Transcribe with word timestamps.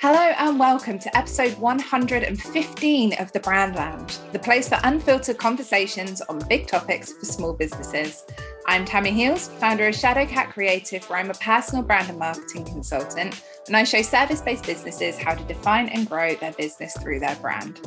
Hello 0.00 0.32
and 0.38 0.60
welcome 0.60 0.96
to 0.96 1.16
episode 1.16 1.58
115 1.58 3.14
of 3.14 3.32
the 3.32 3.40
Brand 3.40 3.74
Lounge, 3.74 4.16
the 4.30 4.38
place 4.38 4.68
for 4.68 4.78
unfiltered 4.84 5.38
conversations 5.38 6.20
on 6.20 6.38
big 6.48 6.68
topics 6.68 7.14
for 7.14 7.24
small 7.24 7.52
businesses. 7.52 8.24
I'm 8.68 8.84
Tammi 8.84 9.10
Heals, 9.10 9.48
founder 9.48 9.88
of 9.88 9.96
Shadowcat 9.96 10.52
Creative, 10.52 11.02
where 11.10 11.18
I'm 11.18 11.30
a 11.30 11.34
personal 11.34 11.82
brand 11.82 12.10
and 12.10 12.18
marketing 12.20 12.64
consultant, 12.64 13.42
and 13.66 13.76
I 13.76 13.82
show 13.82 14.00
service 14.00 14.40
based 14.40 14.66
businesses 14.66 15.18
how 15.18 15.34
to 15.34 15.42
define 15.44 15.88
and 15.88 16.08
grow 16.08 16.36
their 16.36 16.52
business 16.52 16.96
through 16.98 17.18
their 17.18 17.34
brand. 17.34 17.80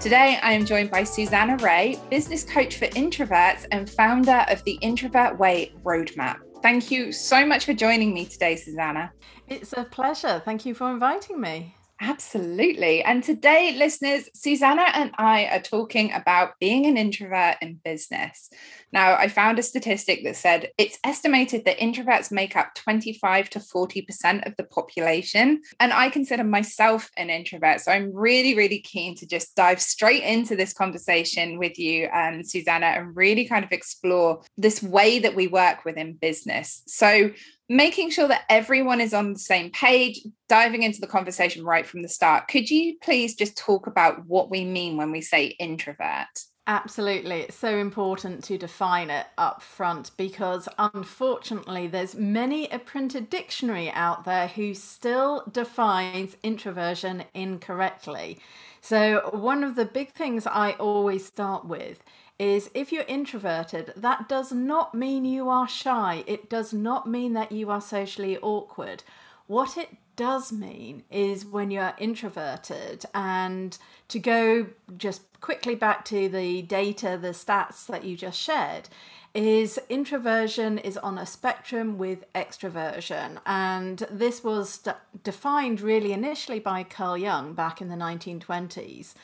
Today, 0.00 0.38
I 0.40 0.52
am 0.52 0.66
joined 0.66 0.92
by 0.92 1.02
Susanna 1.02 1.56
Reay, 1.56 1.98
business 2.10 2.44
coach 2.44 2.76
for 2.76 2.86
introverts 2.90 3.66
and 3.72 3.90
founder 3.90 4.46
of 4.48 4.62
the 4.62 4.78
Introvert 4.82 5.36
Way 5.36 5.72
Roadmap. 5.82 6.36
Thank 6.62 6.92
you 6.92 7.10
so 7.10 7.44
much 7.44 7.64
for 7.64 7.74
joining 7.74 8.14
me 8.14 8.24
today, 8.24 8.54
Susanna. 8.56 9.12
It's 9.48 9.72
a 9.76 9.84
pleasure. 9.84 10.42
Thank 10.44 10.66
you 10.66 10.74
for 10.74 10.90
inviting 10.90 11.40
me. 11.40 11.76
Absolutely. 11.98 13.02
And 13.02 13.24
today, 13.24 13.74
listeners, 13.74 14.28
Susanna 14.34 14.84
and 14.92 15.12
I 15.16 15.46
are 15.46 15.62
talking 15.62 16.12
about 16.12 16.52
being 16.60 16.84
an 16.84 16.98
introvert 16.98 17.56
in 17.62 17.80
business. 17.82 18.50
Now, 18.92 19.14
I 19.16 19.28
found 19.28 19.58
a 19.58 19.62
statistic 19.62 20.22
that 20.24 20.36
said 20.36 20.70
it's 20.76 20.98
estimated 21.04 21.64
that 21.64 21.78
introverts 21.78 22.30
make 22.30 22.54
up 22.54 22.74
25 22.74 23.48
to 23.50 23.60
40% 23.60 24.46
of 24.46 24.54
the 24.58 24.64
population. 24.64 25.62
And 25.80 25.90
I 25.90 26.10
consider 26.10 26.44
myself 26.44 27.10
an 27.16 27.30
introvert. 27.30 27.80
So 27.80 27.92
I'm 27.92 28.14
really, 28.14 28.54
really 28.54 28.80
keen 28.80 29.16
to 29.16 29.26
just 29.26 29.56
dive 29.56 29.80
straight 29.80 30.22
into 30.22 30.54
this 30.54 30.74
conversation 30.74 31.58
with 31.58 31.78
you, 31.78 32.08
um, 32.12 32.44
Susanna, 32.44 32.86
and 32.86 33.16
really 33.16 33.46
kind 33.46 33.64
of 33.64 33.72
explore 33.72 34.42
this 34.58 34.82
way 34.82 35.18
that 35.20 35.34
we 35.34 35.46
work 35.46 35.86
within 35.86 36.12
business. 36.12 36.82
So, 36.86 37.30
making 37.68 38.10
sure 38.10 38.28
that 38.28 38.44
everyone 38.48 39.00
is 39.00 39.14
on 39.14 39.32
the 39.32 39.38
same 39.38 39.70
page, 39.70 40.20
diving 40.48 40.82
into 40.82 41.00
the 41.00 41.06
conversation 41.06 41.64
right 41.64 41.86
from 41.86 42.02
the 42.02 42.08
start. 42.08 42.48
Could 42.48 42.70
you 42.70 42.96
please 43.02 43.34
just 43.34 43.56
talk 43.56 43.86
about 43.86 44.26
what 44.26 44.50
we 44.50 44.64
mean 44.64 44.96
when 44.96 45.10
we 45.10 45.20
say 45.20 45.46
introvert? 45.46 46.28
Absolutely. 46.68 47.42
It's 47.42 47.56
so 47.56 47.76
important 47.78 48.42
to 48.44 48.58
define 48.58 49.08
it 49.08 49.26
up 49.38 49.62
front 49.62 50.10
because 50.16 50.68
unfortunately 50.78 51.86
there's 51.86 52.16
many 52.16 52.68
a 52.70 52.80
printed 52.80 53.30
dictionary 53.30 53.88
out 53.90 54.24
there 54.24 54.48
who 54.48 54.74
still 54.74 55.44
defines 55.52 56.36
introversion 56.42 57.22
incorrectly. 57.34 58.40
So 58.80 59.30
one 59.32 59.62
of 59.62 59.76
the 59.76 59.84
big 59.84 60.12
things 60.12 60.44
I 60.44 60.72
always 60.72 61.24
start 61.24 61.66
with 61.66 62.02
is 62.38 62.70
if 62.74 62.92
you're 62.92 63.04
introverted, 63.04 63.92
that 63.96 64.28
does 64.28 64.52
not 64.52 64.94
mean 64.94 65.24
you 65.24 65.48
are 65.48 65.68
shy. 65.68 66.24
It 66.26 66.50
does 66.50 66.72
not 66.72 67.08
mean 67.08 67.32
that 67.32 67.52
you 67.52 67.70
are 67.70 67.80
socially 67.80 68.36
awkward. 68.38 69.02
What 69.46 69.76
it 69.76 69.96
does 70.16 70.52
mean 70.52 71.04
is 71.10 71.46
when 71.46 71.70
you're 71.70 71.94
introverted, 71.98 73.04
and 73.14 73.76
to 74.08 74.18
go 74.18 74.66
just 74.96 75.22
quickly 75.40 75.74
back 75.74 76.04
to 76.06 76.28
the 76.28 76.62
data, 76.62 77.18
the 77.20 77.28
stats 77.28 77.86
that 77.86 78.04
you 78.04 78.16
just 78.16 78.38
shared, 78.38 78.88
is 79.34 79.78
introversion 79.90 80.78
is 80.78 80.96
on 80.96 81.18
a 81.18 81.26
spectrum 81.26 81.98
with 81.98 82.30
extroversion. 82.32 83.38
And 83.44 83.98
this 84.10 84.42
was 84.42 84.82
defined 85.22 85.82
really 85.82 86.12
initially 86.12 86.58
by 86.58 86.82
Carl 86.82 87.18
Jung 87.18 87.52
back 87.52 87.82
in 87.82 87.88
the 87.88 87.96
1920s 87.96 89.14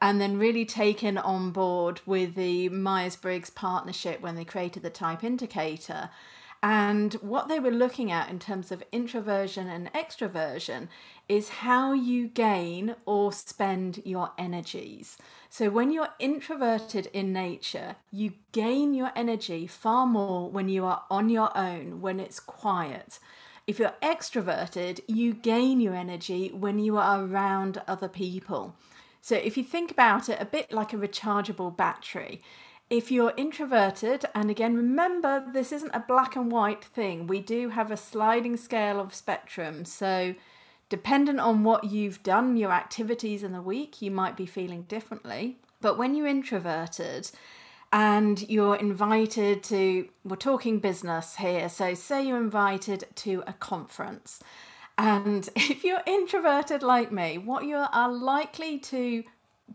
and 0.00 0.20
then 0.20 0.38
really 0.38 0.64
taken 0.64 1.18
on 1.18 1.50
board 1.50 2.00
with 2.06 2.34
the 2.34 2.68
Myers 2.70 3.16
Briggs 3.16 3.50
partnership 3.50 4.20
when 4.20 4.34
they 4.34 4.44
created 4.44 4.82
the 4.82 4.90
type 4.90 5.22
indicator. 5.22 6.10
And 6.62 7.14
what 7.14 7.48
they 7.48 7.58
were 7.58 7.70
looking 7.70 8.12
at 8.12 8.28
in 8.28 8.38
terms 8.38 8.70
of 8.70 8.82
introversion 8.92 9.66
and 9.66 9.90
extroversion 9.94 10.88
is 11.26 11.48
how 11.48 11.92
you 11.92 12.28
gain 12.28 12.96
or 13.06 13.32
spend 13.32 14.02
your 14.04 14.32
energies. 14.36 15.16
So, 15.48 15.70
when 15.70 15.90
you're 15.90 16.10
introverted 16.18 17.06
in 17.14 17.32
nature, 17.32 17.96
you 18.12 18.34
gain 18.52 18.92
your 18.92 19.10
energy 19.16 19.66
far 19.66 20.06
more 20.06 20.50
when 20.50 20.68
you 20.68 20.84
are 20.84 21.04
on 21.10 21.30
your 21.30 21.56
own, 21.56 22.02
when 22.02 22.20
it's 22.20 22.40
quiet. 22.40 23.18
If 23.66 23.78
you're 23.78 23.94
extroverted, 24.02 25.00
you 25.06 25.32
gain 25.32 25.80
your 25.80 25.94
energy 25.94 26.50
when 26.52 26.78
you 26.78 26.98
are 26.98 27.24
around 27.24 27.80
other 27.88 28.08
people. 28.08 28.74
So 29.20 29.36
if 29.36 29.56
you 29.56 29.64
think 29.64 29.90
about 29.90 30.28
it 30.28 30.40
a 30.40 30.44
bit 30.44 30.72
like 30.72 30.92
a 30.92 30.96
rechargeable 30.96 31.76
battery, 31.76 32.42
if 32.88 33.12
you're 33.12 33.32
introverted, 33.36 34.24
and 34.34 34.50
again, 34.50 34.74
remember 34.74 35.44
this 35.52 35.70
isn't 35.70 35.94
a 35.94 36.04
black 36.06 36.34
and 36.34 36.50
white 36.50 36.84
thing, 36.84 37.28
we 37.28 37.40
do 37.40 37.68
have 37.68 37.92
a 37.92 37.96
sliding 37.96 38.56
scale 38.56 38.98
of 38.98 39.14
spectrum. 39.14 39.84
So, 39.84 40.34
dependent 40.88 41.38
on 41.38 41.62
what 41.62 41.84
you've 41.84 42.22
done, 42.24 42.56
your 42.56 42.72
activities 42.72 43.44
in 43.44 43.52
the 43.52 43.62
week, 43.62 44.02
you 44.02 44.10
might 44.10 44.36
be 44.36 44.46
feeling 44.46 44.82
differently. 44.82 45.58
But 45.80 45.98
when 45.98 46.16
you're 46.16 46.26
introverted 46.26 47.30
and 47.92 48.48
you're 48.48 48.74
invited 48.74 49.62
to, 49.64 50.08
we're 50.24 50.36
talking 50.36 50.80
business 50.80 51.36
here, 51.36 51.68
so 51.68 51.94
say 51.94 52.26
you're 52.26 52.38
invited 52.38 53.04
to 53.16 53.44
a 53.46 53.52
conference 53.52 54.42
and 55.00 55.48
if 55.56 55.82
you're 55.82 56.02
introverted 56.06 56.82
like 56.82 57.10
me, 57.10 57.38
what 57.38 57.64
you 57.64 57.76
are 57.76 58.12
likely 58.12 58.78
to 58.78 59.24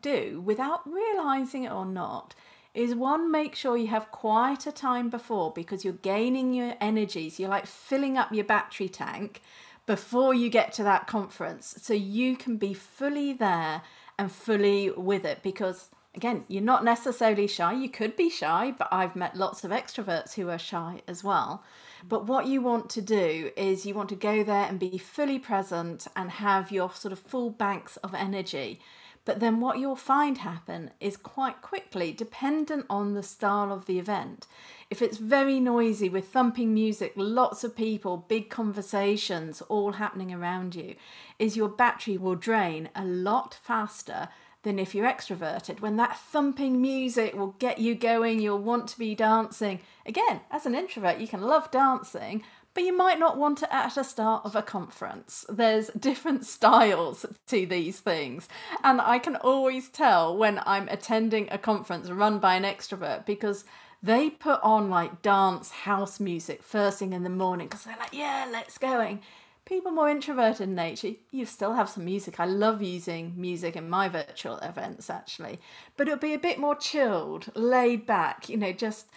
do 0.01 0.41
without 0.45 0.87
realizing 0.87 1.63
it 1.63 1.71
or 1.71 1.85
not 1.85 2.35
is 2.75 2.93
one, 2.93 3.31
make 3.31 3.55
sure 3.55 3.77
you 3.77 3.87
have 3.87 4.11
quieter 4.11 4.71
time 4.71 5.09
before 5.09 5.51
because 5.51 5.83
you're 5.83 5.93
gaining 5.93 6.53
your 6.53 6.75
energies. 6.79 7.39
You're 7.39 7.49
like 7.49 7.65
filling 7.65 8.17
up 8.17 8.33
your 8.33 8.43
battery 8.43 8.89
tank 8.89 9.41
before 9.85 10.33
you 10.33 10.49
get 10.49 10.73
to 10.73 10.83
that 10.83 11.07
conference 11.07 11.75
so 11.81 11.93
you 11.93 12.35
can 12.35 12.57
be 12.57 12.73
fully 12.73 13.33
there 13.33 13.81
and 14.19 14.31
fully 14.31 14.91
with 14.91 15.25
it. 15.25 15.41
Because 15.41 15.89
again 16.13 16.43
you're 16.47 16.61
not 16.61 16.83
necessarily 16.83 17.47
shy. 17.47 17.73
You 17.73 17.89
could 17.89 18.15
be 18.15 18.29
shy 18.29 18.73
but 18.77 18.87
i've 18.91 19.15
met 19.15 19.35
lots 19.35 19.63
of 19.63 19.71
extroverts 19.71 20.33
who 20.33 20.49
are 20.49 20.59
shy 20.59 21.01
as 21.07 21.23
well 21.23 21.63
but 22.03 22.27
what 22.27 22.47
you 22.47 22.61
want 22.61 22.89
to 22.91 23.01
do 23.01 23.51
is 23.55 23.85
you 23.85 23.93
want 23.93 24.09
to 24.09 24.15
go 24.15 24.43
there 24.43 24.65
and 24.65 24.79
be 24.79 24.97
fully 24.97 25.39
present 25.39 26.07
and 26.15 26.29
have 26.31 26.71
your 26.71 26.91
sort 26.91 27.11
of 27.11 27.19
full 27.19 27.49
banks 27.49 27.97
of 27.97 28.13
energy. 28.13 28.79
But 29.25 29.39
then 29.39 29.59
what 29.59 29.79
you'll 29.79 29.95
find 29.95 30.37
happen 30.37 30.91
is 30.99 31.17
quite 31.17 31.63
quickly, 31.63 32.11
dependent 32.11 32.85
on 32.91 33.15
the 33.15 33.23
style 33.23 33.73
of 33.73 33.87
the 33.87 33.97
event. 33.97 34.45
If 34.91 35.01
it's 35.01 35.17
very 35.17 35.59
noisy 35.59 36.09
with 36.09 36.27
thumping 36.27 36.73
music, 36.75 37.13
lots 37.15 37.63
of 37.63 37.75
people, 37.75 38.17
big 38.17 38.51
conversations 38.51 39.61
all 39.61 39.93
happening 39.93 40.31
around 40.31 40.75
you, 40.75 40.95
is 41.39 41.57
your 41.57 41.69
battery 41.69 42.17
will 42.17 42.35
drain 42.35 42.89
a 42.95 43.03
lot 43.03 43.57
faster 43.63 44.29
than 44.65 44.79
if 44.79 44.93
you're 44.93 45.07
extroverted. 45.07 45.79
When 45.79 45.95
that 45.95 46.19
thumping 46.19 46.81
music 46.81 47.33
will 47.33 47.55
get 47.59 47.77
you 47.79 47.95
going, 47.95 48.41
you'll 48.41 48.59
want 48.59 48.89
to 48.89 48.99
be 48.99 49.15
dancing. 49.15 49.79
Again, 50.05 50.41
as 50.51 50.65
an 50.65 50.75
introvert, 50.75 51.19
you 51.19 51.27
can 51.27 51.41
love 51.41 51.71
dancing, 51.71 52.43
but 52.73 52.83
you 52.83 52.97
might 52.97 53.19
not 53.19 53.37
want 53.37 53.63
it 53.63 53.69
at 53.71 53.95
the 53.95 54.03
start 54.03 54.43
of 54.43 54.55
a 54.55 54.61
conference. 54.61 55.45
There's 55.47 55.87
different 55.91 56.45
styles 56.57 57.25
to 57.47 57.65
these 57.65 58.01
things. 58.01 58.49
And 58.83 58.99
I 58.99 59.19
can 59.19 59.37
always 59.37 59.87
tell 59.87 60.35
when 60.35 60.59
I'm 60.65 60.89
attending 60.89 61.47
a 61.51 61.57
conference 61.57 62.09
run 62.09 62.39
by 62.39 62.55
an 62.55 62.63
extrovert 62.63 63.25
because 63.25 63.63
they 64.03 64.29
put 64.29 64.59
on 64.61 64.89
like 64.89 65.21
dance 65.21 65.71
house 65.71 66.19
music 66.19 66.63
first 66.63 66.99
thing 66.99 67.13
in 67.13 67.23
the 67.23 67.29
morning 67.29 67.67
because 67.67 67.85
they're 67.85 67.97
like, 67.97 68.13
yeah, 68.13 68.47
let's 68.51 68.77
going 68.77 69.21
people 69.65 69.91
more 69.91 70.09
introverted 70.09 70.61
in 70.61 70.75
nature, 70.75 71.11
you 71.31 71.45
still 71.45 71.73
have 71.73 71.89
some 71.89 72.05
music. 72.05 72.39
I 72.39 72.45
love 72.45 72.81
using 72.81 73.33
music 73.35 73.75
in 73.75 73.89
my 73.89 74.07
virtual 74.07 74.57
events 74.57 75.09
actually, 75.09 75.59
but 75.97 76.07
it'll 76.07 76.19
be 76.19 76.33
a 76.33 76.39
bit 76.39 76.59
more 76.59 76.75
chilled, 76.75 77.51
laid 77.55 78.05
back, 78.05 78.47
you 78.47 78.57
know, 78.57 78.71
just 78.71 79.07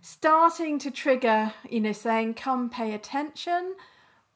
starting 0.00 0.78
to 0.80 0.90
trigger, 0.90 1.52
you 1.68 1.80
know, 1.80 1.92
saying, 1.92 2.34
come 2.34 2.68
pay 2.68 2.92
attention, 2.94 3.74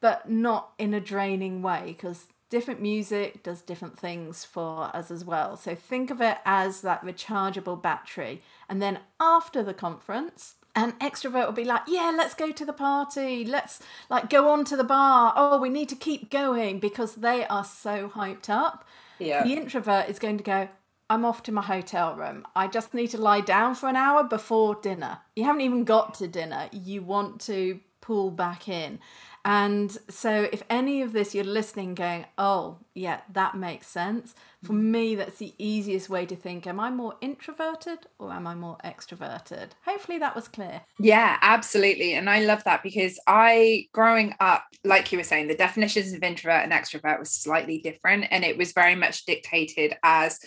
but 0.00 0.30
not 0.30 0.72
in 0.78 0.94
a 0.94 1.00
draining 1.00 1.62
way 1.62 1.84
because 1.86 2.26
different 2.48 2.80
music 2.80 3.42
does 3.42 3.62
different 3.62 3.98
things 3.98 4.44
for 4.44 4.94
us 4.94 5.10
as 5.10 5.24
well. 5.24 5.56
So 5.56 5.74
think 5.74 6.10
of 6.10 6.20
it 6.20 6.38
as 6.44 6.82
that 6.82 7.02
rechargeable 7.02 7.82
battery. 7.82 8.42
And 8.68 8.80
then 8.80 9.00
after 9.18 9.62
the 9.62 9.74
conference, 9.74 10.54
an 10.76 10.92
extrovert 11.00 11.46
will 11.46 11.52
be 11.52 11.64
like, 11.64 11.82
yeah, 11.88 12.12
let's 12.14 12.34
go 12.34 12.52
to 12.52 12.64
the 12.64 12.72
party. 12.72 13.44
Let's 13.44 13.80
like 14.10 14.28
go 14.28 14.50
on 14.50 14.64
to 14.66 14.76
the 14.76 14.84
bar. 14.84 15.32
Oh, 15.34 15.58
we 15.58 15.70
need 15.70 15.88
to 15.88 15.96
keep 15.96 16.30
going 16.30 16.78
because 16.78 17.16
they 17.16 17.46
are 17.46 17.64
so 17.64 18.08
hyped 18.08 18.50
up. 18.50 18.86
Yeah. 19.18 19.42
The 19.42 19.54
introvert 19.54 20.10
is 20.10 20.18
going 20.18 20.36
to 20.36 20.44
go, 20.44 20.68
I'm 21.08 21.24
off 21.24 21.42
to 21.44 21.52
my 21.52 21.62
hotel 21.62 22.14
room. 22.14 22.46
I 22.54 22.66
just 22.66 22.92
need 22.92 23.08
to 23.08 23.18
lie 23.18 23.40
down 23.40 23.74
for 23.74 23.88
an 23.88 23.96
hour 23.96 24.22
before 24.22 24.74
dinner. 24.74 25.20
You 25.34 25.44
haven't 25.44 25.62
even 25.62 25.84
got 25.84 26.14
to 26.14 26.28
dinner. 26.28 26.68
You 26.72 27.02
want 27.02 27.40
to 27.42 27.80
pull 28.02 28.30
back 28.30 28.68
in. 28.68 28.98
And 29.46 29.96
so, 30.08 30.48
if 30.52 30.64
any 30.68 31.02
of 31.02 31.12
this 31.12 31.32
you're 31.32 31.44
listening, 31.44 31.94
going, 31.94 32.26
oh, 32.36 32.78
yeah, 32.94 33.20
that 33.32 33.56
makes 33.56 33.86
sense, 33.86 34.34
for 34.64 34.72
mm. 34.72 34.82
me, 34.82 35.14
that's 35.14 35.38
the 35.38 35.54
easiest 35.56 36.10
way 36.10 36.26
to 36.26 36.34
think 36.34 36.66
am 36.66 36.80
I 36.80 36.90
more 36.90 37.14
introverted 37.20 38.00
or 38.18 38.32
am 38.32 38.48
I 38.48 38.56
more 38.56 38.76
extroverted? 38.84 39.68
Hopefully, 39.84 40.18
that 40.18 40.34
was 40.34 40.48
clear. 40.48 40.80
Yeah, 40.98 41.38
absolutely. 41.42 42.14
And 42.14 42.28
I 42.28 42.40
love 42.40 42.64
that 42.64 42.82
because 42.82 43.20
I, 43.28 43.86
growing 43.92 44.34
up, 44.40 44.64
like 44.82 45.12
you 45.12 45.18
were 45.18 45.24
saying, 45.24 45.46
the 45.46 45.54
definitions 45.54 46.12
of 46.12 46.24
introvert 46.24 46.64
and 46.64 46.72
extrovert 46.72 47.20
was 47.20 47.30
slightly 47.30 47.78
different. 47.78 48.26
And 48.32 48.44
it 48.44 48.58
was 48.58 48.72
very 48.72 48.96
much 48.96 49.26
dictated 49.26 49.94
as 50.02 50.40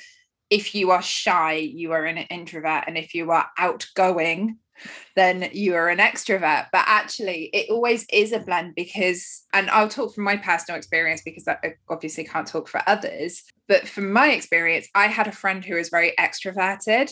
if 0.50 0.76
you 0.76 0.92
are 0.92 1.02
shy, 1.02 1.54
you 1.54 1.94
are 1.94 2.04
an 2.04 2.18
introvert. 2.18 2.84
And 2.86 2.98
if 2.98 3.14
you 3.14 3.32
are 3.32 3.48
outgoing, 3.58 4.58
then 5.16 5.50
you 5.54 5.76
are 5.76 5.90
an 5.90 6.00
extrovert. 6.00 6.68
But 6.72 6.86
actually, 6.86 7.50
it 7.54 7.70
always 7.70 8.06
is 8.12 8.32
a 8.32 8.40
blend 8.40 8.74
because, 8.76 9.44
and 9.54 9.70
I'll 9.70 9.90
talk 9.90 10.14
from 10.14 10.24
my 10.24 10.38
personal 10.38 10.78
experience 10.78 11.22
because 11.24 11.48
I 11.48 11.74
obviously 11.90 12.24
can't 12.24 12.48
talk 12.48 12.68
for 12.68 12.82
others. 12.88 13.44
But 13.68 13.88
from 13.88 14.12
my 14.12 14.32
experience, 14.32 14.88
I 14.96 15.08
had 15.08 15.28
a 15.28 15.32
friend 15.32 15.64
who 15.64 15.76
was 15.76 15.90
very 15.90 16.14
extroverted. 16.20 17.12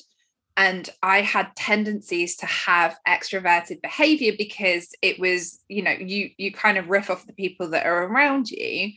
And 0.59 0.89
I 1.03 1.21
had 1.21 1.55
tendencies 1.55 2.35
to 2.37 2.47
have 2.47 2.97
extroverted 3.07 3.79
behavior 3.83 4.33
because 4.35 4.89
it 5.03 5.19
was, 5.19 5.59
you 5.67 5.83
know, 5.83 5.91
you 5.91 6.31
you 6.37 6.51
kind 6.51 6.79
of 6.79 6.89
riff 6.89 7.11
off 7.11 7.27
the 7.27 7.33
people 7.33 7.69
that 7.69 7.85
are 7.85 8.05
around 8.05 8.49
you 8.49 8.93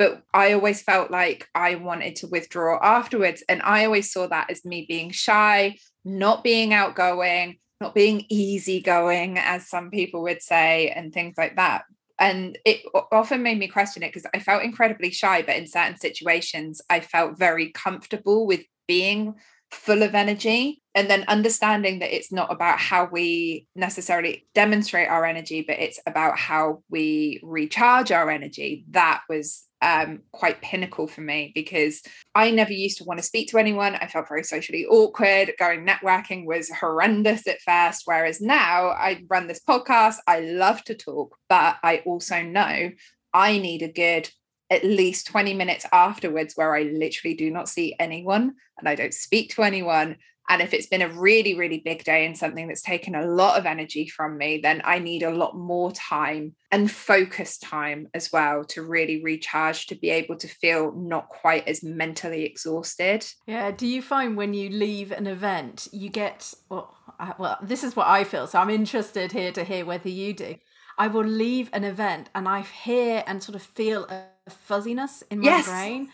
but 0.00 0.22
I 0.32 0.54
always 0.54 0.80
felt 0.80 1.10
like 1.10 1.46
I 1.54 1.74
wanted 1.74 2.16
to 2.16 2.26
withdraw 2.26 2.78
afterwards. 2.82 3.44
And 3.50 3.60
I 3.60 3.84
always 3.84 4.10
saw 4.10 4.26
that 4.28 4.50
as 4.50 4.64
me 4.64 4.86
being 4.88 5.10
shy, 5.10 5.76
not 6.06 6.42
being 6.42 6.72
outgoing, 6.72 7.58
not 7.80 7.94
being 7.94 8.24
easygoing, 8.28 9.38
as 9.38 9.68
some 9.68 9.90
people 9.90 10.22
would 10.22 10.42
say, 10.42 10.90
and 10.90 11.12
things 11.12 11.34
like 11.38 11.56
that. 11.56 11.84
And 12.18 12.58
it 12.66 12.82
often 13.10 13.42
made 13.42 13.58
me 13.58 13.68
question 13.68 14.02
it 14.02 14.12
because 14.12 14.26
I 14.34 14.40
felt 14.40 14.62
incredibly 14.62 15.10
shy, 15.10 15.42
but 15.42 15.56
in 15.56 15.66
certain 15.66 15.98
situations, 15.98 16.82
I 16.90 17.00
felt 17.00 17.38
very 17.38 17.70
comfortable 17.72 18.46
with 18.46 18.60
being 18.86 19.34
full 19.70 20.02
of 20.02 20.14
energy 20.14 20.82
and 20.94 21.08
then 21.08 21.24
understanding 21.28 22.00
that 22.00 22.14
it's 22.14 22.32
not 22.32 22.52
about 22.52 22.78
how 22.78 23.08
we 23.10 23.66
necessarily 23.76 24.46
demonstrate 24.54 25.08
our 25.08 25.24
energy 25.24 25.62
but 25.66 25.78
it's 25.78 26.00
about 26.06 26.36
how 26.36 26.82
we 26.90 27.40
recharge 27.44 28.10
our 28.10 28.30
energy 28.30 28.84
that 28.90 29.22
was 29.28 29.64
um, 29.82 30.20
quite 30.32 30.60
pinnacle 30.60 31.06
for 31.06 31.20
me 31.20 31.52
because 31.54 32.02
I 32.34 32.50
never 32.50 32.72
used 32.72 32.98
to 32.98 33.04
want 33.04 33.18
to 33.18 33.26
speak 33.26 33.50
to 33.50 33.58
anyone. 33.58 33.94
I 33.94 34.06
felt 34.06 34.28
very 34.28 34.44
socially 34.44 34.86
awkward. 34.86 35.52
Going 35.58 35.86
networking 35.86 36.44
was 36.44 36.70
horrendous 36.70 37.46
at 37.46 37.60
first. 37.60 38.02
Whereas 38.04 38.40
now 38.40 38.88
I 38.88 39.22
run 39.28 39.46
this 39.46 39.60
podcast, 39.66 40.16
I 40.26 40.40
love 40.40 40.84
to 40.84 40.94
talk, 40.94 41.36
but 41.48 41.76
I 41.82 42.02
also 42.04 42.42
know 42.42 42.90
I 43.32 43.58
need 43.58 43.82
a 43.82 43.92
good 43.92 44.30
at 44.70 44.84
least 44.84 45.26
20 45.26 45.54
minutes 45.54 45.84
afterwards 45.92 46.54
where 46.54 46.74
I 46.74 46.82
literally 46.82 47.34
do 47.34 47.50
not 47.50 47.68
see 47.68 47.96
anyone 47.98 48.54
and 48.78 48.88
I 48.88 48.94
don't 48.94 49.12
speak 49.12 49.50
to 49.54 49.62
anyone 49.62 50.16
and 50.50 50.60
if 50.60 50.74
it's 50.74 50.88
been 50.88 51.00
a 51.00 51.08
really, 51.08 51.56
really 51.56 51.78
big 51.78 52.02
day 52.02 52.26
and 52.26 52.36
something 52.36 52.66
that's 52.66 52.82
taken 52.82 53.14
a 53.14 53.24
lot 53.24 53.56
of 53.56 53.66
energy 53.66 54.08
from 54.08 54.36
me, 54.36 54.58
then 54.60 54.82
I 54.84 54.98
need 54.98 55.22
a 55.22 55.30
lot 55.30 55.56
more 55.56 55.92
time 55.92 56.56
and 56.72 56.90
focus 56.90 57.56
time 57.56 58.08
as 58.14 58.32
well 58.32 58.64
to 58.64 58.82
really 58.82 59.22
recharge, 59.22 59.86
to 59.86 59.94
be 59.94 60.10
able 60.10 60.36
to 60.38 60.48
feel 60.48 60.90
not 60.90 61.28
quite 61.28 61.68
as 61.68 61.84
mentally 61.84 62.44
exhausted. 62.44 63.24
Yeah. 63.46 63.70
Do 63.70 63.86
you 63.86 64.02
find 64.02 64.36
when 64.36 64.52
you 64.52 64.70
leave 64.70 65.12
an 65.12 65.28
event, 65.28 65.86
you 65.92 66.10
get, 66.10 66.52
well, 66.68 66.96
I, 67.20 67.34
well, 67.38 67.58
this 67.62 67.84
is 67.84 67.94
what 67.94 68.08
I 68.08 68.24
feel. 68.24 68.48
So 68.48 68.58
I'm 68.58 68.70
interested 68.70 69.30
here 69.30 69.52
to 69.52 69.62
hear 69.62 69.84
whether 69.84 70.08
you 70.08 70.32
do. 70.32 70.56
I 71.00 71.06
will 71.06 71.24
leave 71.24 71.70
an 71.72 71.82
event 71.82 72.28
and 72.34 72.46
I 72.46 72.60
hear 72.60 73.24
and 73.26 73.42
sort 73.42 73.56
of 73.56 73.62
feel 73.62 74.04
a 74.10 74.50
fuzziness 74.50 75.24
in 75.30 75.38
my 75.38 75.46
yes. 75.46 75.66
brain. 75.66 76.10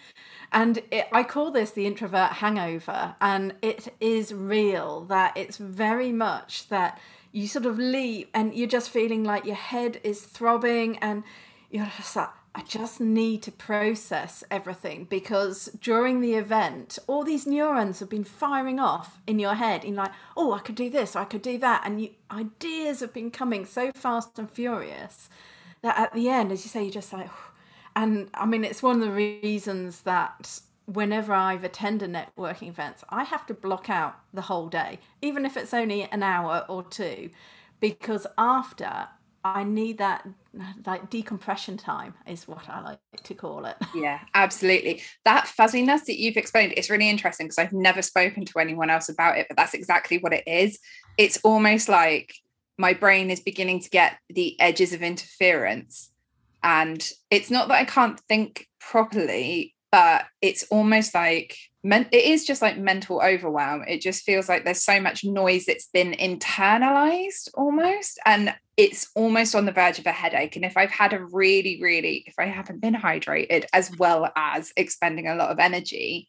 And 0.52 0.78
it, 0.92 1.08
I 1.10 1.24
call 1.24 1.50
this 1.50 1.72
the 1.72 1.88
introvert 1.88 2.34
hangover. 2.34 3.16
And 3.20 3.54
it 3.62 3.92
is 3.98 4.32
real 4.32 5.00
that 5.06 5.36
it's 5.36 5.56
very 5.56 6.12
much 6.12 6.68
that 6.68 7.00
you 7.32 7.48
sort 7.48 7.66
of 7.66 7.80
leave 7.80 8.28
and 8.32 8.54
you're 8.54 8.68
just 8.68 8.90
feeling 8.90 9.24
like 9.24 9.44
your 9.44 9.56
head 9.56 10.00
is 10.04 10.20
throbbing 10.20 10.98
and 10.98 11.24
you're 11.68 11.90
just 11.96 12.14
like, 12.14 12.28
I 12.56 12.62
just 12.62 13.02
need 13.02 13.42
to 13.42 13.52
process 13.52 14.42
everything 14.50 15.04
because 15.10 15.68
during 15.78 16.22
the 16.22 16.36
event, 16.36 16.98
all 17.06 17.22
these 17.22 17.46
neurons 17.46 18.00
have 18.00 18.08
been 18.08 18.24
firing 18.24 18.80
off 18.80 19.18
in 19.26 19.38
your 19.38 19.56
head 19.56 19.84
in 19.84 19.94
like, 19.94 20.12
oh, 20.38 20.54
I 20.54 20.60
could 20.60 20.74
do 20.74 20.88
this, 20.88 21.14
I 21.14 21.24
could 21.24 21.42
do 21.42 21.58
that. 21.58 21.82
And 21.84 22.00
you, 22.00 22.10
ideas 22.30 23.00
have 23.00 23.12
been 23.12 23.30
coming 23.30 23.66
so 23.66 23.92
fast 23.94 24.38
and 24.38 24.50
furious 24.50 25.28
that 25.82 25.98
at 25.98 26.14
the 26.14 26.30
end, 26.30 26.50
as 26.50 26.64
you 26.64 26.70
say, 26.70 26.84
you're 26.84 26.92
just 26.92 27.12
like, 27.12 27.28
and 27.94 28.30
I 28.32 28.46
mean, 28.46 28.64
it's 28.64 28.82
one 28.82 29.02
of 29.02 29.06
the 29.06 29.12
reasons 29.12 30.00
that 30.02 30.60
whenever 30.86 31.34
I've 31.34 31.62
attended 31.62 32.10
networking 32.10 32.68
events, 32.68 33.04
I 33.10 33.24
have 33.24 33.44
to 33.48 33.54
block 33.54 33.90
out 33.90 34.18
the 34.32 34.42
whole 34.42 34.68
day, 34.68 34.98
even 35.20 35.44
if 35.44 35.58
it's 35.58 35.74
only 35.74 36.04
an 36.04 36.22
hour 36.22 36.64
or 36.70 36.82
two, 36.84 37.28
because 37.80 38.26
after 38.38 39.08
I 39.54 39.64
need 39.64 39.98
that 39.98 40.26
like 40.86 41.10
decompression 41.10 41.76
time 41.76 42.14
is 42.26 42.48
what 42.48 42.68
I 42.68 42.80
like 42.80 42.98
to 43.22 43.34
call 43.34 43.64
it. 43.66 43.76
Yeah, 43.94 44.20
absolutely. 44.34 45.02
That 45.24 45.46
fuzziness 45.46 46.02
that 46.06 46.18
you've 46.18 46.36
explained 46.36 46.74
is 46.76 46.90
really 46.90 47.08
interesting 47.08 47.46
because 47.46 47.58
I've 47.58 47.72
never 47.72 48.02
spoken 48.02 48.44
to 48.44 48.58
anyone 48.58 48.90
else 48.90 49.08
about 49.08 49.38
it, 49.38 49.46
but 49.48 49.56
that's 49.56 49.74
exactly 49.74 50.18
what 50.18 50.32
it 50.32 50.44
is. 50.46 50.78
It's 51.16 51.38
almost 51.38 51.88
like 51.88 52.34
my 52.76 52.92
brain 52.92 53.30
is 53.30 53.40
beginning 53.40 53.80
to 53.80 53.90
get 53.90 54.18
the 54.28 54.58
edges 54.60 54.92
of 54.92 55.02
interference 55.02 56.10
and 56.62 57.08
it's 57.30 57.50
not 57.50 57.68
that 57.68 57.80
I 57.80 57.84
can't 57.84 58.20
think 58.28 58.66
properly, 58.80 59.74
but 59.92 60.26
it's 60.42 60.64
almost 60.64 61.14
like 61.14 61.56
it 61.92 62.24
is 62.24 62.44
just 62.44 62.62
like 62.62 62.78
mental 62.78 63.20
overwhelm. 63.22 63.84
It 63.86 64.00
just 64.00 64.24
feels 64.24 64.48
like 64.48 64.64
there's 64.64 64.82
so 64.82 65.00
much 65.00 65.24
noise 65.24 65.66
that's 65.66 65.88
been 65.88 66.12
internalized 66.12 67.48
almost. 67.54 68.18
And 68.24 68.54
it's 68.76 69.10
almost 69.14 69.54
on 69.54 69.66
the 69.66 69.72
verge 69.72 69.98
of 69.98 70.06
a 70.06 70.12
headache. 70.12 70.56
And 70.56 70.64
if 70.64 70.76
I've 70.76 70.90
had 70.90 71.12
a 71.12 71.24
really, 71.24 71.78
really, 71.80 72.24
if 72.26 72.34
I 72.38 72.46
haven't 72.46 72.80
been 72.80 72.94
hydrated 72.94 73.64
as 73.72 73.90
well 73.98 74.30
as 74.36 74.72
expending 74.76 75.28
a 75.28 75.34
lot 75.34 75.50
of 75.50 75.58
energy, 75.58 76.28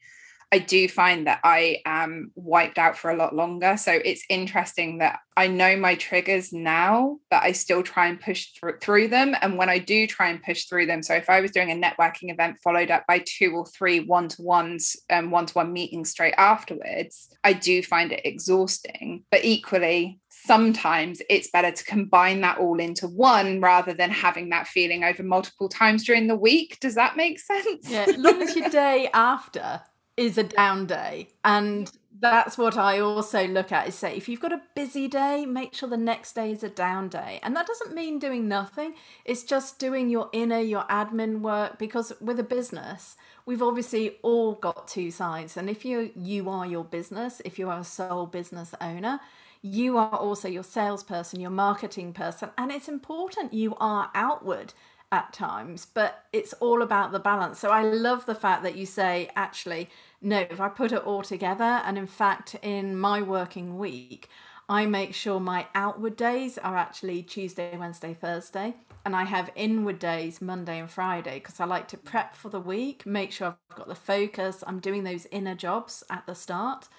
I 0.51 0.59
do 0.59 0.88
find 0.88 1.27
that 1.27 1.41
I 1.44 1.81
am 1.85 2.31
wiped 2.35 2.77
out 2.77 2.97
for 2.97 3.11
a 3.11 3.17
lot 3.17 3.35
longer. 3.35 3.75
So 3.75 3.91
it's 3.91 4.23
interesting 4.29 4.99
that 4.99 5.19
I 5.35 5.47
know 5.47 5.75
my 5.75 5.95
triggers 5.95 6.53
now, 6.53 7.17
but 7.29 7.44
I 7.44 7.51
still 7.51 7.83
try 7.83 8.07
and 8.07 8.19
push 8.19 8.53
through, 8.53 8.79
through 8.79 9.09
them. 9.09 9.35
And 9.41 9.57
when 9.57 9.69
I 9.69 9.77
do 9.77 10.07
try 10.07 10.29
and 10.29 10.41
push 10.41 10.65
through 10.65 10.85
them, 10.85 11.03
so 11.03 11.15
if 11.15 11.29
I 11.29 11.41
was 11.41 11.51
doing 11.51 11.71
a 11.71 11.75
networking 11.75 12.31
event 12.31 12.59
followed 12.63 12.91
up 12.91 13.05
by 13.07 13.23
two 13.25 13.51
or 13.51 13.65
three 13.65 13.99
one 13.99 14.29
to 14.29 14.41
ones 14.41 14.95
and 15.09 15.25
um, 15.25 15.31
one 15.31 15.45
to 15.47 15.53
one 15.53 15.73
meetings 15.73 16.11
straight 16.11 16.35
afterwards, 16.38 17.29
I 17.44 17.51
do 17.51 17.83
find 17.83 18.13
it 18.13 18.21
exhausting. 18.23 19.25
But 19.29 19.44
equally, 19.44 20.21
sometimes 20.29 21.21
it's 21.29 21.51
better 21.51 21.71
to 21.71 21.83
combine 21.83 22.39
that 22.41 22.57
all 22.57 22.79
into 22.79 23.07
one 23.07 23.59
rather 23.59 23.94
than 23.94 24.11
having 24.11 24.49
that 24.49 24.67
feeling 24.67 25.03
over 25.03 25.23
multiple 25.23 25.67
times 25.67 26.05
during 26.05 26.27
the 26.27 26.38
week. 26.38 26.77
Does 26.79 26.95
that 26.95 27.17
make 27.17 27.38
sense? 27.38 27.89
Yeah, 27.89 28.05
long 28.17 28.41
as 28.41 28.55
your 28.55 28.69
day 28.71 29.09
after 29.13 29.81
is 30.18 30.38
a 30.38 30.44
down 30.44 30.88
day. 30.88 31.30
And 31.45 31.92
that's 32.19 32.57
what 32.57 32.78
I 32.78 33.00
also 33.00 33.45
look 33.47 33.71
at 33.71 33.88
is 33.88 33.95
say 33.95 34.18
if 34.18 34.28
you've 34.28 34.40
got 34.40 34.52
a 34.52 34.62
busy 34.76 35.07
day, 35.07 35.45
make 35.45 35.76
sure 35.76 35.88
the 35.88 35.97
next 35.97 36.33
day 36.33 36.52
is 36.52 36.64
a 36.64 36.69
down 36.69 37.09
day. 37.09 37.40
And 37.44 37.56
that 37.56 37.68
doesn't 37.68 37.94
mean 37.94 38.18
doing 38.18 38.47
nothing. 38.47 38.95
It's 39.24 39.44
just 39.44 39.78
doing 39.78 40.09
your 40.09 40.30
inner, 40.33 40.59
your 40.59 40.83
admin 40.86 41.42
work 41.42 41.78
because 41.78 42.12
with 42.19 42.40
a 42.40 42.44
business, 42.44 43.16
we've 43.45 43.62
obviously 43.62 44.18
all 44.24 44.54
got 44.54 44.88
two 44.88 45.12
sides. 45.12 45.56
And 45.56 45.69
if 45.69 45.86
you 45.86 46.12
you 46.16 46.50
are 46.50 46.66
your 46.66 46.83
business, 46.83 47.42
if 47.45 47.59
you 47.59 47.69
are 47.69 47.80
a 47.80 47.83
sole 47.83 48.26
business 48.26 48.74
owner, 48.81 49.19
you 49.62 49.97
are 49.97 50.18
also 50.18 50.47
your 50.47 50.64
salesperson, 50.64 51.40
your 51.40 51.52
marketing 51.52 52.14
person, 52.14 52.50
and 52.57 52.71
it's 52.71 52.88
important 52.88 53.54
you 53.54 53.76
are 53.80 54.12
outward 54.14 54.74
at 55.11 55.31
times, 55.33 55.85
but 55.85 56.26
it's 56.33 56.54
all 56.54 56.81
about 56.81 57.11
the 57.11 57.19
balance. 57.19 57.59
So 57.59 57.69
I 57.69 57.83
love 57.83 58.26
the 58.26 58.35
fact 58.35 58.64
that 58.64 58.76
you 58.76 58.85
say, 58.85 59.30
actually, 59.35 59.90
no, 60.21 60.40
if 60.40 60.59
I 60.59 60.69
put 60.69 60.92
it 60.92 61.04
all 61.04 61.21
together, 61.21 61.81
and 61.85 61.97
in 61.97 62.07
fact, 62.07 62.56
in 62.61 62.97
my 62.97 63.21
working 63.21 63.78
week, 63.78 64.30
I 64.69 64.85
make 64.85 65.14
sure 65.14 65.40
my 65.40 65.68
outward 65.73 66.18
days 66.18 66.57
are 66.57 66.76
actually 66.76 67.23
Tuesday, 67.23 67.78
Wednesday, 67.78 68.14
Thursday, 68.14 68.76
and 69.06 69.16
I 69.16 69.23
have 69.23 69.49
inward 69.56 69.99
days 69.99 70.42
Monday 70.42 70.80
and 70.80 70.92
Friday 70.92 71.35
because 71.35 71.61
I 71.61 71.66
like 71.66 71.87
to 71.90 71.97
prep 71.97 72.35
for 72.35 72.49
the 72.49 72.59
week, 72.59 73.06
make 73.06 73.31
sure 73.31 73.56
I've 73.69 73.78
got 73.78 73.87
the 73.87 73.95
focus, 73.95 74.66
I'm 74.68 74.80
doing 74.80 75.06
those 75.06 75.26
inner 75.31 75.56
jobs 75.56 76.04
at 76.09 76.26
the 76.28 76.35
start. 76.35 76.90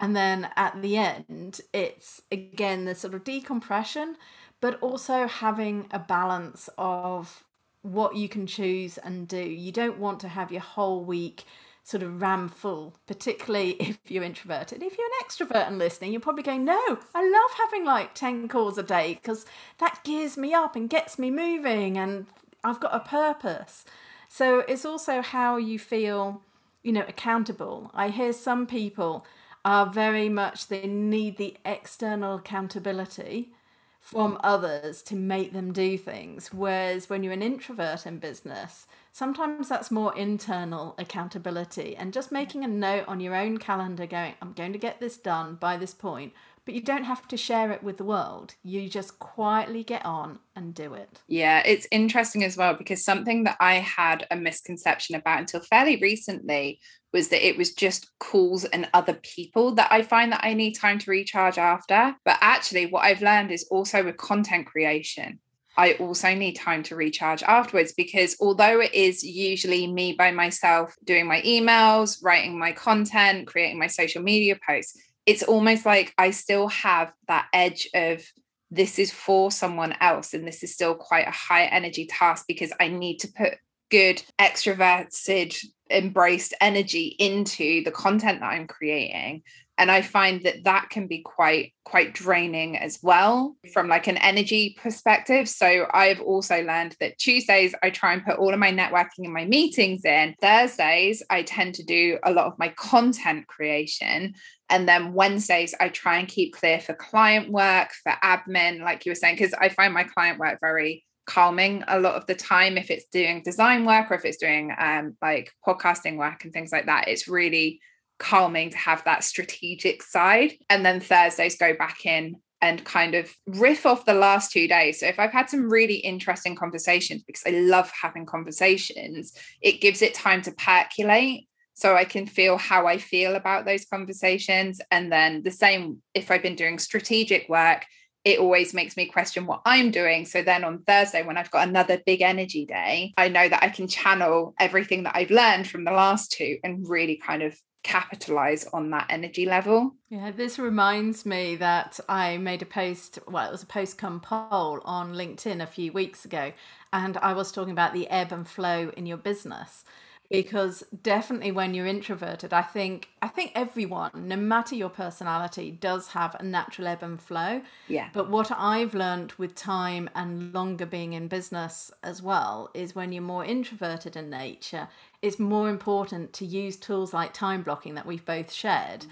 And 0.00 0.16
then 0.16 0.48
at 0.56 0.80
the 0.80 0.96
end, 0.96 1.60
it's 1.74 2.22
again 2.32 2.86
the 2.86 2.94
sort 2.94 3.12
of 3.12 3.22
decompression, 3.22 4.16
but 4.62 4.80
also 4.80 5.26
having 5.26 5.88
a 5.90 5.98
balance 5.98 6.70
of 6.78 7.44
what 7.82 8.16
you 8.16 8.28
can 8.28 8.46
choose 8.46 8.98
and 8.98 9.26
do. 9.26 9.38
You 9.38 9.72
don't 9.72 9.98
want 9.98 10.20
to 10.20 10.28
have 10.28 10.52
your 10.52 10.60
whole 10.60 11.04
week 11.04 11.44
sort 11.82 12.02
of 12.02 12.20
ram 12.20 12.48
full, 12.48 12.94
particularly 13.06 13.70
if 13.80 13.98
you're 14.08 14.24
introverted. 14.24 14.82
If 14.82 14.96
you're 14.96 15.06
an 15.06 15.26
extrovert 15.26 15.66
and 15.66 15.78
listening, 15.78 16.12
you're 16.12 16.20
probably 16.20 16.42
going, 16.42 16.64
No, 16.64 16.98
I 17.14 17.22
love 17.22 17.50
having 17.58 17.84
like 17.84 18.14
10 18.14 18.48
calls 18.48 18.78
a 18.78 18.82
day 18.82 19.14
because 19.14 19.46
that 19.78 20.00
gears 20.04 20.36
me 20.36 20.54
up 20.54 20.76
and 20.76 20.88
gets 20.88 21.18
me 21.18 21.30
moving 21.30 21.96
and 21.96 22.26
I've 22.62 22.80
got 22.80 22.94
a 22.94 23.00
purpose. 23.00 23.84
So 24.28 24.60
it's 24.60 24.84
also 24.84 25.22
how 25.22 25.56
you 25.56 25.78
feel, 25.78 26.42
you 26.82 26.92
know, 26.92 27.04
accountable. 27.08 27.90
I 27.94 28.10
hear 28.10 28.32
some 28.32 28.66
people 28.66 29.26
are 29.64 29.86
very 29.86 30.28
much 30.28 30.68
they 30.68 30.86
need 30.86 31.36
the 31.36 31.56
external 31.64 32.36
accountability 32.36 33.52
from 34.00 34.40
others 34.42 35.02
to 35.02 35.14
make 35.14 35.52
them 35.52 35.72
do 35.72 35.96
things. 35.96 36.52
Whereas 36.52 37.08
when 37.08 37.22
you're 37.22 37.34
an 37.34 37.42
introvert 37.42 38.06
in 38.06 38.18
business, 38.18 38.86
sometimes 39.12 39.68
that's 39.68 39.90
more 39.90 40.16
internal 40.16 40.94
accountability 40.98 41.94
and 41.96 42.12
just 42.12 42.32
making 42.32 42.64
a 42.64 42.68
note 42.68 43.04
on 43.06 43.20
your 43.20 43.36
own 43.36 43.58
calendar 43.58 44.06
going, 44.06 44.34
I'm 44.40 44.54
going 44.54 44.72
to 44.72 44.78
get 44.78 45.00
this 45.00 45.18
done 45.18 45.56
by 45.56 45.76
this 45.76 45.94
point. 45.94 46.32
But 46.64 46.74
you 46.74 46.82
don't 46.82 47.04
have 47.04 47.26
to 47.28 47.36
share 47.36 47.72
it 47.72 47.82
with 47.82 47.98
the 47.98 48.04
world. 48.04 48.54
You 48.62 48.88
just 48.88 49.18
quietly 49.18 49.82
get 49.82 50.04
on 50.04 50.38
and 50.54 50.74
do 50.74 50.94
it. 50.94 51.20
Yeah, 51.26 51.62
it's 51.64 51.86
interesting 51.90 52.44
as 52.44 52.56
well 52.56 52.74
because 52.74 53.04
something 53.04 53.44
that 53.44 53.56
I 53.60 53.76
had 53.76 54.26
a 54.30 54.36
misconception 54.36 55.14
about 55.16 55.40
until 55.40 55.60
fairly 55.60 55.96
recently 55.96 56.80
was 57.12 57.28
that 57.28 57.46
it 57.46 57.56
was 57.56 57.72
just 57.72 58.10
calls 58.18 58.64
and 58.64 58.88
other 58.94 59.14
people 59.14 59.74
that 59.74 59.90
I 59.90 60.02
find 60.02 60.32
that 60.32 60.44
I 60.44 60.54
need 60.54 60.72
time 60.72 60.98
to 61.00 61.10
recharge 61.10 61.58
after. 61.58 62.14
But 62.24 62.38
actually, 62.40 62.86
what 62.86 63.04
I've 63.04 63.22
learned 63.22 63.50
is 63.50 63.66
also 63.70 64.04
with 64.04 64.16
content 64.16 64.66
creation. 64.66 65.40
I 65.76 65.94
also 65.94 66.34
need 66.34 66.54
time 66.54 66.82
to 66.84 66.96
recharge 66.96 67.42
afterwards 67.42 67.94
because 67.96 68.36
although 68.40 68.80
it 68.80 68.92
is 68.92 69.24
usually 69.24 69.86
me 69.86 70.12
by 70.12 70.30
myself 70.30 70.94
doing 71.04 71.26
my 71.26 71.40
emails, 71.42 72.18
writing 72.22 72.58
my 72.58 72.72
content, 72.72 73.46
creating 73.46 73.78
my 73.78 73.86
social 73.86 74.22
media 74.22 74.58
posts, 74.66 75.00
it's 75.26 75.42
almost 75.42 75.86
like 75.86 76.12
I 76.18 76.32
still 76.32 76.68
have 76.68 77.12
that 77.28 77.46
edge 77.52 77.88
of 77.94 78.22
this 78.70 78.98
is 78.98 79.10
for 79.10 79.50
someone 79.50 79.94
else 80.00 80.34
and 80.34 80.46
this 80.46 80.62
is 80.62 80.72
still 80.72 80.94
quite 80.94 81.26
a 81.26 81.32
high 81.32 81.64
energy 81.64 82.06
task 82.06 82.44
because 82.46 82.72
I 82.78 82.88
need 82.88 83.18
to 83.18 83.28
put 83.28 83.58
good 83.90 84.22
extroverted 84.38 85.56
embraced 85.90 86.54
energy 86.60 87.16
into 87.18 87.82
the 87.84 87.90
content 87.90 88.40
that 88.40 88.52
I'm 88.52 88.66
creating. 88.66 89.42
And 89.78 89.90
I 89.90 90.02
find 90.02 90.42
that 90.42 90.64
that 90.64 90.90
can 90.90 91.06
be 91.06 91.22
quite 91.22 91.72
quite 91.86 92.12
draining 92.12 92.76
as 92.76 92.98
well 93.02 93.56
from 93.72 93.88
like 93.88 94.08
an 94.08 94.18
energy 94.18 94.76
perspective. 94.78 95.48
So 95.48 95.86
I've 95.94 96.20
also 96.20 96.62
learned 96.62 96.96
that 97.00 97.16
Tuesdays 97.16 97.74
I 97.82 97.88
try 97.88 98.12
and 98.12 98.22
put 98.22 98.36
all 98.36 98.52
of 98.52 98.58
my 98.58 98.70
networking 98.70 99.24
and 99.24 99.32
my 99.32 99.46
meetings 99.46 100.04
in. 100.04 100.34
Thursdays 100.38 101.22
I 101.30 101.44
tend 101.44 101.76
to 101.76 101.82
do 101.82 102.18
a 102.22 102.30
lot 102.30 102.46
of 102.46 102.58
my 102.58 102.68
content 102.76 103.46
creation. 103.46 104.34
And 104.68 104.86
then 104.86 105.14
Wednesdays 105.14 105.74
I 105.80 105.88
try 105.88 106.18
and 106.18 106.28
keep 106.28 106.54
clear 106.54 106.78
for 106.78 106.92
client 106.92 107.50
work 107.50 107.92
for 108.02 108.12
admin 108.22 108.80
like 108.82 109.06
you 109.06 109.12
were 109.12 109.16
saying 109.16 109.36
because 109.36 109.54
I 109.54 109.70
find 109.70 109.94
my 109.94 110.04
client 110.04 110.38
work 110.38 110.58
very 110.60 111.04
calming 111.30 111.84
a 111.86 112.00
lot 112.00 112.16
of 112.16 112.26
the 112.26 112.34
time 112.34 112.76
if 112.76 112.90
it's 112.90 113.06
doing 113.12 113.40
design 113.44 113.84
work 113.84 114.10
or 114.10 114.14
if 114.14 114.24
it's 114.24 114.36
doing 114.36 114.74
um, 114.78 115.16
like 115.22 115.52
podcasting 115.64 116.16
work 116.16 116.42
and 116.42 116.52
things 116.52 116.72
like 116.72 116.86
that 116.86 117.06
it's 117.06 117.28
really 117.28 117.80
calming 118.18 118.68
to 118.68 118.76
have 118.76 119.04
that 119.04 119.22
strategic 119.22 120.02
side 120.02 120.52
and 120.68 120.84
then 120.84 120.98
thursdays 120.98 121.56
go 121.56 121.72
back 121.72 122.04
in 122.04 122.36
and 122.60 122.84
kind 122.84 123.14
of 123.14 123.32
riff 123.46 123.86
off 123.86 124.04
the 124.04 124.12
last 124.12 124.52
two 124.52 124.68
days. 124.68 125.00
So 125.00 125.06
if 125.06 125.18
I've 125.18 125.32
had 125.32 125.48
some 125.48 125.70
really 125.70 125.96
interesting 125.96 126.54
conversations, 126.54 127.22
because 127.22 127.42
I 127.46 127.50
love 127.50 127.90
having 127.90 128.26
conversations, 128.26 129.32
it 129.62 129.80
gives 129.80 130.02
it 130.02 130.12
time 130.12 130.42
to 130.42 130.52
percolate. 130.52 131.46
So 131.72 131.96
I 131.96 132.04
can 132.04 132.26
feel 132.26 132.58
how 132.58 132.86
I 132.86 132.98
feel 132.98 133.36
about 133.36 133.64
those 133.64 133.86
conversations. 133.86 134.82
And 134.90 135.10
then 135.10 135.42
the 135.42 135.50
same 135.50 136.02
if 136.12 136.30
I've 136.30 136.42
been 136.42 136.54
doing 136.54 136.78
strategic 136.78 137.48
work, 137.48 137.86
it 138.24 138.38
always 138.38 138.74
makes 138.74 138.96
me 138.96 139.06
question 139.06 139.46
what 139.46 139.62
I'm 139.64 139.90
doing. 139.90 140.26
So 140.26 140.42
then 140.42 140.64
on 140.64 140.82
Thursday, 140.82 141.22
when 141.22 141.36
I've 141.36 141.50
got 141.50 141.68
another 141.68 142.00
big 142.04 142.20
energy 142.20 142.66
day, 142.66 143.14
I 143.16 143.28
know 143.28 143.48
that 143.48 143.62
I 143.62 143.68
can 143.68 143.88
channel 143.88 144.54
everything 144.58 145.04
that 145.04 145.16
I've 145.16 145.30
learned 145.30 145.68
from 145.68 145.84
the 145.84 145.92
last 145.92 146.32
two 146.32 146.58
and 146.62 146.88
really 146.88 147.16
kind 147.16 147.42
of 147.42 147.56
capitalize 147.82 148.66
on 148.72 148.90
that 148.90 149.06
energy 149.08 149.46
level. 149.46 149.94
Yeah, 150.10 150.32
this 150.32 150.58
reminds 150.58 151.24
me 151.24 151.56
that 151.56 151.98
I 152.08 152.36
made 152.36 152.60
a 152.60 152.66
post, 152.66 153.18
well, 153.26 153.48
it 153.48 153.52
was 153.52 153.62
a 153.62 153.66
post 153.66 153.96
come 153.96 154.20
poll 154.20 154.80
on 154.84 155.14
LinkedIn 155.14 155.62
a 155.62 155.66
few 155.66 155.90
weeks 155.92 156.26
ago, 156.26 156.52
and 156.92 157.16
I 157.18 157.32
was 157.32 157.52
talking 157.52 157.72
about 157.72 157.94
the 157.94 158.08
ebb 158.08 158.32
and 158.32 158.46
flow 158.46 158.92
in 158.96 159.06
your 159.06 159.16
business 159.16 159.84
because 160.30 160.84
definitely 161.02 161.50
when 161.50 161.74
you're 161.74 161.86
introverted 161.86 162.52
i 162.52 162.62
think 162.62 163.08
i 163.20 163.28
think 163.28 163.50
everyone 163.54 164.10
no 164.14 164.36
matter 164.36 164.74
your 164.74 164.88
personality 164.88 165.70
does 165.70 166.08
have 166.08 166.34
a 166.38 166.42
natural 166.42 166.86
ebb 166.86 167.02
and 167.02 167.20
flow 167.20 167.60
yeah 167.88 168.08
but 168.12 168.30
what 168.30 168.50
i've 168.56 168.94
learned 168.94 169.32
with 169.32 169.54
time 169.54 170.08
and 170.14 170.52
longer 170.54 170.86
being 170.86 171.12
in 171.12 171.28
business 171.28 171.90
as 172.02 172.22
well 172.22 172.70
is 172.74 172.94
when 172.94 173.12
you're 173.12 173.22
more 173.22 173.44
introverted 173.44 174.16
in 174.16 174.30
nature 174.30 174.88
it's 175.20 175.38
more 175.38 175.68
important 175.68 176.32
to 176.32 176.46
use 176.46 176.76
tools 176.76 177.12
like 177.12 177.32
time 177.32 177.62
blocking 177.62 177.94
that 177.94 178.06
we've 178.06 178.24
both 178.24 178.52
shared 178.52 179.04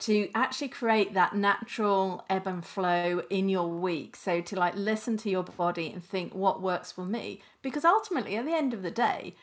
to 0.00 0.30
actually 0.34 0.68
create 0.68 1.12
that 1.12 1.34
natural 1.34 2.24
ebb 2.30 2.46
and 2.46 2.64
flow 2.64 3.22
in 3.28 3.50
your 3.50 3.68
week. 3.68 4.16
So 4.16 4.40
to 4.40 4.56
like 4.56 4.74
listen 4.74 5.18
to 5.18 5.30
your 5.30 5.42
body 5.42 5.92
and 5.92 6.02
think 6.02 6.34
what 6.34 6.62
works 6.62 6.90
for 6.90 7.04
me. 7.04 7.42
Because 7.60 7.84
ultimately, 7.84 8.36
at 8.36 8.46
the 8.46 8.54
end 8.54 8.72
of 8.72 8.82
the 8.82 8.90
day, 8.90 9.34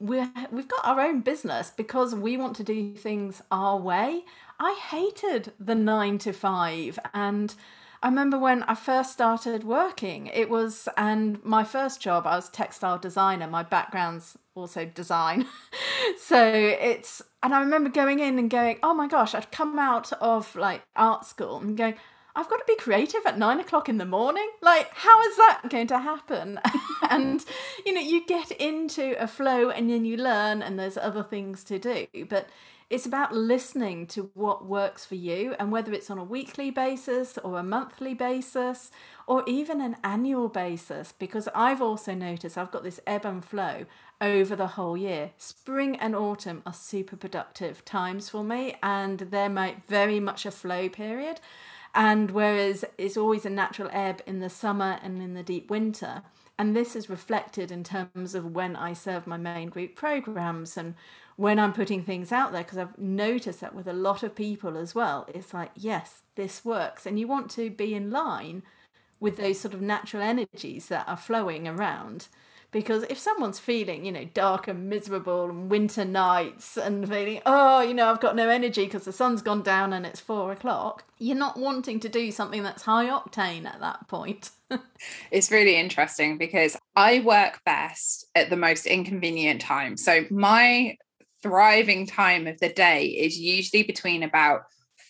we're 0.00 0.30
we've 0.50 0.68
got 0.68 0.84
our 0.84 1.00
own 1.00 1.20
business 1.20 1.72
because 1.76 2.14
we 2.14 2.36
want 2.36 2.56
to 2.56 2.64
do 2.64 2.94
things 2.94 3.42
our 3.50 3.78
way. 3.78 4.24
I 4.58 4.78
hated 4.90 5.52
the 5.58 5.74
9 5.74 6.18
to 6.18 6.32
5 6.32 6.98
and 7.14 7.54
I 8.02 8.08
remember 8.08 8.38
when 8.38 8.62
I 8.62 8.74
first 8.74 9.12
started 9.12 9.62
working, 9.62 10.28
it 10.28 10.48
was, 10.48 10.88
and 10.96 11.42
my 11.44 11.64
first 11.64 12.00
job, 12.00 12.26
I 12.26 12.36
was 12.36 12.48
textile 12.48 12.98
designer. 12.98 13.46
My 13.46 13.62
background's 13.62 14.38
also 14.54 14.86
design. 14.86 15.44
so 16.18 16.42
it's, 16.46 17.20
and 17.42 17.52
I 17.52 17.60
remember 17.60 17.90
going 17.90 18.20
in 18.20 18.38
and 18.38 18.48
going, 18.48 18.78
oh 18.82 18.94
my 18.94 19.06
gosh, 19.06 19.34
I'd 19.34 19.52
come 19.52 19.78
out 19.78 20.12
of 20.14 20.56
like 20.56 20.82
art 20.96 21.26
school 21.26 21.58
and 21.58 21.76
going, 21.76 21.94
I've 22.36 22.48
got 22.48 22.58
to 22.58 22.64
be 22.66 22.76
creative 22.76 23.26
at 23.26 23.38
nine 23.38 23.60
o'clock 23.60 23.88
in 23.88 23.98
the 23.98 24.04
morning. 24.04 24.48
Like, 24.62 24.90
how 24.94 25.20
is 25.22 25.36
that 25.36 25.62
going 25.68 25.88
to 25.88 25.98
happen? 25.98 26.60
and, 27.10 27.44
you 27.84 27.92
know, 27.92 28.00
you 28.00 28.24
get 28.26 28.50
into 28.52 29.20
a 29.22 29.26
flow 29.26 29.70
and 29.70 29.90
then 29.90 30.04
you 30.04 30.16
learn, 30.16 30.62
and 30.62 30.78
there's 30.78 30.96
other 30.96 31.22
things 31.22 31.64
to 31.64 31.78
do. 31.78 32.06
But 32.28 32.48
it's 32.88 33.06
about 33.06 33.32
listening 33.32 34.08
to 34.08 34.30
what 34.34 34.66
works 34.66 35.04
for 35.04 35.14
you, 35.14 35.54
and 35.58 35.70
whether 35.70 35.92
it's 35.92 36.10
on 36.10 36.18
a 36.18 36.24
weekly 36.24 36.70
basis 36.70 37.38
or 37.38 37.58
a 37.58 37.62
monthly 37.62 38.14
basis 38.14 38.90
or 39.26 39.44
even 39.46 39.80
an 39.80 39.96
annual 40.02 40.48
basis. 40.48 41.12
Because 41.12 41.48
I've 41.54 41.80
also 41.80 42.14
noticed 42.14 42.58
I've 42.58 42.72
got 42.72 42.82
this 42.82 43.00
ebb 43.06 43.24
and 43.24 43.44
flow 43.44 43.86
over 44.20 44.54
the 44.54 44.66
whole 44.68 44.96
year. 44.96 45.30
Spring 45.36 45.96
and 45.96 46.14
autumn 46.14 46.62
are 46.66 46.72
super 46.74 47.16
productive 47.16 47.84
times 47.84 48.28
for 48.28 48.44
me, 48.44 48.76
and 48.82 49.20
they're 49.20 49.76
very 49.88 50.20
much 50.20 50.44
a 50.44 50.50
flow 50.50 50.88
period. 50.88 51.40
And 51.94 52.30
whereas 52.30 52.84
it's 52.98 53.16
always 53.16 53.44
a 53.44 53.50
natural 53.50 53.90
ebb 53.92 54.22
in 54.26 54.40
the 54.40 54.50
summer 54.50 54.98
and 55.02 55.20
in 55.20 55.34
the 55.34 55.42
deep 55.42 55.70
winter. 55.70 56.22
And 56.58 56.76
this 56.76 56.94
is 56.94 57.10
reflected 57.10 57.72
in 57.72 57.82
terms 57.84 58.34
of 58.34 58.54
when 58.54 58.76
I 58.76 58.92
serve 58.92 59.26
my 59.26 59.36
main 59.36 59.70
group 59.70 59.96
programs 59.96 60.76
and 60.76 60.94
when 61.36 61.58
I'm 61.58 61.72
putting 61.72 62.02
things 62.02 62.32
out 62.32 62.52
there, 62.52 62.62
because 62.62 62.78
I've 62.78 62.98
noticed 62.98 63.60
that 63.60 63.74
with 63.74 63.88
a 63.88 63.94
lot 63.94 64.22
of 64.22 64.34
people 64.34 64.76
as 64.76 64.94
well. 64.94 65.26
It's 65.34 65.54
like, 65.54 65.70
yes, 65.74 66.22
this 66.34 66.64
works. 66.64 67.06
And 67.06 67.18
you 67.18 67.26
want 67.26 67.50
to 67.52 67.70
be 67.70 67.94
in 67.94 68.10
line 68.10 68.62
with 69.18 69.38
those 69.38 69.58
sort 69.58 69.74
of 69.74 69.80
natural 69.80 70.22
energies 70.22 70.86
that 70.86 71.08
are 71.08 71.16
flowing 71.16 71.66
around 71.66 72.28
because 72.72 73.04
if 73.04 73.18
someone's 73.18 73.58
feeling 73.58 74.04
you 74.04 74.12
know 74.12 74.24
dark 74.34 74.68
and 74.68 74.88
miserable 74.88 75.48
and 75.48 75.70
winter 75.70 76.04
nights 76.04 76.76
and 76.76 77.08
feeling 77.08 77.40
oh 77.46 77.80
you 77.80 77.94
know 77.94 78.10
i've 78.10 78.20
got 78.20 78.36
no 78.36 78.48
energy 78.48 78.84
because 78.84 79.04
the 79.04 79.12
sun's 79.12 79.42
gone 79.42 79.62
down 79.62 79.92
and 79.92 80.06
it's 80.06 80.20
four 80.20 80.52
o'clock 80.52 81.04
you're 81.20 81.36
not 81.36 81.58
wanting 81.58 82.00
to 82.00 82.08
do 82.08 82.32
something 82.32 82.62
that's 82.62 82.82
high 82.82 83.06
octane 83.06 83.66
at 83.66 83.80
that 83.80 84.08
point. 84.08 84.50
It's 85.32 85.50
really 85.50 85.76
interesting 85.76 86.38
because 86.38 86.76
i 86.94 87.20
work 87.20 87.60
best 87.64 88.26
at 88.36 88.50
the 88.50 88.56
most 88.56 88.86
inconvenient 88.86 89.60
time. 89.60 89.96
So 89.96 90.24
my 90.30 90.96
thriving 91.42 92.06
time 92.06 92.46
of 92.46 92.60
the 92.60 92.68
day 92.68 93.06
is 93.06 93.38
usually 93.38 93.82
between 93.82 94.22
about 94.22 94.62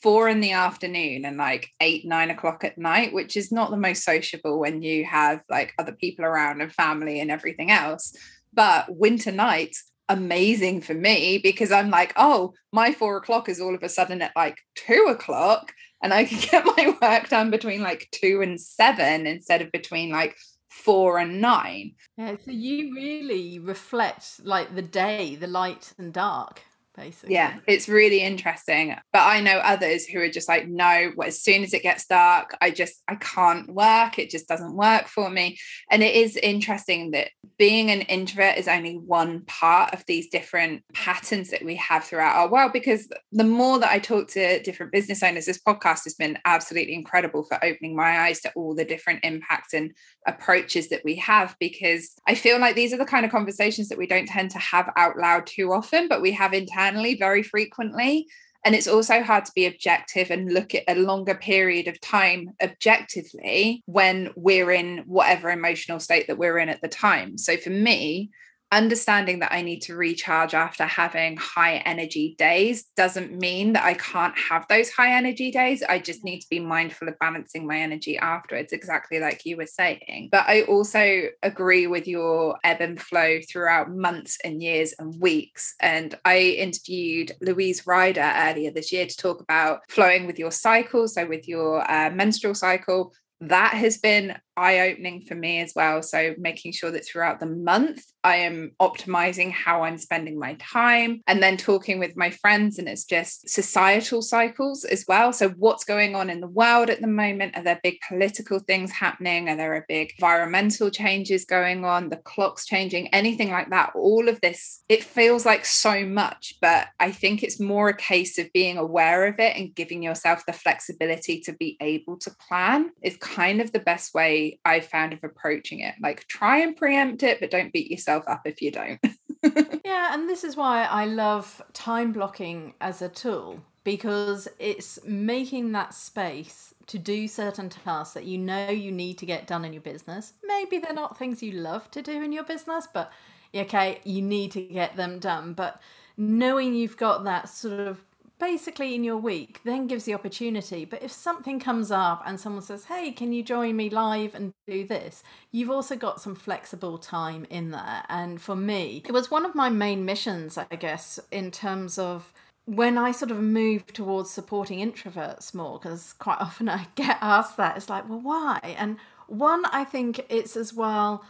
four 0.02 0.28
in 0.28 0.40
the 0.40 0.52
afternoon 0.52 1.24
and 1.24 1.36
like 1.36 1.68
eight, 1.80 2.06
nine 2.06 2.30
o'clock 2.30 2.64
at 2.64 2.78
night, 2.78 3.12
which 3.12 3.36
is 3.36 3.52
not 3.52 3.70
the 3.70 3.76
most 3.76 4.02
sociable 4.02 4.58
when 4.58 4.82
you 4.82 5.04
have 5.04 5.42
like 5.50 5.74
other 5.78 5.92
people 5.92 6.24
around 6.24 6.60
and 6.60 6.72
family 6.72 7.20
and 7.20 7.30
everything 7.30 7.70
else. 7.70 8.14
But 8.52 8.86
winter 8.88 9.30
nights, 9.30 9.84
amazing 10.08 10.80
for 10.80 10.94
me 10.94 11.38
because 11.38 11.70
I'm 11.70 11.90
like, 11.90 12.12
oh, 12.16 12.54
my 12.72 12.92
four 12.92 13.16
o'clock 13.16 13.48
is 13.48 13.60
all 13.60 13.74
of 13.74 13.82
a 13.82 13.88
sudden 13.88 14.22
at 14.22 14.34
like 14.34 14.56
two 14.74 15.06
o'clock. 15.08 15.72
And 16.02 16.14
I 16.14 16.24
can 16.26 16.40
get 16.40 16.64
my 16.64 16.96
work 17.00 17.28
done 17.28 17.50
between 17.50 17.82
like 17.82 18.08
two 18.10 18.40
and 18.42 18.60
seven 18.60 19.26
instead 19.26 19.60
of 19.60 19.70
between 19.70 20.10
like 20.10 20.36
four 20.70 21.18
and 21.18 21.40
nine. 21.40 21.92
Yeah, 22.16 22.36
so 22.42 22.50
you 22.50 22.94
really 22.94 23.58
reflect 23.58 24.40
like 24.44 24.74
the 24.74 24.82
day, 24.82 25.36
the 25.36 25.46
light 25.46 25.92
and 25.98 26.12
dark 26.12 26.62
basically. 26.96 27.34
Yeah, 27.34 27.58
it's 27.66 27.88
really 27.88 28.20
interesting. 28.20 28.96
But 29.12 29.22
I 29.22 29.40
know 29.40 29.58
others 29.58 30.06
who 30.06 30.20
are 30.20 30.28
just 30.28 30.48
like, 30.48 30.68
no, 30.68 31.12
as 31.24 31.42
soon 31.42 31.62
as 31.62 31.72
it 31.72 31.82
gets 31.82 32.06
dark, 32.06 32.56
I 32.60 32.70
just 32.70 33.02
I 33.08 33.16
can't 33.16 33.72
work. 33.72 34.18
It 34.18 34.30
just 34.30 34.48
doesn't 34.48 34.76
work 34.76 35.06
for 35.06 35.30
me. 35.30 35.58
And 35.90 36.02
it 36.02 36.14
is 36.14 36.36
interesting 36.36 37.12
that 37.12 37.28
being 37.58 37.90
an 37.90 38.02
introvert 38.02 38.58
is 38.58 38.68
only 38.68 38.94
one 38.94 39.44
part 39.46 39.92
of 39.94 40.04
these 40.06 40.28
different 40.28 40.82
patterns 40.92 41.50
that 41.50 41.64
we 41.64 41.76
have 41.76 42.04
throughout 42.04 42.36
our 42.36 42.50
world. 42.50 42.72
Because 42.72 43.08
the 43.32 43.44
more 43.44 43.78
that 43.78 43.90
I 43.90 43.98
talk 43.98 44.28
to 44.28 44.62
different 44.62 44.92
business 44.92 45.22
owners, 45.22 45.46
this 45.46 45.60
podcast 45.60 46.04
has 46.04 46.14
been 46.14 46.38
absolutely 46.44 46.94
incredible 46.94 47.44
for 47.44 47.62
opening 47.64 47.96
my 47.96 48.20
eyes 48.20 48.40
to 48.40 48.52
all 48.54 48.74
the 48.74 48.84
different 48.84 49.24
impacts 49.24 49.74
and 49.74 49.92
approaches 50.26 50.88
that 50.88 51.02
we 51.04 51.16
have. 51.16 51.56
Because 51.60 52.12
I 52.26 52.34
feel 52.34 52.58
like 52.58 52.74
these 52.74 52.92
are 52.92 52.98
the 52.98 53.04
kind 53.04 53.24
of 53.24 53.32
conversations 53.32 53.88
that 53.88 53.98
we 53.98 54.06
don't 54.06 54.28
tend 54.28 54.50
to 54.52 54.58
have 54.58 54.90
out 54.96 55.16
loud 55.16 55.46
too 55.46 55.72
often, 55.72 56.08
but 56.08 56.22
we 56.22 56.32
have 56.32 56.52
internally 56.90 57.16
very 57.16 57.42
frequently. 57.42 58.26
And 58.64 58.74
it's 58.74 58.88
also 58.88 59.22
hard 59.22 59.46
to 59.46 59.52
be 59.54 59.64
objective 59.64 60.30
and 60.30 60.52
look 60.52 60.74
at 60.74 60.84
a 60.86 60.94
longer 60.94 61.34
period 61.34 61.88
of 61.88 62.00
time 62.00 62.50
objectively 62.62 63.82
when 63.86 64.30
we're 64.36 64.70
in 64.70 64.98
whatever 65.06 65.50
emotional 65.50 65.98
state 65.98 66.26
that 66.26 66.36
we're 66.36 66.58
in 66.58 66.68
at 66.68 66.82
the 66.82 66.88
time. 66.88 67.38
So 67.38 67.56
for 67.56 67.70
me, 67.70 68.30
understanding 68.72 69.40
that 69.40 69.52
I 69.52 69.62
need 69.62 69.80
to 69.82 69.96
recharge 69.96 70.54
after 70.54 70.84
having 70.84 71.36
high 71.36 71.76
energy 71.78 72.36
days 72.38 72.84
doesn't 72.96 73.32
mean 73.32 73.72
that 73.72 73.84
I 73.84 73.94
can't 73.94 74.36
have 74.38 74.66
those 74.68 74.90
high 74.90 75.16
energy 75.16 75.50
days. 75.50 75.82
I 75.82 75.98
just 75.98 76.24
need 76.24 76.40
to 76.40 76.48
be 76.48 76.60
mindful 76.60 77.08
of 77.08 77.18
balancing 77.18 77.66
my 77.66 77.78
energy 77.78 78.16
afterwards, 78.18 78.72
exactly 78.72 79.18
like 79.18 79.44
you 79.44 79.56
were 79.56 79.66
saying. 79.66 80.28
But 80.30 80.46
I 80.46 80.62
also 80.62 81.24
agree 81.42 81.86
with 81.86 82.06
your 82.06 82.58
ebb 82.62 82.80
and 82.80 83.00
flow 83.00 83.40
throughout 83.48 83.90
months 83.90 84.38
and 84.44 84.62
years 84.62 84.94
and 84.98 85.20
weeks. 85.20 85.74
And 85.80 86.16
I 86.24 86.38
interviewed 86.38 87.32
Louise 87.40 87.86
Ryder 87.86 88.32
earlier 88.36 88.70
this 88.70 88.92
year 88.92 89.06
to 89.06 89.16
talk 89.16 89.40
about 89.40 89.80
flowing 89.88 90.26
with 90.26 90.38
your 90.38 90.52
cycle, 90.52 91.08
so 91.08 91.26
with 91.26 91.48
your 91.48 91.90
uh, 91.90 92.10
menstrual 92.10 92.54
cycle. 92.54 93.12
That 93.40 93.72
has 93.72 93.96
been 93.96 94.36
eye 94.60 94.90
opening 94.90 95.22
for 95.22 95.34
me 95.34 95.60
as 95.60 95.72
well. 95.74 96.02
So, 96.02 96.34
making 96.38 96.72
sure 96.72 96.90
that 96.90 97.06
throughout 97.06 97.40
the 97.40 97.46
month, 97.46 98.04
I 98.22 98.36
am 98.36 98.72
optimizing 98.80 99.50
how 99.50 99.82
I'm 99.82 99.96
spending 99.96 100.38
my 100.38 100.54
time 100.60 101.22
and 101.26 101.42
then 101.42 101.56
talking 101.56 101.98
with 101.98 102.16
my 102.16 102.30
friends. 102.30 102.78
And 102.78 102.88
it's 102.88 103.04
just 103.04 103.48
societal 103.48 104.20
cycles 104.20 104.84
as 104.84 105.04
well. 105.08 105.32
So, 105.32 105.48
what's 105.50 105.84
going 105.84 106.14
on 106.14 106.28
in 106.28 106.40
the 106.40 106.48
world 106.48 106.90
at 106.90 107.00
the 107.00 107.06
moment? 107.06 107.56
Are 107.56 107.62
there 107.62 107.80
big 107.82 107.98
political 108.06 108.58
things 108.58 108.90
happening? 108.90 109.48
Are 109.48 109.56
there 109.56 109.76
a 109.76 109.84
big 109.88 110.12
environmental 110.18 110.90
changes 110.90 111.44
going 111.44 111.84
on? 111.84 112.10
The 112.10 112.16
clock's 112.18 112.66
changing, 112.66 113.08
anything 113.08 113.50
like 113.50 113.70
that. 113.70 113.92
All 113.94 114.28
of 114.28 114.40
this, 114.42 114.84
it 114.88 115.02
feels 115.02 115.46
like 115.46 115.64
so 115.64 116.04
much, 116.04 116.54
but 116.60 116.88
I 116.98 117.12
think 117.12 117.42
it's 117.42 117.58
more 117.58 117.88
a 117.88 117.96
case 117.96 118.38
of 118.38 118.52
being 118.52 118.76
aware 118.76 119.26
of 119.26 119.38
it 119.38 119.56
and 119.56 119.74
giving 119.74 120.02
yourself 120.02 120.44
the 120.46 120.52
flexibility 120.52 121.40
to 121.40 121.52
be 121.54 121.78
able 121.80 122.18
to 122.18 122.30
plan 122.48 122.90
is 123.02 123.16
kind 123.16 123.60
of 123.60 123.72
the 123.72 123.80
best 123.80 124.14
way 124.14 124.49
I 124.64 124.80
found 124.80 125.12
of 125.12 125.22
approaching 125.24 125.80
it. 125.80 125.94
Like 126.00 126.26
try 126.28 126.58
and 126.58 126.76
preempt 126.76 127.22
it, 127.22 127.40
but 127.40 127.50
don't 127.50 127.72
beat 127.72 127.90
yourself 127.90 128.24
up 128.26 128.42
if 128.44 128.60
you 128.62 128.70
don't. 128.70 129.00
yeah, 129.84 130.14
and 130.14 130.28
this 130.28 130.44
is 130.44 130.56
why 130.56 130.84
I 130.84 131.06
love 131.06 131.62
time 131.72 132.12
blocking 132.12 132.74
as 132.80 133.02
a 133.02 133.08
tool 133.08 133.60
because 133.84 134.48
it's 134.58 134.98
making 135.04 135.72
that 135.72 135.94
space 135.94 136.74
to 136.86 136.98
do 136.98 137.26
certain 137.28 137.68
tasks 137.68 138.14
that 138.14 138.24
you 138.24 138.36
know 138.36 138.68
you 138.68 138.92
need 138.92 139.16
to 139.18 139.26
get 139.26 139.46
done 139.46 139.64
in 139.64 139.72
your 139.72 139.82
business. 139.82 140.34
Maybe 140.44 140.78
they're 140.78 140.92
not 140.92 141.18
things 141.18 141.42
you 141.42 141.52
love 141.52 141.90
to 141.92 142.02
do 142.02 142.22
in 142.22 142.32
your 142.32 142.44
business, 142.44 142.88
but 142.92 143.12
okay, 143.54 144.00
you 144.04 144.22
need 144.22 144.52
to 144.52 144.62
get 144.62 144.96
them 144.96 145.18
done. 145.18 145.54
But 145.54 145.80
knowing 146.16 146.74
you've 146.74 146.96
got 146.96 147.24
that 147.24 147.48
sort 147.48 147.80
of 147.80 148.04
basically 148.40 148.94
in 148.94 149.04
your 149.04 149.18
week 149.18 149.60
then 149.64 149.86
gives 149.86 150.04
the 150.04 150.14
opportunity. 150.14 150.84
But 150.84 151.02
if 151.02 151.12
something 151.12 151.60
comes 151.60 151.90
up 151.90 152.22
and 152.26 152.40
someone 152.40 152.62
says, 152.62 152.86
hey, 152.86 153.12
can 153.12 153.32
you 153.32 153.44
join 153.44 153.76
me 153.76 153.90
live 153.90 154.34
and 154.34 154.52
do 154.66 154.84
this? 154.84 155.22
You've 155.52 155.70
also 155.70 155.94
got 155.94 156.20
some 156.20 156.34
flexible 156.34 156.98
time 156.98 157.46
in 157.50 157.70
there. 157.70 158.02
And 158.08 158.40
for 158.40 158.56
me, 158.56 159.02
it 159.06 159.12
was 159.12 159.30
one 159.30 159.46
of 159.46 159.54
my 159.54 159.68
main 159.68 160.04
missions, 160.04 160.58
I 160.58 160.64
guess, 160.76 161.20
in 161.30 161.50
terms 161.52 161.98
of 161.98 162.32
when 162.64 162.98
I 162.98 163.12
sort 163.12 163.30
of 163.30 163.40
moved 163.40 163.94
towards 163.94 164.30
supporting 164.30 164.78
introverts 164.78 165.54
more, 165.54 165.78
because 165.78 166.14
quite 166.14 166.38
often 166.40 166.68
I 166.68 166.88
get 166.94 167.18
asked 167.20 167.56
that, 167.58 167.76
it's 167.76 167.88
like, 167.88 168.08
well, 168.08 168.20
why? 168.20 168.74
And 168.78 168.96
one, 169.26 169.64
I 169.66 169.84
think 169.84 170.26
it's 170.28 170.56
as 170.56 170.74
well 170.74 171.24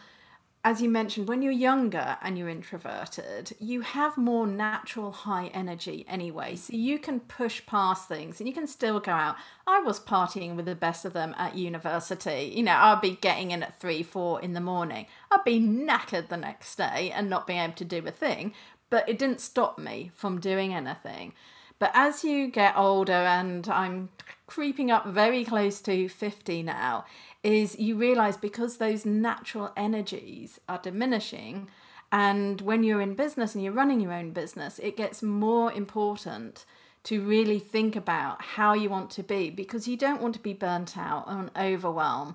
as 0.62 0.82
you 0.82 0.90
mentioned, 0.90 1.26
when 1.26 1.40
you're 1.40 1.52
younger 1.52 2.18
and 2.20 2.36
you're 2.36 2.50
introverted, 2.50 3.52
you 3.58 3.80
have 3.80 4.18
more 4.18 4.46
natural 4.46 5.10
high 5.10 5.46
energy 5.54 6.04
anyway. 6.06 6.54
So 6.54 6.74
you 6.74 6.98
can 6.98 7.20
push 7.20 7.64
past 7.64 8.08
things 8.08 8.40
and 8.40 8.48
you 8.48 8.52
can 8.52 8.66
still 8.66 9.00
go 9.00 9.12
out. 9.12 9.36
I 9.66 9.80
was 9.80 9.98
partying 9.98 10.56
with 10.56 10.66
the 10.66 10.74
best 10.74 11.06
of 11.06 11.14
them 11.14 11.34
at 11.38 11.56
university. 11.56 12.52
You 12.54 12.64
know, 12.64 12.74
I'd 12.74 13.00
be 13.00 13.16
getting 13.22 13.52
in 13.52 13.62
at 13.62 13.80
three, 13.80 14.02
four 14.02 14.38
in 14.42 14.52
the 14.52 14.60
morning. 14.60 15.06
I'd 15.30 15.44
be 15.44 15.60
knackered 15.60 16.28
the 16.28 16.36
next 16.36 16.76
day 16.76 17.10
and 17.10 17.30
not 17.30 17.46
being 17.46 17.60
able 17.60 17.74
to 17.74 17.84
do 17.84 18.06
a 18.06 18.10
thing. 18.10 18.52
But 18.90 19.08
it 19.08 19.18
didn't 19.18 19.40
stop 19.40 19.78
me 19.78 20.10
from 20.14 20.40
doing 20.40 20.74
anything. 20.74 21.32
But 21.78 21.92
as 21.94 22.22
you 22.22 22.48
get 22.48 22.76
older, 22.76 23.12
and 23.12 23.66
I'm 23.66 24.10
creeping 24.46 24.90
up 24.90 25.06
very 25.06 25.44
close 25.46 25.80
to 25.80 26.08
50 26.08 26.62
now, 26.62 27.06
is 27.42 27.78
you 27.78 27.96
realize 27.96 28.36
because 28.36 28.76
those 28.76 29.06
natural 29.06 29.72
energies 29.76 30.60
are 30.68 30.78
diminishing 30.78 31.68
and 32.12 32.60
when 32.60 32.82
you're 32.82 33.00
in 33.00 33.14
business 33.14 33.54
and 33.54 33.62
you're 33.62 33.72
running 33.72 34.00
your 34.00 34.12
own 34.12 34.30
business 34.30 34.78
it 34.80 34.96
gets 34.96 35.22
more 35.22 35.72
important 35.72 36.64
to 37.02 37.26
really 37.26 37.58
think 37.58 37.96
about 37.96 38.42
how 38.42 38.74
you 38.74 38.90
want 38.90 39.10
to 39.10 39.22
be 39.22 39.48
because 39.48 39.88
you 39.88 39.96
don't 39.96 40.20
want 40.20 40.34
to 40.34 40.40
be 40.40 40.52
burnt 40.52 40.98
out 40.98 41.24
and 41.28 41.50
overwhelmed. 41.56 42.34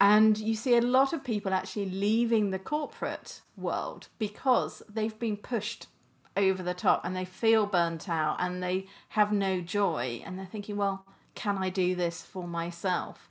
and 0.00 0.38
you 0.38 0.54
see 0.54 0.76
a 0.76 0.80
lot 0.80 1.12
of 1.12 1.24
people 1.24 1.52
actually 1.52 1.88
leaving 1.90 2.50
the 2.50 2.58
corporate 2.58 3.40
world 3.56 4.08
because 4.18 4.82
they've 4.88 5.18
been 5.18 5.36
pushed 5.36 5.88
over 6.36 6.62
the 6.62 6.74
top 6.74 7.04
and 7.04 7.16
they 7.16 7.24
feel 7.24 7.66
burnt 7.66 8.08
out 8.08 8.36
and 8.38 8.62
they 8.62 8.86
have 9.10 9.32
no 9.32 9.60
joy 9.60 10.20
and 10.24 10.38
they're 10.38 10.46
thinking 10.46 10.76
well 10.76 11.04
can 11.34 11.58
i 11.58 11.68
do 11.68 11.94
this 11.94 12.22
for 12.22 12.46
myself 12.46 13.28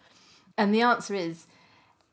and 0.58 0.74
the 0.74 0.82
answer 0.82 1.16
is 1.16 1.48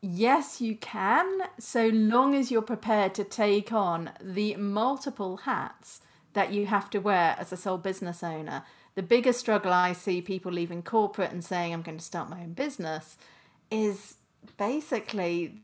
yes, 0.01 0.59
you 0.59 0.75
can, 0.75 1.43
so 1.59 1.87
long 1.87 2.33
as 2.35 2.49
you're 2.49 2.61
prepared 2.61 3.13
to 3.15 3.23
take 3.23 3.71
on 3.71 4.11
the 4.19 4.55
multiple 4.55 5.37
hats 5.37 6.01
that 6.33 6.51
you 6.51 6.65
have 6.65 6.89
to 6.89 6.99
wear 6.99 7.35
as 7.37 7.51
a 7.51 7.57
sole 7.57 7.77
business 7.77 8.23
owner. 8.23 8.63
The 8.95 9.03
biggest 9.03 9.39
struggle 9.39 9.71
I 9.71 9.93
see 9.93 10.21
people 10.21 10.51
leaving 10.51 10.81
corporate 10.81 11.31
and 11.31 11.43
saying, 11.43 11.73
I'm 11.73 11.81
going 11.81 11.97
to 11.97 12.03
start 12.03 12.29
my 12.29 12.41
own 12.41 12.53
business, 12.53 13.17
is 13.69 14.15
basically 14.57 15.61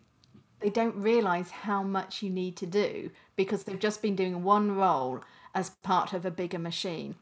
they 0.60 0.70
don't 0.70 0.96
realize 0.96 1.50
how 1.50 1.84
much 1.84 2.22
you 2.22 2.30
need 2.30 2.56
to 2.58 2.66
do 2.66 3.10
because 3.36 3.63
they've 3.63 3.80
just 3.80 4.02
been 4.02 4.16
doing 4.16 4.44
one 4.44 4.76
role 4.76 5.22
as 5.54 5.70
part 5.70 6.13
of 6.13 6.26
a 6.26 6.32
bigger 6.32 6.60
machine. 6.60 7.16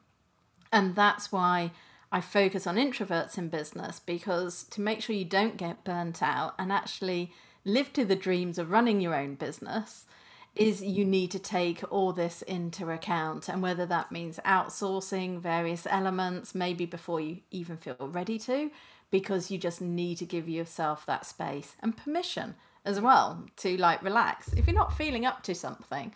And 0.71 0.95
that's 0.95 1.31
why 1.31 1.71
I 2.15 2.21
focus 2.21 2.65
on 2.65 2.77
introverts 2.77 3.37
in 3.37 3.49
business 3.49 3.99
because 3.99 4.63
to 4.69 4.79
make 4.79 5.01
sure 5.01 5.13
you 5.13 5.25
don't 5.25 5.57
get 5.57 5.83
burnt 5.83 6.23
out 6.23 6.55
and 6.57 6.71
actually 6.71 7.33
live 7.65 7.91
to 7.91 8.05
the 8.05 8.15
dreams 8.15 8.57
of 8.57 8.71
running 8.71 9.01
your 9.01 9.13
own 9.13 9.35
business 9.35 10.05
is 10.55 10.81
you 10.81 11.03
need 11.03 11.29
to 11.31 11.39
take 11.39 11.83
all 11.91 12.13
this 12.13 12.41
into 12.43 12.89
account. 12.89 13.49
And 13.49 13.61
whether 13.61 13.85
that 13.87 14.13
means 14.13 14.39
outsourcing 14.45 15.41
various 15.41 15.85
elements 15.87 16.55
maybe 16.55 16.85
before 16.85 17.19
you 17.19 17.39
even 17.51 17.75
feel 17.75 17.97
ready 17.99 18.39
to 18.39 18.71
because 19.11 19.51
you 19.51 19.57
just 19.57 19.81
need 19.81 20.17
to 20.19 20.25
give 20.25 20.47
yourself 20.47 21.05
that 21.07 21.25
space 21.25 21.75
and 21.81 21.97
permission 21.97 22.55
as 22.85 23.01
well 23.01 23.45
to 23.57 23.75
like 23.75 24.01
relax. 24.01 24.53
If 24.53 24.67
you're 24.67 24.73
not 24.73 24.95
feeling 24.95 25.25
up 25.25 25.43
to 25.43 25.53
something 25.53 26.13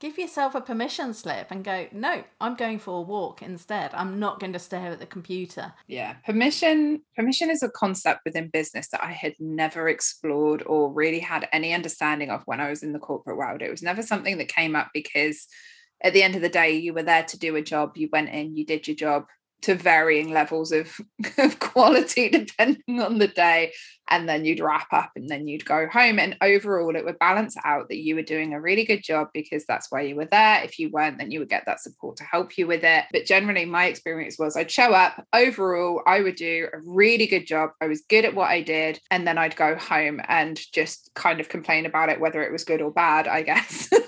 give 0.00 0.18
yourself 0.18 0.54
a 0.54 0.60
permission 0.60 1.12
slip 1.12 1.48
and 1.50 1.64
go 1.64 1.86
no 1.92 2.22
i'm 2.40 2.54
going 2.54 2.78
for 2.78 2.98
a 2.98 3.02
walk 3.02 3.42
instead. 3.42 3.90
I'm 3.94 4.18
not 4.18 4.40
going 4.40 4.52
to 4.52 4.58
stare 4.58 4.92
at 4.92 5.00
the 5.00 5.06
computer. 5.06 5.72
Yeah 5.86 6.14
permission 6.24 7.02
permission 7.16 7.50
is 7.50 7.62
a 7.62 7.70
concept 7.70 8.20
within 8.24 8.48
business 8.48 8.88
that 8.88 9.02
i 9.02 9.12
had 9.12 9.34
never 9.38 9.88
explored 9.88 10.62
or 10.66 10.92
really 10.92 11.20
had 11.20 11.48
any 11.52 11.72
understanding 11.74 12.30
of 12.30 12.42
when 12.46 12.60
i 12.60 12.70
was 12.70 12.82
in 12.82 12.92
the 12.92 12.98
corporate 12.98 13.36
world. 13.36 13.62
It 13.62 13.70
was 13.70 13.82
never 13.82 14.02
something 14.02 14.38
that 14.38 14.48
came 14.48 14.76
up 14.76 14.88
because 14.94 15.46
at 16.02 16.12
the 16.12 16.22
end 16.22 16.36
of 16.36 16.42
the 16.42 16.48
day 16.48 16.76
you 16.76 16.94
were 16.94 17.02
there 17.02 17.24
to 17.24 17.38
do 17.38 17.56
a 17.56 17.62
job. 17.62 17.96
You 17.96 18.08
went 18.12 18.30
in 18.30 18.56
you 18.56 18.64
did 18.64 18.86
your 18.86 18.96
job 18.96 19.26
to 19.62 19.74
varying 19.74 20.30
levels 20.30 20.72
of, 20.72 21.00
of 21.38 21.58
quality 21.58 22.28
depending 22.30 23.00
on 23.00 23.18
the 23.18 23.28
day. 23.28 23.72
And 24.10 24.26
then 24.26 24.46
you'd 24.46 24.60
wrap 24.60 24.86
up 24.90 25.10
and 25.16 25.28
then 25.28 25.48
you'd 25.48 25.66
go 25.66 25.86
home. 25.86 26.18
And 26.18 26.36
overall 26.40 26.96
it 26.96 27.04
would 27.04 27.18
balance 27.18 27.56
out 27.64 27.88
that 27.88 27.98
you 27.98 28.14
were 28.14 28.22
doing 28.22 28.54
a 28.54 28.60
really 28.60 28.84
good 28.84 29.02
job 29.02 29.28
because 29.34 29.66
that's 29.66 29.90
why 29.90 30.00
you 30.02 30.16
were 30.16 30.28
there. 30.30 30.62
If 30.64 30.78
you 30.78 30.90
weren't 30.90 31.18
then 31.18 31.30
you 31.30 31.40
would 31.40 31.50
get 31.50 31.64
that 31.66 31.80
support 31.80 32.16
to 32.16 32.24
help 32.24 32.56
you 32.56 32.66
with 32.66 32.84
it. 32.84 33.04
But 33.12 33.26
generally 33.26 33.66
my 33.66 33.84
experience 33.86 34.38
was 34.38 34.56
I'd 34.56 34.70
show 34.70 34.92
up. 34.92 35.26
Overall 35.34 36.02
I 36.06 36.22
would 36.22 36.36
do 36.36 36.68
a 36.72 36.78
really 36.86 37.26
good 37.26 37.46
job. 37.46 37.70
I 37.82 37.86
was 37.86 38.00
good 38.08 38.24
at 38.24 38.34
what 38.34 38.50
I 38.50 38.62
did. 38.62 39.00
And 39.10 39.26
then 39.26 39.36
I'd 39.36 39.56
go 39.56 39.76
home 39.76 40.20
and 40.26 40.58
just 40.72 41.10
kind 41.14 41.40
of 41.40 41.50
complain 41.50 41.84
about 41.84 42.08
it 42.08 42.20
whether 42.20 42.42
it 42.42 42.52
was 42.52 42.64
good 42.64 42.80
or 42.80 42.90
bad 42.90 43.28
I 43.28 43.42
guess. 43.42 43.90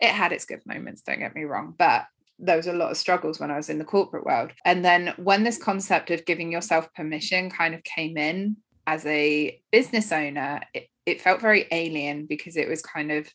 It 0.00 0.10
had 0.10 0.32
its 0.32 0.44
good 0.44 0.60
moments 0.66 1.02
don't 1.02 1.18
get 1.18 1.34
me 1.34 1.44
wrong. 1.44 1.74
But 1.76 2.06
there 2.38 2.56
was 2.56 2.66
a 2.66 2.72
lot 2.72 2.90
of 2.90 2.96
struggles 2.96 3.40
when 3.40 3.50
I 3.50 3.56
was 3.56 3.70
in 3.70 3.78
the 3.78 3.84
corporate 3.84 4.24
world. 4.24 4.52
And 4.64 4.84
then 4.84 5.14
when 5.16 5.44
this 5.44 5.58
concept 5.58 6.10
of 6.10 6.26
giving 6.26 6.52
yourself 6.52 6.92
permission 6.94 7.50
kind 7.50 7.74
of 7.74 7.82
came 7.82 8.16
in 8.16 8.56
as 8.86 9.04
a 9.06 9.60
business 9.72 10.12
owner, 10.12 10.60
it, 10.74 10.88
it 11.06 11.20
felt 11.20 11.40
very 11.40 11.66
alien 11.70 12.26
because 12.26 12.56
it 12.56 12.68
was 12.68 12.82
kind 12.82 13.10
of 13.10 13.28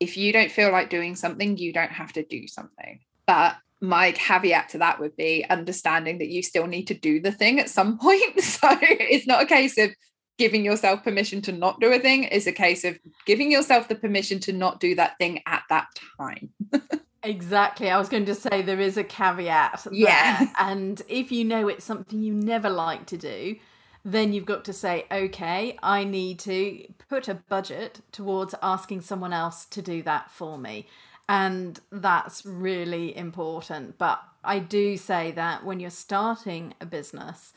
if 0.00 0.16
you 0.16 0.32
don't 0.32 0.50
feel 0.50 0.70
like 0.70 0.90
doing 0.90 1.16
something, 1.16 1.56
you 1.56 1.72
don't 1.72 1.92
have 1.92 2.12
to 2.12 2.24
do 2.24 2.46
something. 2.46 3.00
But 3.26 3.56
my 3.80 4.12
caveat 4.12 4.70
to 4.70 4.78
that 4.78 5.00
would 5.00 5.16
be 5.16 5.44
understanding 5.48 6.18
that 6.18 6.28
you 6.28 6.42
still 6.42 6.66
need 6.66 6.86
to 6.86 6.94
do 6.94 7.20
the 7.20 7.32
thing 7.32 7.60
at 7.60 7.70
some 7.70 7.98
point. 8.00 8.40
So 8.40 8.68
it's 8.80 9.26
not 9.26 9.42
a 9.42 9.46
case 9.46 9.78
of 9.78 9.90
giving 10.36 10.64
yourself 10.64 11.04
permission 11.04 11.40
to 11.42 11.52
not 11.52 11.80
do 11.80 11.92
a 11.92 11.98
thing, 11.98 12.24
it's 12.24 12.46
a 12.46 12.52
case 12.52 12.84
of 12.84 12.98
giving 13.24 13.52
yourself 13.52 13.88
the 13.88 13.94
permission 13.94 14.40
to 14.40 14.52
not 14.52 14.80
do 14.80 14.94
that 14.96 15.16
thing 15.18 15.40
at 15.46 15.62
that 15.70 15.86
time. 16.18 16.50
Exactly. 17.24 17.90
I 17.90 17.98
was 17.98 18.08
going 18.08 18.26
to 18.26 18.34
say 18.34 18.62
there 18.62 18.80
is 18.80 18.96
a 18.96 19.04
caveat. 19.04 19.86
Yeah. 19.90 20.38
There. 20.40 20.52
And 20.58 21.02
if 21.08 21.32
you 21.32 21.44
know 21.44 21.68
it's 21.68 21.84
something 21.84 22.20
you 22.20 22.34
never 22.34 22.68
like 22.70 23.06
to 23.06 23.16
do, 23.16 23.56
then 24.04 24.32
you've 24.32 24.44
got 24.44 24.64
to 24.66 24.72
say, 24.72 25.06
okay, 25.10 25.78
I 25.82 26.04
need 26.04 26.38
to 26.40 26.86
put 27.08 27.28
a 27.28 27.34
budget 27.34 28.00
towards 28.12 28.54
asking 28.62 29.00
someone 29.00 29.32
else 29.32 29.64
to 29.66 29.80
do 29.80 30.02
that 30.02 30.30
for 30.30 30.58
me. 30.58 30.86
And 31.28 31.80
that's 31.90 32.44
really 32.44 33.16
important. 33.16 33.96
But 33.96 34.22
I 34.44 34.58
do 34.58 34.98
say 34.98 35.30
that 35.32 35.64
when 35.64 35.80
you're 35.80 35.90
starting 35.90 36.74
a 36.82 36.86
business, 36.86 37.54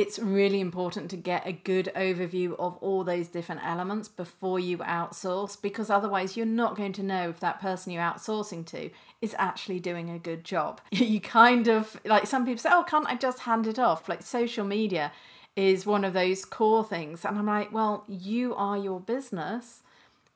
it's 0.00 0.18
really 0.18 0.60
important 0.60 1.10
to 1.10 1.16
get 1.18 1.46
a 1.46 1.52
good 1.52 1.92
overview 1.94 2.58
of 2.58 2.78
all 2.78 3.04
those 3.04 3.28
different 3.28 3.60
elements 3.62 4.08
before 4.08 4.58
you 4.58 4.78
outsource 4.78 5.60
because 5.60 5.90
otherwise 5.90 6.38
you're 6.38 6.46
not 6.46 6.74
going 6.74 6.94
to 6.94 7.02
know 7.02 7.28
if 7.28 7.40
that 7.40 7.60
person 7.60 7.92
you're 7.92 8.02
outsourcing 8.02 8.64
to 8.64 8.88
is 9.20 9.36
actually 9.38 9.78
doing 9.78 10.08
a 10.08 10.18
good 10.18 10.42
job. 10.42 10.80
you 10.90 11.20
kind 11.20 11.68
of 11.68 12.00
like 12.06 12.26
some 12.26 12.46
people 12.46 12.62
say, 12.62 12.70
Oh, 12.72 12.82
can't 12.82 13.06
I 13.06 13.14
just 13.14 13.40
hand 13.40 13.66
it 13.66 13.78
off? 13.78 14.08
Like 14.08 14.22
social 14.22 14.64
media 14.64 15.12
is 15.54 15.84
one 15.84 16.04
of 16.04 16.14
those 16.14 16.46
core 16.46 16.82
things. 16.82 17.26
And 17.26 17.38
I'm 17.38 17.44
like, 17.44 17.70
Well, 17.70 18.04
you 18.08 18.54
are 18.54 18.78
your 18.78 19.00
business, 19.00 19.82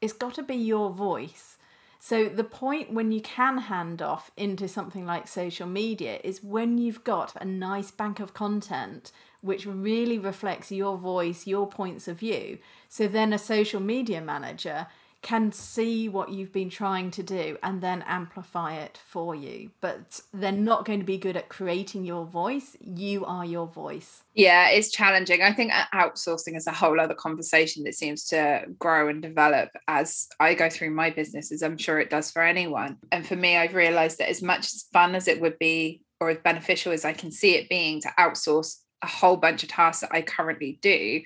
it's 0.03 0.13
got 0.13 0.35
to 0.35 0.43
be 0.43 0.57
your 0.57 0.91
voice. 0.91 1.57
So 2.01 2.29
the 2.29 2.45
point 2.45 2.93
when 2.93 3.13
you 3.13 3.23
can 3.23 3.57
hand 3.57 4.03
off 4.03 4.31
into 4.37 4.69
something 4.69 5.07
like 5.07 5.27
social 5.27 5.67
media 5.67 6.21
is 6.23 6.45
when 6.45 6.77
you've 6.77 7.03
got 7.03 7.35
a 7.41 7.47
nice 7.47 7.91
bank 7.91 8.21
of 8.21 8.35
content 8.35 9.11
which 9.45 9.67
really 9.67 10.19
reflects 10.19 10.73
your 10.73 10.97
voice, 10.97 11.47
your 11.47 11.69
points 11.69 12.09
of 12.09 12.19
view. 12.19 12.59
So 12.89 13.07
then 13.07 13.35
a 13.35 13.39
social 13.39 13.81
media 13.81 14.23
manager 14.23 14.87
can 15.21 15.53
see 15.53 16.09
what 16.09 16.31
you've 16.31 16.53
been 16.53 16.71
trying 16.71 17.11
to 17.11 17.23
do 17.23 17.57
and 17.63 17.83
then 17.83 18.05
amplify 18.07 18.75
it 18.75 18.99
for 19.07 19.35
you. 19.35 19.71
But 19.81 20.21
they're 20.33 20.53
not 20.53 20.85
going 20.85 21.01
to 21.01 21.05
be 21.05 21.19
good 21.19 21.37
at 21.37 21.49
creating 21.49 22.05
your 22.05 22.25
voice. 22.25 22.77
You 22.81 23.25
are 23.25 23.45
your 23.45 23.67
voice. 23.67 24.23
Yeah, 24.35 24.69
it's 24.69 24.91
challenging. 24.91 25.43
I 25.43 25.53
think 25.53 25.73
uh, 25.75 25.85
outsourcing 25.95 26.57
is 26.57 26.67
a 26.67 26.73
whole 26.73 27.01
other 27.01 27.15
conversation 27.15 27.85
that 27.85 27.95
seems 27.95 28.25
to 28.27 28.65
grow 28.79 29.09
and 29.09 29.21
develop 29.21 29.71
as 29.89 30.29
I 30.41 30.55
go 30.55 30.71
through 30.71 30.91
my 30.91 31.11
businesses. 31.11 31.63
I'm 31.63 31.79
sure 31.79 31.99
it 31.99 32.11
does 32.11 32.31
for 32.31 32.43
anyone. 32.43 32.99
And 33.11 33.27
for 33.27 33.37
me, 33.37 33.57
I've 33.57 33.75
realized 33.75 34.19
that 34.19 34.29
as 34.29 34.43
much 34.43 34.67
as 34.67 34.85
fun 34.93 35.15
as 35.15 35.27
it 35.27 35.41
would 35.41 35.59
be 35.59 36.03
or 36.21 36.31
as 36.31 36.39
beneficial 36.39 36.93
as 36.93 37.05
I 37.05 37.13
can 37.13 37.31
see 37.31 37.57
it 37.57 37.69
being 37.69 38.01
to 38.03 38.13
outsource 38.19 38.77
a 39.05 39.07
whole 39.07 39.37
bunch 39.37 39.63
of 39.63 39.69
tasks 39.69 40.01
that 40.01 40.13
I 40.13 40.23
currently 40.23 40.79
do, 40.83 41.23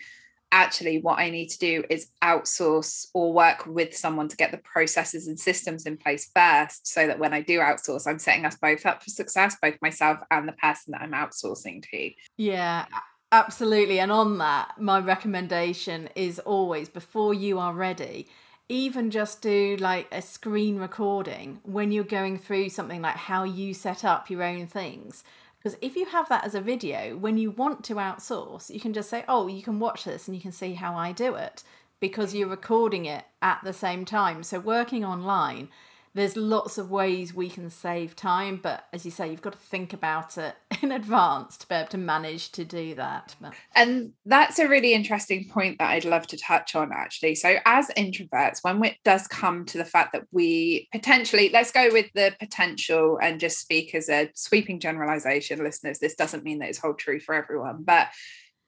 actually 0.51 0.99
what 0.99 1.19
I 1.19 1.31
need 1.31 1.49
to 1.51 1.59
do 1.59 1.85
is 1.91 2.09
outsource 2.23 3.09
or 3.14 3.33
work 3.33 3.67
with 3.67 3.97
someone 3.97 4.29
to 4.29 4.37
get 4.37 4.51
the 4.51 4.59
processes 4.59 5.29
and 5.29 5.38
systems 5.38 5.87
in 5.87 5.97
place 5.97 6.31
first 6.35 6.87
so 6.87 7.07
that 7.07 7.19
when 7.19 7.33
I 7.33 7.43
do 7.43 7.59
outsource, 7.61 8.07
I'm 8.07 8.19
setting 8.19 8.45
us 8.45 8.57
both 8.57 8.85
up 8.85 9.03
for 9.03 9.11
success, 9.11 9.57
both 9.61 9.77
myself 9.81 10.19
and 10.31 10.49
the 10.49 10.53
person 10.53 10.93
that 10.93 11.03
I'm 11.03 11.12
outsourcing 11.12 11.88
to. 11.91 12.11
Yeah. 12.37 12.87
Absolutely. 13.31 14.01
And 14.01 14.11
on 14.11 14.38
that, 14.38 14.81
my 14.81 15.01
recommendation 15.01 16.09
is 16.17 16.38
always 16.38 16.88
before 16.88 17.35
you 17.35 17.59
are 17.59 17.75
ready, 17.75 18.27
even 18.71 19.11
just 19.11 19.43
do 19.43 19.77
like 19.79 20.09
a 20.11 20.23
screen 20.23 20.79
recording 20.79 21.61
when 21.62 21.93
you're 21.93 22.05
going 22.05 22.38
through 22.38 22.71
something 22.71 23.03
like 23.03 23.17
how 23.17 23.45
you 23.45 23.75
set 23.75 24.03
up 24.03 24.31
your 24.31 24.43
own 24.43 24.67
things 24.67 25.25
because 25.59 25.77
if 25.83 25.97
you 25.97 26.07
have 26.07 26.29
that 26.29 26.44
as 26.44 26.55
a 26.55 26.61
video, 26.61 27.16
when 27.16 27.37
you 27.37 27.51
want 27.51 27.85
to 27.85 27.94
outsource, 27.94 28.71
you 28.71 28.79
can 28.79 28.92
just 28.92 29.11
say, 29.11 29.25
oh, 29.27 29.49
you 29.49 29.62
can 29.62 29.81
watch 29.81 30.05
this 30.05 30.29
and 30.29 30.37
you 30.37 30.40
can 30.40 30.53
see 30.53 30.75
how 30.75 30.94
I 30.94 31.12
do 31.12 31.35
it 31.35 31.64
because 32.01 32.35
you're 32.35 32.49
recording 32.49 33.07
it 33.07 33.25
at 33.42 33.61
the 33.64 33.73
same 33.73 34.05
time. 34.05 34.42
So, 34.44 34.61
working 34.61 35.05
online 35.05 35.68
there's 36.14 36.37
lots 36.37 36.79
of 36.79 36.90
ways 36.90 37.35
we 37.35 37.49
can 37.49 37.71
save 37.71 38.16
time, 38.16 38.59
but 38.62 38.85
as 38.92 39.05
you 39.05 39.11
say, 39.11 39.31
you've 39.31 39.42
got 39.42 39.53
to 39.53 39.59
think 39.59 39.92
about 39.92 40.38
it 40.38 40.55
in 40.83 40.92
advance 40.92 41.57
to 41.59 41.68
be 41.68 41.75
able 41.75 41.88
to 41.88 41.99
manage 41.99 42.51
to 42.53 42.64
do 42.64 42.94
that. 42.94 43.35
And 43.75 44.12
that's 44.27 44.59
a 44.59 44.68
really 44.68 44.94
interesting 44.94 45.49
point 45.49 45.79
that 45.79 45.90
I'd 45.90 46.05
love 46.05 46.27
to 46.29 46.37
touch 46.37 46.75
on 46.75 46.90
actually. 46.92 47.35
So, 47.35 47.57
as 47.64 47.88
introverts, 47.97 48.59
when 48.62 48.83
it 48.85 48.97
does 49.05 49.27
come 49.27 49.64
to 49.66 49.79
the 49.79 49.85
fact 49.85 50.12
that 50.12 50.25
we 50.33 50.88
potentially, 50.92 51.51
let's 51.53 51.73
go 51.73 51.88
with 51.92 52.07
the 52.14 52.35
potential 52.38 53.18
and 53.23 53.40
just 53.40 53.59
speak 53.59 53.94
as 53.94 54.09
a 54.09 54.31
sweeping 54.35 54.81
generalization, 54.81 55.62
listeners, 55.62 55.99
this 55.99 56.14
doesn't 56.14 56.44
mean 56.44 56.59
that 56.61 56.68
it's 56.68 56.79
whole 56.79 56.94
true 56.94 57.21
for 57.21 57.35
everyone, 57.35 57.83
but 57.83 58.09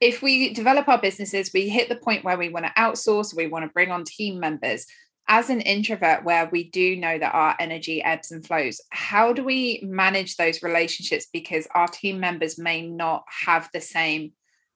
if 0.00 0.22
we 0.22 0.55
develop 0.55 0.88
our 0.88 0.98
businesses, 0.98 1.50
we 1.53 1.68
hit 1.68 1.90
the 1.90 1.96
point 1.96 2.24
where 2.24 2.38
we 2.38 2.48
want 2.48 2.64
to 2.64 2.72
outsource, 2.72 3.37
we 3.37 3.46
want 3.46 3.66
to 3.66 3.72
bring 3.72 3.90
on 3.90 4.05
team 4.05 4.40
members 4.40 4.87
as 5.30 5.48
an 5.48 5.62
introvert 5.62 6.24
where 6.24 6.50
we 6.52 6.64
do 6.64 6.96
know 6.96 7.18
that 7.18 7.34
our 7.34 7.56
energy 7.58 8.02
ebbs 8.02 8.30
and 8.30 8.46
flows 8.46 8.80
how 8.90 9.32
do 9.32 9.42
we 9.42 9.80
manage 9.82 10.36
those 10.36 10.62
relationships 10.62 11.26
because 11.32 11.66
our 11.74 11.88
team 11.88 12.20
members 12.20 12.58
may 12.58 12.86
not 12.86 13.24
have 13.46 13.70
the 13.72 13.80
same 13.80 14.32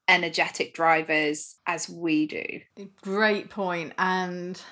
energetic 0.08 0.72
drivers 0.74 1.56
as 1.66 1.88
we 1.88 2.26
do 2.26 2.46
great 3.02 3.50
point 3.50 3.92
and 3.98 4.62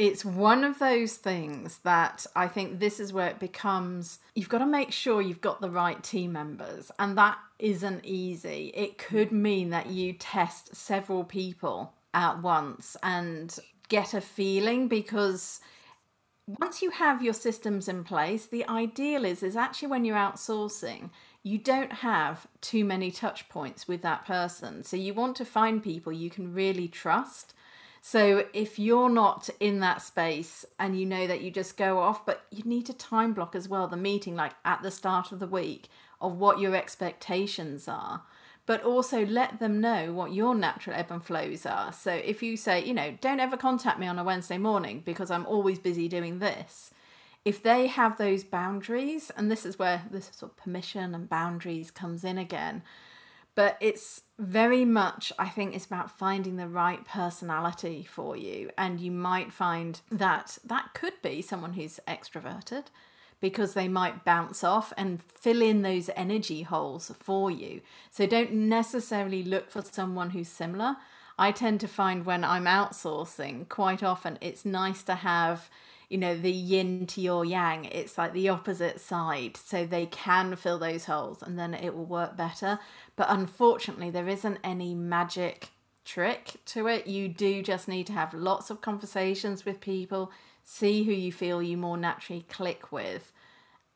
it's 0.00 0.24
one 0.24 0.64
of 0.64 0.78
those 0.78 1.16
things 1.16 1.78
that 1.84 2.24
I 2.34 2.48
think 2.48 2.78
this 2.80 3.00
is 3.00 3.12
where 3.12 3.28
it 3.28 3.38
becomes 3.38 4.18
you've 4.34 4.48
got 4.48 4.58
to 4.58 4.66
make 4.66 4.92
sure 4.92 5.20
you've 5.20 5.42
got 5.42 5.60
the 5.60 5.68
right 5.68 6.02
team 6.02 6.32
members, 6.32 6.90
and 6.98 7.18
that 7.18 7.36
isn't 7.58 8.06
easy. 8.06 8.72
It 8.74 8.96
could 8.96 9.30
mean 9.30 9.68
that 9.70 9.88
you 9.88 10.14
test 10.14 10.74
several 10.74 11.22
people 11.22 11.92
at 12.14 12.40
once, 12.40 12.96
and 13.02 13.54
get 13.90 14.14
a 14.14 14.20
feeling 14.22 14.88
because 14.88 15.60
once 16.46 16.80
you 16.80 16.90
have 16.90 17.22
your 17.22 17.34
systems 17.34 17.86
in 17.86 18.02
place, 18.02 18.46
the 18.46 18.66
ideal 18.66 19.24
is 19.24 19.42
is 19.42 19.56
actually 19.56 19.88
when 19.88 20.04
you're 20.04 20.16
outsourcing, 20.16 21.10
you 21.42 21.58
don't 21.58 21.92
have 21.92 22.46
too 22.60 22.84
many 22.84 23.10
touch 23.10 23.48
points 23.48 23.86
with 23.86 24.02
that 24.02 24.24
person. 24.24 24.82
So 24.82 24.96
you 24.96 25.12
want 25.12 25.36
to 25.36 25.44
find 25.44 25.82
people 25.82 26.12
you 26.12 26.30
can 26.30 26.54
really 26.54 26.88
trust. 26.88 27.54
So 28.02 28.46
if 28.54 28.78
you're 28.78 29.10
not 29.10 29.50
in 29.60 29.80
that 29.80 30.00
space 30.02 30.64
and 30.78 30.98
you 30.98 31.04
know 31.04 31.26
that 31.26 31.42
you 31.42 31.50
just 31.50 31.76
go 31.76 31.98
off, 31.98 32.24
but 32.24 32.46
you 32.50 32.64
need 32.64 32.86
to 32.86 32.94
time 32.94 33.34
block 33.34 33.54
as 33.54 33.68
well 33.68 33.86
the 33.86 33.96
meeting 33.96 34.34
like 34.34 34.52
at 34.64 34.82
the 34.82 34.90
start 34.90 35.32
of 35.32 35.38
the 35.38 35.46
week 35.46 35.88
of 36.20 36.36
what 36.36 36.58
your 36.58 36.74
expectations 36.74 37.86
are 37.86 38.22
but 38.70 38.84
also 38.84 39.26
let 39.26 39.58
them 39.58 39.80
know 39.80 40.12
what 40.12 40.32
your 40.32 40.54
natural 40.54 40.94
ebb 40.94 41.10
and 41.10 41.24
flows 41.24 41.66
are. 41.66 41.92
So 41.92 42.12
if 42.12 42.40
you 42.40 42.56
say, 42.56 42.84
you 42.84 42.94
know, 42.94 43.18
don't 43.20 43.40
ever 43.40 43.56
contact 43.56 43.98
me 43.98 44.06
on 44.06 44.16
a 44.16 44.22
Wednesday 44.22 44.58
morning 44.58 45.02
because 45.04 45.28
I'm 45.28 45.44
always 45.46 45.80
busy 45.80 46.06
doing 46.06 46.38
this, 46.38 46.92
if 47.44 47.64
they 47.64 47.88
have 47.88 48.16
those 48.16 48.44
boundaries, 48.44 49.32
and 49.36 49.50
this 49.50 49.66
is 49.66 49.76
where 49.76 50.04
this 50.12 50.30
sort 50.32 50.52
of 50.52 50.56
permission 50.56 51.16
and 51.16 51.28
boundaries 51.28 51.90
comes 51.90 52.22
in 52.22 52.38
again, 52.38 52.84
but 53.56 53.76
it's 53.80 54.22
very 54.38 54.84
much, 54.84 55.32
I 55.36 55.48
think, 55.48 55.74
it's 55.74 55.86
about 55.86 56.16
finding 56.16 56.54
the 56.54 56.68
right 56.68 57.04
personality 57.04 58.06
for 58.08 58.36
you. 58.36 58.70
And 58.78 59.00
you 59.00 59.10
might 59.10 59.52
find 59.52 60.00
that 60.12 60.58
that 60.64 60.94
could 60.94 61.20
be 61.22 61.42
someone 61.42 61.72
who's 61.72 61.98
extroverted 62.06 62.84
because 63.40 63.74
they 63.74 63.88
might 63.88 64.24
bounce 64.24 64.62
off 64.62 64.92
and 64.96 65.22
fill 65.22 65.62
in 65.62 65.82
those 65.82 66.10
energy 66.14 66.62
holes 66.62 67.10
for 67.18 67.50
you. 67.50 67.80
So 68.10 68.26
don't 68.26 68.52
necessarily 68.52 69.42
look 69.42 69.70
for 69.70 69.82
someone 69.82 70.30
who's 70.30 70.48
similar. 70.48 70.96
I 71.38 71.52
tend 71.52 71.80
to 71.80 71.88
find 71.88 72.26
when 72.26 72.44
I'm 72.44 72.66
outsourcing, 72.66 73.68
quite 73.68 74.02
often 74.02 74.38
it's 74.42 74.66
nice 74.66 75.02
to 75.04 75.14
have, 75.14 75.70
you 76.10 76.18
know, 76.18 76.36
the 76.36 76.52
yin 76.52 77.06
to 77.06 77.22
your 77.22 77.46
yang. 77.46 77.86
It's 77.86 78.18
like 78.18 78.34
the 78.34 78.50
opposite 78.50 79.00
side. 79.00 79.56
So 79.56 79.86
they 79.86 80.04
can 80.04 80.54
fill 80.56 80.78
those 80.78 81.06
holes 81.06 81.42
and 81.42 81.58
then 81.58 81.72
it 81.72 81.94
will 81.94 82.04
work 82.04 82.36
better. 82.36 82.78
But 83.16 83.28
unfortunately, 83.30 84.10
there 84.10 84.28
isn't 84.28 84.58
any 84.62 84.94
magic 84.94 85.70
trick 86.04 86.56
to 86.66 86.88
it. 86.88 87.06
You 87.06 87.28
do 87.28 87.62
just 87.62 87.88
need 87.88 88.06
to 88.08 88.12
have 88.12 88.34
lots 88.34 88.68
of 88.68 88.82
conversations 88.82 89.64
with 89.64 89.80
people 89.80 90.30
see 90.72 91.02
who 91.02 91.12
you 91.12 91.32
feel 91.32 91.60
you 91.60 91.76
more 91.76 91.96
naturally 91.96 92.42
click 92.48 92.92
with 92.92 93.32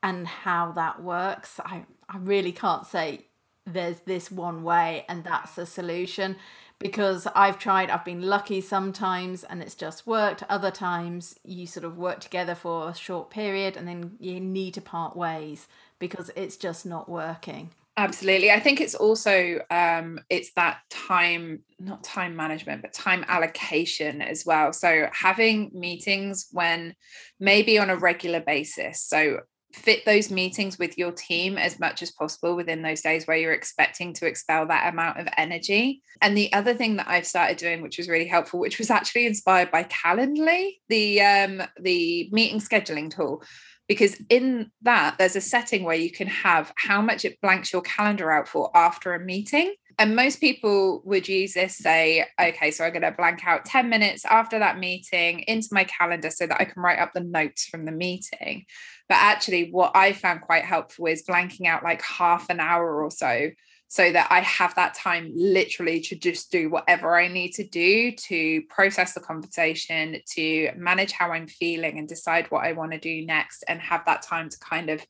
and 0.02 0.26
how 0.26 0.72
that 0.72 1.00
works. 1.02 1.60
I, 1.64 1.84
I 2.08 2.18
really 2.18 2.50
can't 2.52 2.84
say 2.84 3.26
there's 3.64 4.00
this 4.00 4.30
one 4.30 4.64
way 4.64 5.04
and 5.08 5.22
that's 5.22 5.54
the 5.54 5.66
solution. 5.66 6.37
because 6.78 7.26
I've 7.34 7.58
tried, 7.58 7.88
I've 7.90 8.04
been 8.04 8.22
lucky 8.22 8.60
sometimes 8.60 9.44
and 9.44 9.62
it's 9.62 9.74
just 9.74 10.06
worked. 10.06 10.42
Other 10.48 10.70
times 10.70 11.38
you 11.44 11.66
sort 11.66 11.84
of 11.84 11.96
work 11.96 12.20
together 12.20 12.54
for 12.54 12.90
a 12.90 12.94
short 12.94 13.30
period 13.30 13.76
and 13.76 13.87
then 13.87 14.16
you 14.20 14.40
need 14.40 14.74
to 14.74 14.80
part 14.80 15.16
ways 15.16 15.68
because 15.98 16.30
it's 16.37 16.56
just 16.56 16.84
not 16.84 17.08
working. 17.08 17.70
Absolutely. 17.96 18.50
I 18.50 18.59
think 18.59 18.80
it's 18.80 18.96
also 18.96 19.61
um 19.70 20.18
it's 20.28 20.52
that 20.57 20.78
time 20.90 21.61
not 21.78 22.02
time 22.02 22.35
management 22.35 22.83
but 22.83 22.92
time 22.92 23.24
allocation 23.28 24.20
as 24.20 24.44
well. 24.44 24.72
So 24.72 25.07
having 25.12 25.70
meetings 25.72 26.48
when 26.50 26.94
maybe 27.38 27.78
on 27.78 27.90
a 27.90 27.96
regular 27.96 28.40
basis. 28.40 29.00
So 29.02 29.40
fit 29.72 30.04
those 30.04 30.30
meetings 30.30 30.78
with 30.78 30.96
your 30.96 31.11
team 31.11 31.59
as 31.59 31.80
much 31.80 32.00
as 32.00 32.12
possible 32.12 32.54
within 32.54 32.83
those 32.83 33.00
days 33.00 33.26
where 33.26 33.37
you're 33.37 33.52
expecting 33.52 34.12
to 34.14 34.26
expel 34.26 34.66
that 34.66 34.92
amount 34.92 35.18
of 35.18 35.26
energy. 35.37 36.00
And 36.22 36.37
the 36.37 36.52
other 36.52 36.74
thing 36.74 36.96
that 36.96 37.09
I've 37.09 37.26
started 37.26 37.57
doing, 37.57 37.83
which 37.83 37.98
was 37.98 38.09
really 38.09 38.28
helpful, 38.28 38.61
which 38.61 38.78
was 38.78 38.90
actually 38.90 39.26
inspired 39.26 39.72
by 39.72 39.85
Calendly, 39.85 40.76
the 40.88 41.20
um, 41.20 41.62
the 41.80 42.28
meeting 42.33 42.61
scheduling 42.61 43.11
tool, 43.14 43.42
because 43.88 44.16
in 44.29 44.70
that 44.83 45.16
there's 45.18 45.37
a 45.37 45.40
setting 45.40 45.85
where 45.85 45.97
you 45.97 46.11
can 46.11 46.27
have 46.27 46.73
how 46.77 47.03
much 47.03 47.25
it 47.25 47.40
blanks 47.40 47.73
your 47.73 47.83
calendar 47.83 48.31
out 48.31 48.49
for 48.49 48.75
after 48.77 49.14
a 49.14 49.20
meeting. 49.20 49.75
And 49.97 50.16
most 50.16 50.40
people 50.40 51.03
would 51.05 51.29
use 51.29 51.55
this, 51.55 51.79
say, 51.79 52.27
okay, 52.40 52.73
so 52.73 52.85
I'm 52.85 52.92
going 52.92 53.03
to 53.03 53.12
blank 53.12 53.47
out 53.47 53.64
10 53.64 53.88
minutes 53.88 54.25
after 54.25 54.59
that 54.59 54.79
meeting 54.79 55.40
into 55.47 55.68
my 55.70 55.85
calendar 55.85 56.31
so 56.31 56.49
that 56.49 56.61
I 56.61 56.64
can 56.64 56.83
write 56.83 56.99
up 56.99 57.12
the 57.14 57.20
notes 57.20 57.66
from 57.66 57.85
the 57.85 57.92
meeting. 57.92 58.64
But 59.09 59.18
actually, 59.18 59.70
what 59.70 59.92
I 59.94 60.12
found 60.12 60.40
quite 60.40 60.64
helpful 60.64 61.07
is 61.07 61.23
blanking 61.23 61.66
out 61.66 61.85
like 61.85 62.03
half 62.03 62.51
an 62.51 62.59
hour 62.59 63.05
or 63.05 63.11
so 63.12 63.51
so 63.94 64.11
that 64.11 64.26
I 64.28 64.40
have 64.40 64.74
that 64.74 64.94
time 64.94 65.30
literally 65.37 66.00
to 66.00 66.16
just 66.16 66.50
do 66.50 66.68
whatever 66.68 67.14
I 67.14 67.28
need 67.28 67.52
to 67.52 67.64
do 67.64 68.11
to 68.11 68.61
process 68.62 69.14
the 69.14 69.20
conversation, 69.20 70.16
to 70.35 70.72
manage 70.76 71.12
how 71.12 71.30
I'm 71.30 71.46
feeling 71.46 72.00
and 72.00 72.09
decide 72.09 72.50
what 72.50 72.64
I 72.64 72.72
want 72.72 72.90
to 72.90 72.98
do 72.98 73.24
next, 73.24 73.62
and 73.68 73.80
have 73.80 74.04
that 74.07 74.22
time 74.22 74.48
to 74.48 74.59
kind 74.59 74.90
of 74.90 75.07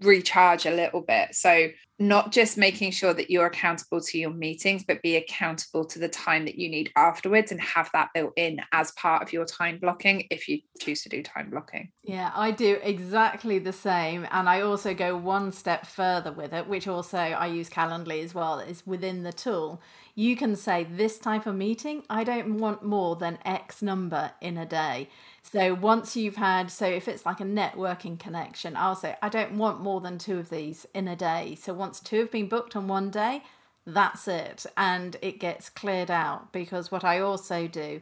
recharge 0.00 0.66
a 0.66 0.70
little 0.70 1.00
bit. 1.00 1.34
So, 1.34 1.68
not 2.00 2.30
just 2.30 2.56
making 2.56 2.92
sure 2.92 3.12
that 3.12 3.28
you're 3.28 3.46
accountable 3.46 4.00
to 4.00 4.18
your 4.18 4.30
meetings, 4.30 4.84
but 4.86 5.02
be 5.02 5.16
accountable 5.16 5.84
to 5.84 5.98
the 5.98 6.08
time 6.08 6.44
that 6.44 6.54
you 6.54 6.68
need 6.68 6.92
afterwards 6.94 7.50
and 7.50 7.60
have 7.60 7.90
that 7.92 8.10
built 8.14 8.32
in 8.36 8.60
as 8.70 8.92
part 8.92 9.20
of 9.20 9.32
your 9.32 9.44
time 9.44 9.78
blocking 9.80 10.24
if 10.30 10.46
you 10.46 10.60
choose 10.78 11.02
to 11.02 11.08
do 11.08 11.24
time 11.24 11.50
blocking. 11.50 11.90
Yeah, 12.04 12.30
I 12.36 12.52
do 12.52 12.78
exactly 12.84 13.58
the 13.58 13.72
same. 13.72 14.28
And 14.30 14.48
I 14.48 14.60
also 14.60 14.94
go 14.94 15.16
one 15.16 15.50
step 15.50 15.86
further 15.86 16.30
with 16.30 16.52
it, 16.52 16.68
which 16.68 16.86
also 16.86 17.18
I 17.18 17.46
use 17.46 17.68
Calendly 17.68 18.22
as 18.22 18.32
well, 18.32 18.60
is 18.60 18.86
within 18.86 19.24
the 19.24 19.32
tool. 19.32 19.82
You 20.18 20.34
can 20.34 20.56
say, 20.56 20.82
This 20.82 21.16
type 21.16 21.46
of 21.46 21.54
meeting, 21.54 22.02
I 22.10 22.24
don't 22.24 22.58
want 22.58 22.84
more 22.84 23.14
than 23.14 23.38
X 23.44 23.82
number 23.82 24.32
in 24.40 24.56
a 24.56 24.66
day. 24.66 25.10
So 25.44 25.74
once 25.74 26.16
you've 26.16 26.34
had, 26.34 26.72
so 26.72 26.86
if 26.86 27.06
it's 27.06 27.24
like 27.24 27.38
a 27.38 27.44
networking 27.44 28.18
connection, 28.18 28.74
I'll 28.74 28.96
say, 28.96 29.14
I 29.22 29.28
don't 29.28 29.58
want 29.58 29.80
more 29.80 30.00
than 30.00 30.18
two 30.18 30.40
of 30.40 30.50
these 30.50 30.88
in 30.92 31.06
a 31.06 31.14
day. 31.14 31.54
So 31.54 31.72
once 31.72 32.00
two 32.00 32.18
have 32.18 32.32
been 32.32 32.48
booked 32.48 32.74
on 32.74 32.88
one 32.88 33.12
day, 33.12 33.44
that's 33.86 34.26
it. 34.26 34.66
And 34.76 35.16
it 35.22 35.38
gets 35.38 35.70
cleared 35.70 36.10
out 36.10 36.52
because 36.52 36.90
what 36.90 37.04
I 37.04 37.20
also 37.20 37.68
do 37.68 38.00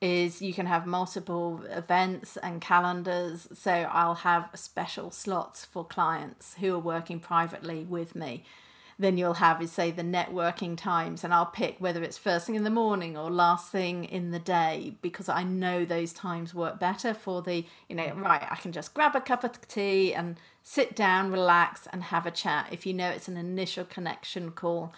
is 0.00 0.40
you 0.40 0.54
can 0.54 0.64
have 0.64 0.86
multiple 0.86 1.62
events 1.68 2.38
and 2.38 2.62
calendars. 2.62 3.46
So 3.52 3.72
I'll 3.72 4.14
have 4.14 4.48
special 4.54 5.10
slots 5.10 5.66
for 5.66 5.84
clients 5.84 6.54
who 6.60 6.74
are 6.74 6.78
working 6.78 7.20
privately 7.20 7.84
with 7.84 8.14
me 8.14 8.44
then 8.98 9.16
you'll 9.16 9.34
have 9.34 9.62
is 9.62 9.70
say 9.70 9.90
the 9.90 10.02
networking 10.02 10.76
times 10.76 11.22
and 11.22 11.32
I'll 11.32 11.46
pick 11.46 11.76
whether 11.78 12.02
it's 12.02 12.18
first 12.18 12.46
thing 12.46 12.56
in 12.56 12.64
the 12.64 12.70
morning 12.70 13.16
or 13.16 13.30
last 13.30 13.70
thing 13.70 14.04
in 14.04 14.32
the 14.32 14.38
day 14.38 14.94
because 15.02 15.28
I 15.28 15.44
know 15.44 15.84
those 15.84 16.12
times 16.12 16.54
work 16.54 16.80
better 16.80 17.14
for 17.14 17.40
the 17.40 17.64
you 17.88 17.96
know 17.96 18.12
right 18.16 18.46
I 18.50 18.56
can 18.56 18.72
just 18.72 18.94
grab 18.94 19.14
a 19.14 19.20
cup 19.20 19.44
of 19.44 19.66
tea 19.68 20.12
and 20.12 20.36
sit 20.62 20.96
down 20.96 21.30
relax 21.30 21.86
and 21.92 22.02
have 22.04 22.26
a 22.26 22.30
chat 22.30 22.68
if 22.72 22.86
you 22.86 22.92
know 22.92 23.08
it's 23.08 23.28
an 23.28 23.36
initial 23.36 23.84
connection 23.84 24.50
call. 24.50 24.92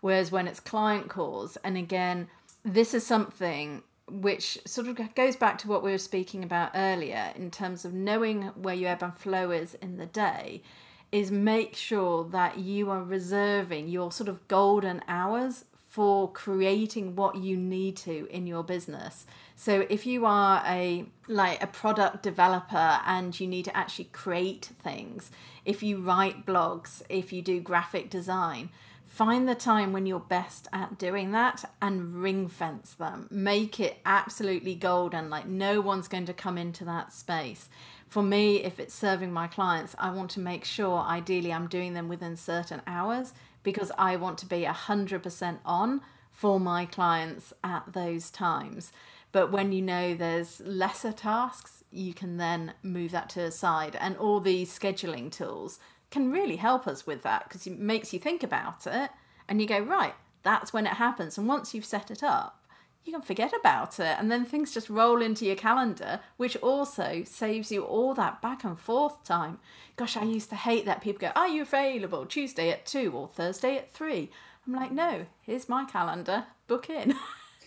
Whereas 0.00 0.32
when 0.32 0.46
it's 0.46 0.60
client 0.60 1.08
calls 1.08 1.56
and 1.64 1.76
again 1.76 2.28
this 2.64 2.94
is 2.94 3.04
something 3.06 3.82
which 4.08 4.58
sort 4.64 4.88
of 4.88 5.14
goes 5.14 5.36
back 5.36 5.58
to 5.58 5.68
what 5.68 5.82
we 5.82 5.92
were 5.92 5.98
speaking 5.98 6.42
about 6.42 6.72
earlier 6.74 7.32
in 7.36 7.50
terms 7.50 7.84
of 7.84 7.92
knowing 7.92 8.42
where 8.56 8.74
your 8.74 8.90
ebb 8.90 9.02
and 9.02 9.14
flow 9.14 9.50
is 9.50 9.74
in 9.74 9.98
the 9.98 10.06
day 10.06 10.62
is 11.12 11.30
make 11.30 11.74
sure 11.74 12.24
that 12.24 12.58
you 12.58 12.90
are 12.90 13.02
reserving 13.02 13.88
your 13.88 14.12
sort 14.12 14.28
of 14.28 14.46
golden 14.48 15.02
hours 15.08 15.64
for 15.90 16.30
creating 16.30 17.16
what 17.16 17.34
you 17.34 17.56
need 17.56 17.96
to 17.96 18.28
in 18.30 18.46
your 18.46 18.62
business. 18.62 19.26
So 19.56 19.86
if 19.90 20.06
you 20.06 20.24
are 20.24 20.62
a 20.64 21.04
like 21.26 21.60
a 21.62 21.66
product 21.66 22.22
developer 22.22 23.00
and 23.04 23.38
you 23.38 23.48
need 23.48 23.64
to 23.64 23.76
actually 23.76 24.08
create 24.12 24.70
things, 24.84 25.32
if 25.64 25.82
you 25.82 25.98
write 25.98 26.46
blogs, 26.46 27.02
if 27.08 27.32
you 27.32 27.42
do 27.42 27.60
graphic 27.60 28.08
design, 28.08 28.70
find 29.04 29.48
the 29.48 29.56
time 29.56 29.92
when 29.92 30.06
you're 30.06 30.20
best 30.20 30.68
at 30.72 30.96
doing 30.96 31.32
that 31.32 31.64
and 31.82 32.22
ring 32.22 32.46
fence 32.46 32.94
them. 32.94 33.26
Make 33.28 33.80
it 33.80 33.98
absolutely 34.06 34.76
golden 34.76 35.28
like 35.28 35.46
no 35.46 35.80
one's 35.80 36.06
going 36.06 36.26
to 36.26 36.32
come 36.32 36.56
into 36.56 36.84
that 36.84 37.12
space 37.12 37.68
for 38.10 38.24
me, 38.24 38.56
if 38.56 38.80
it's 38.80 38.92
serving 38.92 39.32
my 39.32 39.46
clients, 39.46 39.94
I 39.96 40.10
want 40.10 40.32
to 40.32 40.40
make 40.40 40.64
sure 40.64 40.98
ideally 40.98 41.52
I'm 41.52 41.68
doing 41.68 41.94
them 41.94 42.08
within 42.08 42.36
certain 42.36 42.82
hours 42.84 43.32
because 43.62 43.92
I 43.96 44.16
want 44.16 44.36
to 44.38 44.46
be 44.46 44.62
100% 44.64 45.58
on 45.64 46.00
for 46.32 46.58
my 46.58 46.86
clients 46.86 47.52
at 47.62 47.92
those 47.92 48.32
times. 48.32 48.90
But 49.30 49.52
when 49.52 49.70
you 49.70 49.80
know 49.80 50.14
there's 50.14 50.60
lesser 50.64 51.12
tasks, 51.12 51.84
you 51.92 52.12
can 52.12 52.36
then 52.36 52.74
move 52.82 53.12
that 53.12 53.30
to 53.30 53.42
the 53.42 53.52
side. 53.52 53.96
And 54.00 54.16
all 54.16 54.40
these 54.40 54.76
scheduling 54.76 55.30
tools 55.30 55.78
can 56.10 56.32
really 56.32 56.56
help 56.56 56.88
us 56.88 57.06
with 57.06 57.22
that 57.22 57.44
because 57.44 57.64
it 57.68 57.78
makes 57.78 58.12
you 58.12 58.18
think 58.18 58.42
about 58.42 58.88
it 58.88 59.10
and 59.48 59.60
you 59.60 59.68
go, 59.68 59.78
right, 59.78 60.14
that's 60.42 60.72
when 60.72 60.86
it 60.86 60.94
happens. 60.94 61.38
And 61.38 61.46
once 61.46 61.74
you've 61.74 61.84
set 61.84 62.10
it 62.10 62.24
up, 62.24 62.59
you 63.04 63.12
can 63.12 63.22
forget 63.22 63.52
about 63.58 63.98
it. 63.98 64.16
And 64.18 64.30
then 64.30 64.44
things 64.44 64.74
just 64.74 64.90
roll 64.90 65.22
into 65.22 65.44
your 65.44 65.56
calendar 65.56 66.20
which 66.36 66.56
also 66.58 67.22
saves 67.24 67.72
you 67.72 67.82
all 67.82 68.14
that 68.14 68.42
back 68.42 68.64
and 68.64 68.78
forth 68.78 69.22
time. 69.24 69.58
Gosh 69.96 70.16
i 70.16 70.22
used 70.22 70.48
to 70.50 70.56
hate 70.56 70.86
that 70.86 71.02
people 71.02 71.20
go 71.20 71.32
are 71.36 71.48
you 71.48 71.62
available 71.62 72.24
tuesday 72.24 72.70
at 72.70 72.86
2 72.86 73.12
or 73.12 73.28
thursday 73.28 73.76
at 73.76 73.92
3 73.92 74.30
i'm 74.66 74.72
like 74.72 74.90
no 74.90 75.26
here's 75.42 75.68
my 75.68 75.84
calendar 75.84 76.46
book 76.66 76.88
in. 76.88 77.14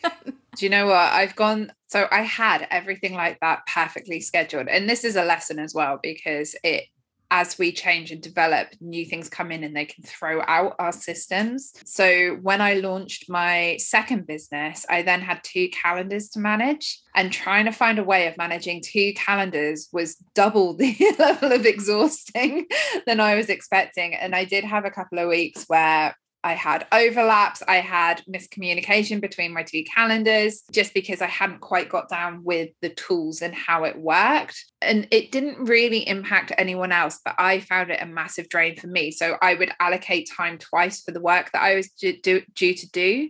Do 0.23 0.65
you 0.65 0.69
know 0.69 0.87
what? 0.87 0.95
I've 0.95 1.35
gone 1.35 1.71
so 1.87 2.07
i 2.11 2.21
had 2.21 2.67
everything 2.71 3.13
like 3.13 3.39
that 3.41 3.65
perfectly 3.67 4.19
scheduled. 4.19 4.67
And 4.67 4.89
this 4.89 5.03
is 5.03 5.15
a 5.15 5.23
lesson 5.23 5.59
as 5.59 5.73
well 5.73 5.99
because 6.01 6.55
it 6.63 6.85
as 7.33 7.57
we 7.57 7.71
change 7.71 8.11
and 8.11 8.21
develop, 8.21 8.67
new 8.79 9.03
things 9.03 9.27
come 9.27 9.51
in 9.51 9.63
and 9.63 9.75
they 9.75 9.85
can 9.85 10.03
throw 10.03 10.43
out 10.47 10.75
our 10.77 10.91
systems. 10.91 11.73
So 11.83 12.35
when 12.43 12.61
I 12.61 12.75
launched 12.75 13.27
my 13.27 13.77
second 13.79 14.27
business, 14.27 14.85
I 14.87 15.01
then 15.01 15.19
had 15.19 15.43
two 15.43 15.67
calendars 15.69 16.29
to 16.29 16.39
manage. 16.39 16.99
And 17.15 17.33
trying 17.33 17.65
to 17.65 17.71
find 17.71 17.97
a 17.97 18.03
way 18.03 18.27
of 18.27 18.37
managing 18.37 18.83
two 18.83 19.13
calendars 19.15 19.89
was 19.91 20.15
double 20.35 20.73
the 20.77 20.95
level 21.17 21.51
of 21.51 21.65
exhausting 21.65 22.67
than 23.07 23.19
I 23.19 23.33
was 23.33 23.49
expecting. 23.49 24.13
And 24.13 24.35
I 24.35 24.45
did 24.45 24.63
have 24.63 24.85
a 24.85 24.91
couple 24.91 25.17
of 25.17 25.27
weeks 25.27 25.63
where 25.65 26.15
I 26.43 26.53
had 26.53 26.85
overlaps. 26.91 27.63
I 27.67 27.77
had 27.77 28.21
miscommunication 28.29 29.21
between 29.21 29.53
my 29.53 29.63
two 29.63 29.83
calendars 29.83 30.63
just 30.71 30.93
because 30.93 31.21
I 31.21 31.27
hadn't 31.27 31.61
quite 31.61 31.89
got 31.89 32.09
down 32.09 32.43
with 32.43 32.71
the 32.81 32.89
tools 32.89 33.41
and 33.41 33.55
how 33.55 33.85
it 33.85 33.97
worked. 33.97 34.63
And 34.81 35.07
it 35.09 35.31
didn't 35.31 35.65
really 35.65 36.07
impact 36.07 36.51
anyone 36.57 36.91
else, 36.91 37.19
but 37.23 37.35
I 37.37 37.61
found 37.61 37.91
it 37.91 38.01
a 38.01 38.05
massive 38.05 38.49
drain 38.49 38.75
for 38.75 38.87
me. 38.87 39.11
So 39.11 39.37
I 39.41 39.55
would 39.55 39.71
allocate 39.79 40.29
time 40.29 40.57
twice 40.57 41.01
for 41.01 41.11
the 41.11 41.21
work 41.21 41.51
that 41.53 41.61
I 41.61 41.75
was 41.75 41.89
due, 41.89 42.19
to 42.21 42.89
do, 42.91 43.29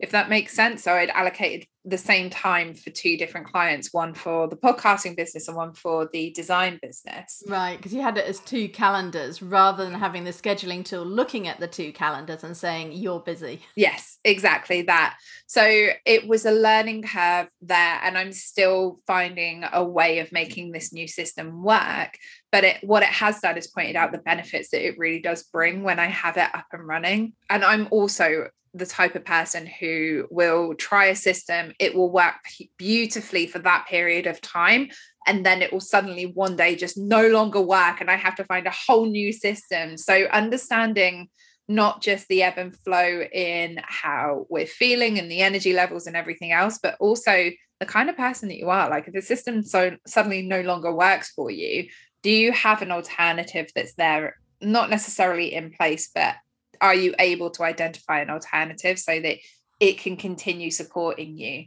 if 0.00 0.10
that 0.10 0.28
makes 0.28 0.52
sense. 0.52 0.82
So 0.82 0.92
I'd 0.92 1.10
allocated 1.10 1.68
the 1.88 1.98
same 1.98 2.30
time 2.30 2.74
for 2.74 2.90
two 2.90 3.16
different 3.16 3.46
clients 3.46 3.92
one 3.92 4.14
for 4.14 4.48
the 4.48 4.56
podcasting 4.56 5.16
business 5.16 5.48
and 5.48 5.56
one 5.56 5.72
for 5.72 6.08
the 6.12 6.30
design 6.30 6.78
business. 6.82 7.42
Right 7.46 7.76
because 7.76 7.94
you 7.94 8.02
had 8.02 8.18
it 8.18 8.26
as 8.26 8.40
two 8.40 8.68
calendars 8.68 9.42
rather 9.42 9.84
than 9.84 9.94
having 9.94 10.24
the 10.24 10.32
scheduling 10.32 10.84
tool 10.84 11.04
looking 11.04 11.48
at 11.48 11.60
the 11.60 11.68
two 11.68 11.92
calendars 11.92 12.44
and 12.44 12.56
saying 12.56 12.92
you're 12.92 13.20
busy. 13.20 13.62
Yes 13.76 14.18
exactly 14.24 14.82
that. 14.82 15.18
So 15.46 15.88
it 16.04 16.28
was 16.28 16.44
a 16.44 16.52
learning 16.52 17.02
curve 17.02 17.48
there 17.60 18.00
and 18.02 18.16
i'm 18.16 18.32
still 18.32 18.98
finding 19.06 19.64
a 19.72 19.84
way 19.84 20.18
of 20.18 20.32
making 20.32 20.72
this 20.72 20.92
new 20.92 21.08
system 21.08 21.62
work 21.62 22.16
but 22.52 22.64
it 22.64 22.78
what 22.82 23.02
it 23.02 23.08
has 23.08 23.40
done 23.40 23.56
is 23.56 23.66
pointed 23.66 23.96
out 23.96 24.12
the 24.12 24.18
benefits 24.18 24.70
that 24.70 24.86
it 24.86 24.98
really 24.98 25.20
does 25.20 25.44
bring 25.44 25.82
when 25.82 25.98
i 25.98 26.06
have 26.06 26.36
it 26.36 26.48
up 26.54 26.66
and 26.72 26.86
running. 26.86 27.32
And 27.50 27.64
i'm 27.64 27.88
also 27.90 28.48
the 28.74 28.86
type 28.86 29.14
of 29.14 29.24
person 29.24 29.66
who 29.66 30.26
will 30.30 30.74
try 30.74 31.06
a 31.06 31.16
system, 31.16 31.72
it 31.78 31.94
will 31.94 32.10
work 32.10 32.36
beautifully 32.76 33.46
for 33.46 33.58
that 33.60 33.86
period 33.86 34.26
of 34.26 34.40
time. 34.40 34.88
And 35.26 35.44
then 35.44 35.62
it 35.62 35.72
will 35.72 35.80
suddenly 35.80 36.26
one 36.26 36.56
day 36.56 36.74
just 36.74 36.96
no 36.96 37.28
longer 37.28 37.60
work. 37.60 38.00
And 38.00 38.10
I 38.10 38.16
have 38.16 38.36
to 38.36 38.44
find 38.44 38.66
a 38.66 38.74
whole 38.86 39.06
new 39.06 39.32
system. 39.32 39.96
So, 39.96 40.24
understanding 40.32 41.28
not 41.68 42.00
just 42.00 42.26
the 42.28 42.42
ebb 42.42 42.54
and 42.56 42.74
flow 42.74 43.22
in 43.30 43.78
how 43.84 44.46
we're 44.48 44.66
feeling 44.66 45.18
and 45.18 45.30
the 45.30 45.42
energy 45.42 45.74
levels 45.74 46.06
and 46.06 46.16
everything 46.16 46.50
else, 46.50 46.78
but 46.82 46.96
also 46.98 47.50
the 47.78 47.86
kind 47.86 48.08
of 48.08 48.16
person 48.16 48.48
that 48.48 48.56
you 48.56 48.70
are. 48.70 48.88
Like 48.88 49.06
if 49.06 49.14
the 49.14 49.22
system 49.22 49.62
so 49.62 49.96
suddenly 50.06 50.42
no 50.42 50.62
longer 50.62 50.92
works 50.94 51.30
for 51.30 51.50
you, 51.50 51.88
do 52.22 52.30
you 52.30 52.52
have 52.52 52.82
an 52.82 52.90
alternative 52.90 53.68
that's 53.74 53.94
there, 53.94 54.36
not 54.60 54.90
necessarily 54.90 55.54
in 55.54 55.70
place, 55.70 56.10
but 56.14 56.34
are 56.80 56.94
you 56.94 57.14
able 57.18 57.50
to 57.50 57.62
identify 57.62 58.20
an 58.20 58.30
alternative 58.30 58.98
so 58.98 59.20
that 59.20 59.38
it 59.80 59.98
can 59.98 60.16
continue 60.16 60.70
supporting 60.70 61.36
you? 61.36 61.64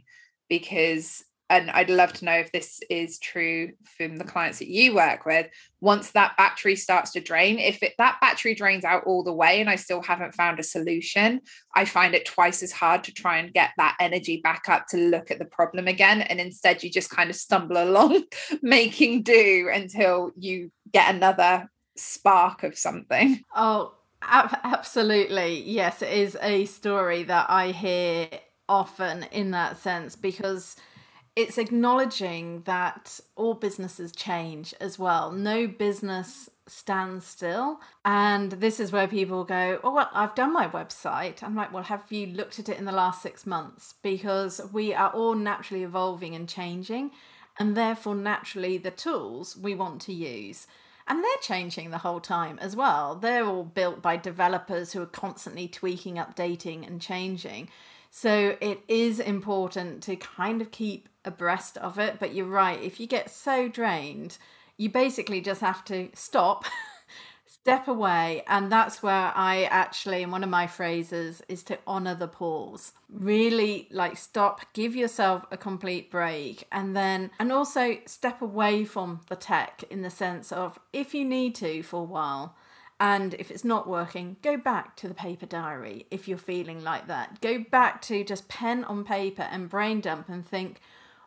Because 0.48 1.24
and 1.52 1.70
I'd 1.70 1.90
love 1.90 2.14
to 2.14 2.24
know 2.24 2.32
if 2.32 2.50
this 2.50 2.80
is 2.88 3.18
true 3.18 3.72
from 3.98 4.16
the 4.16 4.24
clients 4.24 4.58
that 4.60 4.68
you 4.68 4.94
work 4.94 5.26
with. 5.26 5.48
Once 5.82 6.12
that 6.12 6.34
battery 6.38 6.76
starts 6.76 7.12
to 7.12 7.20
drain, 7.20 7.58
if 7.58 7.82
it, 7.82 7.92
that 7.98 8.16
battery 8.22 8.54
drains 8.54 8.84
out 8.84 9.04
all 9.04 9.22
the 9.22 9.34
way 9.34 9.60
and 9.60 9.68
I 9.68 9.76
still 9.76 10.00
haven't 10.00 10.34
found 10.34 10.58
a 10.58 10.62
solution, 10.62 11.42
I 11.76 11.84
find 11.84 12.14
it 12.14 12.24
twice 12.24 12.62
as 12.62 12.72
hard 12.72 13.04
to 13.04 13.12
try 13.12 13.36
and 13.36 13.52
get 13.52 13.72
that 13.76 13.98
energy 14.00 14.40
back 14.42 14.70
up 14.70 14.86
to 14.88 14.96
look 14.96 15.30
at 15.30 15.38
the 15.38 15.44
problem 15.44 15.88
again. 15.88 16.22
And 16.22 16.40
instead, 16.40 16.82
you 16.82 16.90
just 16.90 17.10
kind 17.10 17.28
of 17.28 17.36
stumble 17.36 17.76
along, 17.84 18.24
making 18.62 19.22
do 19.22 19.68
until 19.70 20.30
you 20.38 20.72
get 20.90 21.14
another 21.14 21.70
spark 21.98 22.62
of 22.62 22.78
something. 22.78 23.42
Oh, 23.54 23.92
absolutely. 24.28 25.62
Yes, 25.62 26.02
it 26.02 26.12
is 26.12 26.36
a 26.40 26.64
story 26.66 27.22
that 27.24 27.48
I 27.48 27.72
hear 27.72 28.28
often 28.68 29.24
in 29.32 29.50
that 29.52 29.76
sense 29.78 30.16
because 30.16 30.76
it's 31.34 31.58
acknowledging 31.58 32.62
that 32.62 33.20
all 33.36 33.54
businesses 33.54 34.12
change 34.12 34.74
as 34.80 34.98
well. 34.98 35.32
No 35.32 35.66
business 35.66 36.50
stands 36.66 37.26
still. 37.26 37.80
And 38.04 38.52
this 38.52 38.78
is 38.78 38.92
where 38.92 39.08
people 39.08 39.44
go, 39.44 39.80
Oh, 39.82 39.94
well, 39.94 40.10
I've 40.12 40.34
done 40.34 40.52
my 40.52 40.68
website. 40.68 41.42
I'm 41.42 41.54
like, 41.54 41.72
Well, 41.72 41.84
have 41.84 42.04
you 42.10 42.26
looked 42.26 42.58
at 42.58 42.68
it 42.68 42.78
in 42.78 42.84
the 42.84 42.92
last 42.92 43.22
six 43.22 43.46
months? 43.46 43.94
Because 44.02 44.60
we 44.72 44.94
are 44.94 45.10
all 45.10 45.34
naturally 45.34 45.82
evolving 45.82 46.34
and 46.34 46.48
changing. 46.48 47.10
And 47.58 47.76
therefore, 47.76 48.14
naturally, 48.14 48.78
the 48.78 48.90
tools 48.90 49.56
we 49.56 49.74
want 49.74 50.00
to 50.02 50.12
use. 50.12 50.66
And 51.06 51.22
they're 51.22 51.30
changing 51.42 51.90
the 51.90 51.98
whole 51.98 52.20
time 52.20 52.58
as 52.60 52.76
well. 52.76 53.16
They're 53.16 53.46
all 53.46 53.64
built 53.64 54.02
by 54.02 54.16
developers 54.16 54.92
who 54.92 55.02
are 55.02 55.06
constantly 55.06 55.68
tweaking, 55.68 56.16
updating, 56.16 56.86
and 56.86 57.00
changing. 57.00 57.68
So 58.10 58.56
it 58.60 58.82
is 58.88 59.18
important 59.20 60.02
to 60.04 60.16
kind 60.16 60.60
of 60.60 60.70
keep 60.70 61.08
abreast 61.24 61.76
of 61.78 61.98
it. 61.98 62.18
But 62.20 62.34
you're 62.34 62.46
right, 62.46 62.80
if 62.80 63.00
you 63.00 63.06
get 63.06 63.30
so 63.30 63.68
drained, 63.68 64.38
you 64.76 64.90
basically 64.90 65.40
just 65.40 65.60
have 65.60 65.84
to 65.86 66.10
stop, 66.14 66.64
step 67.62 67.86
away. 67.86 68.42
And 68.48 68.72
that's 68.72 69.02
where 69.02 69.32
I 69.34 69.64
actually, 69.70 70.22
and 70.24 70.32
one 70.32 70.42
of 70.42 70.50
my 70.50 70.66
phrases 70.66 71.42
is 71.48 71.62
to 71.64 71.78
honor 71.86 72.14
the 72.14 72.26
pause. 72.26 72.92
Really 73.08 73.88
like 73.92 74.16
stop, 74.16 74.60
give 74.72 74.96
yourself 74.96 75.44
a 75.52 75.56
complete 75.56 76.10
break. 76.10 76.66
And 76.72 76.96
then, 76.96 77.30
and 77.38 77.52
also 77.52 77.98
step 78.06 78.42
away 78.42 78.84
from 78.84 79.20
the 79.28 79.36
tech 79.36 79.84
in 79.90 80.02
the 80.02 80.10
sense 80.10 80.50
of 80.50 80.78
if 80.92 81.14
you 81.14 81.24
need 81.24 81.54
to 81.56 81.84
for 81.84 82.00
a 82.00 82.04
while 82.04 82.56
and 82.98 83.34
if 83.34 83.50
it's 83.50 83.64
not 83.64 83.88
working, 83.88 84.36
go 84.42 84.56
back 84.56 84.96
to 84.96 85.08
the 85.08 85.14
paper 85.14 85.46
diary 85.46 86.06
if 86.10 86.26
you're 86.26 86.38
feeling 86.38 86.82
like 86.82 87.06
that. 87.06 87.40
Go 87.40 87.64
back 87.70 88.02
to 88.02 88.24
just 88.24 88.48
pen 88.48 88.84
on 88.84 89.04
paper 89.04 89.42
and 89.42 89.68
brain 89.68 90.00
dump 90.00 90.28
and 90.28 90.44
think, 90.44 90.80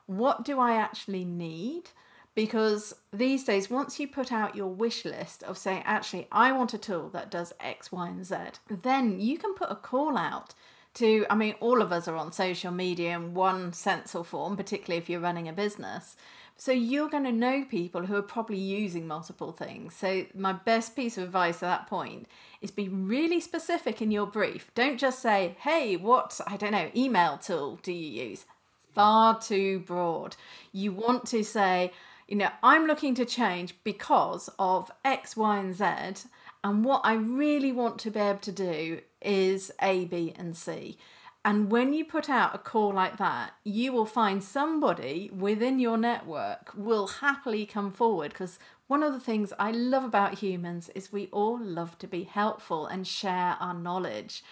what 0.05 0.43
do 0.43 0.59
I 0.59 0.75
actually 0.75 1.25
need? 1.25 1.89
Because 2.35 2.93
these 3.13 3.45
days, 3.45 3.69
once 3.69 3.97
you 3.97 4.09
put 4.09 4.31
out 4.31 4.55
your 4.55 4.67
wish 4.67 5.05
list 5.05 5.41
of 5.43 5.57
saying, 5.57 5.83
actually, 5.85 6.27
I 6.31 6.51
want 6.51 6.73
a 6.73 6.77
tool 6.77 7.09
that 7.09 7.31
does 7.31 7.53
X, 7.61 7.93
Y, 7.93 8.07
and 8.07 8.25
Z, 8.25 8.35
then 8.69 9.21
you 9.21 9.37
can 9.37 9.53
put 9.55 9.71
a 9.71 9.75
call 9.75 10.17
out 10.17 10.53
to, 10.95 11.25
I 11.29 11.35
mean, 11.35 11.55
all 11.61 11.81
of 11.81 11.91
us 11.91 12.07
are 12.07 12.15
on 12.15 12.33
social 12.33 12.71
media 12.71 13.15
in 13.15 13.33
one 13.33 13.71
sense 13.71 14.13
or 14.13 14.25
form, 14.25 14.57
particularly 14.57 14.97
if 14.97 15.09
you're 15.09 15.21
running 15.21 15.47
a 15.47 15.53
business. 15.53 16.17
So 16.57 16.71
you're 16.71 17.09
going 17.09 17.25
to 17.25 17.31
know 17.31 17.65
people 17.65 18.05
who 18.05 18.15
are 18.15 18.21
probably 18.21 18.57
using 18.57 19.07
multiple 19.07 19.51
things. 19.51 19.93
So 19.93 20.25
my 20.33 20.53
best 20.53 20.95
piece 20.95 21.17
of 21.17 21.25
advice 21.25 21.55
at 21.55 21.67
that 21.67 21.87
point 21.87 22.27
is 22.61 22.71
be 22.71 22.87
really 22.87 23.41
specific 23.41 24.01
in 24.01 24.09
your 24.09 24.25
brief. 24.25 24.71
Don't 24.73 24.97
just 24.97 25.21
say, 25.21 25.57
"Hey, 25.59 25.97
what 25.97 26.39
I 26.47 26.55
don't 26.55 26.71
know, 26.71 26.89
email 26.95 27.37
tool 27.37 27.79
do 27.83 27.91
you 27.91 28.23
use?" 28.29 28.45
Far 28.93 29.37
too 29.37 29.79
broad. 29.79 30.37
You 30.71 30.93
want 30.93 31.25
to 31.27 31.43
say, 31.43 31.91
you 32.27 32.35
know, 32.35 32.49
I'm 32.63 32.87
looking 32.87 33.15
to 33.15 33.25
change 33.25 33.75
because 33.83 34.49
of 34.57 34.91
X, 35.03 35.37
Y, 35.37 35.57
and 35.57 35.75
Z. 35.75 36.27
And 36.63 36.83
what 36.83 37.01
I 37.03 37.13
really 37.13 37.71
want 37.71 37.99
to 37.99 38.11
be 38.11 38.19
able 38.19 38.39
to 38.39 38.51
do 38.51 39.01
is 39.21 39.71
A, 39.81 40.05
B, 40.05 40.33
and 40.35 40.57
C. 40.57 40.97
And 41.43 41.69
when 41.69 41.93
you 41.93 42.03
put 42.03 42.27
out 42.27 42.55
a 42.55 42.57
call 42.57 42.91
like 42.91 43.17
that, 43.17 43.51
you 43.63 43.93
will 43.93 44.07
find 44.07 44.43
somebody 44.43 45.29
within 45.31 45.77
your 45.77 45.95
network 45.95 46.71
will 46.75 47.05
happily 47.05 47.67
come 47.67 47.91
forward 47.91 48.31
because 48.31 48.57
one 48.87 49.03
of 49.03 49.13
the 49.13 49.19
things 49.19 49.53
I 49.59 49.69
love 49.69 50.03
about 50.03 50.39
humans 50.39 50.89
is 50.95 51.11
we 51.11 51.27
all 51.31 51.59
love 51.63 51.99
to 51.99 52.07
be 52.07 52.23
helpful 52.23 52.87
and 52.87 53.05
share 53.05 53.57
our 53.59 53.75
knowledge. 53.75 54.43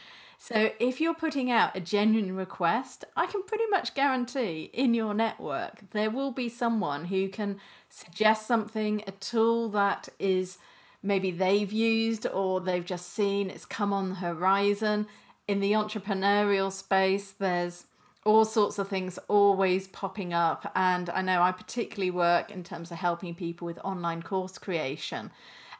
So 0.44 0.72
if 0.78 1.00
you're 1.00 1.14
putting 1.14 1.52
out 1.52 1.74
a 1.74 1.80
genuine 1.80 2.36
request, 2.36 3.06
I 3.16 3.28
can 3.28 3.44
pretty 3.44 3.64
much 3.68 3.94
guarantee 3.94 4.70
in 4.74 4.94
your 4.94 5.14
network 5.14 5.90
there 5.92 6.12
will 6.12 6.32
be 6.32 6.50
someone 6.50 7.06
who 7.06 7.30
can 7.30 7.62
suggest 7.90 8.46
something, 8.46 9.06
a 9.08 9.12
tool 9.12 9.70
that 9.70 10.10
is 10.20 10.58
maybe 11.02 11.32
they've 11.32 11.72
used 11.72 12.28
or 12.28 12.60
they've 12.60 12.84
just 12.84 13.14
seen 13.14 13.50
it's 13.50 13.64
come 13.64 13.94
on 13.94 14.10
the 14.10 14.16
horizon 14.16 15.08
in 15.48 15.62
the 15.62 15.72
entrepreneurial 15.72 16.74
space, 16.74 17.32
there's 17.32 17.86
all 18.26 18.44
sorts 18.44 18.78
of 18.78 18.90
things 18.90 19.18
always 19.30 19.88
popping 19.88 20.34
up. 20.34 20.70
And 20.76 21.10
I 21.12 21.22
know 21.22 21.42
I 21.42 21.54
particularly 21.54 22.12
work 22.12 22.52
in 22.52 22.66
terms 22.66 22.92
of 22.92 22.98
helping 22.98 23.34
people 23.34 23.66
with 23.66 23.80
online 23.82 24.22
course 24.22 24.58
creation. 24.58 25.32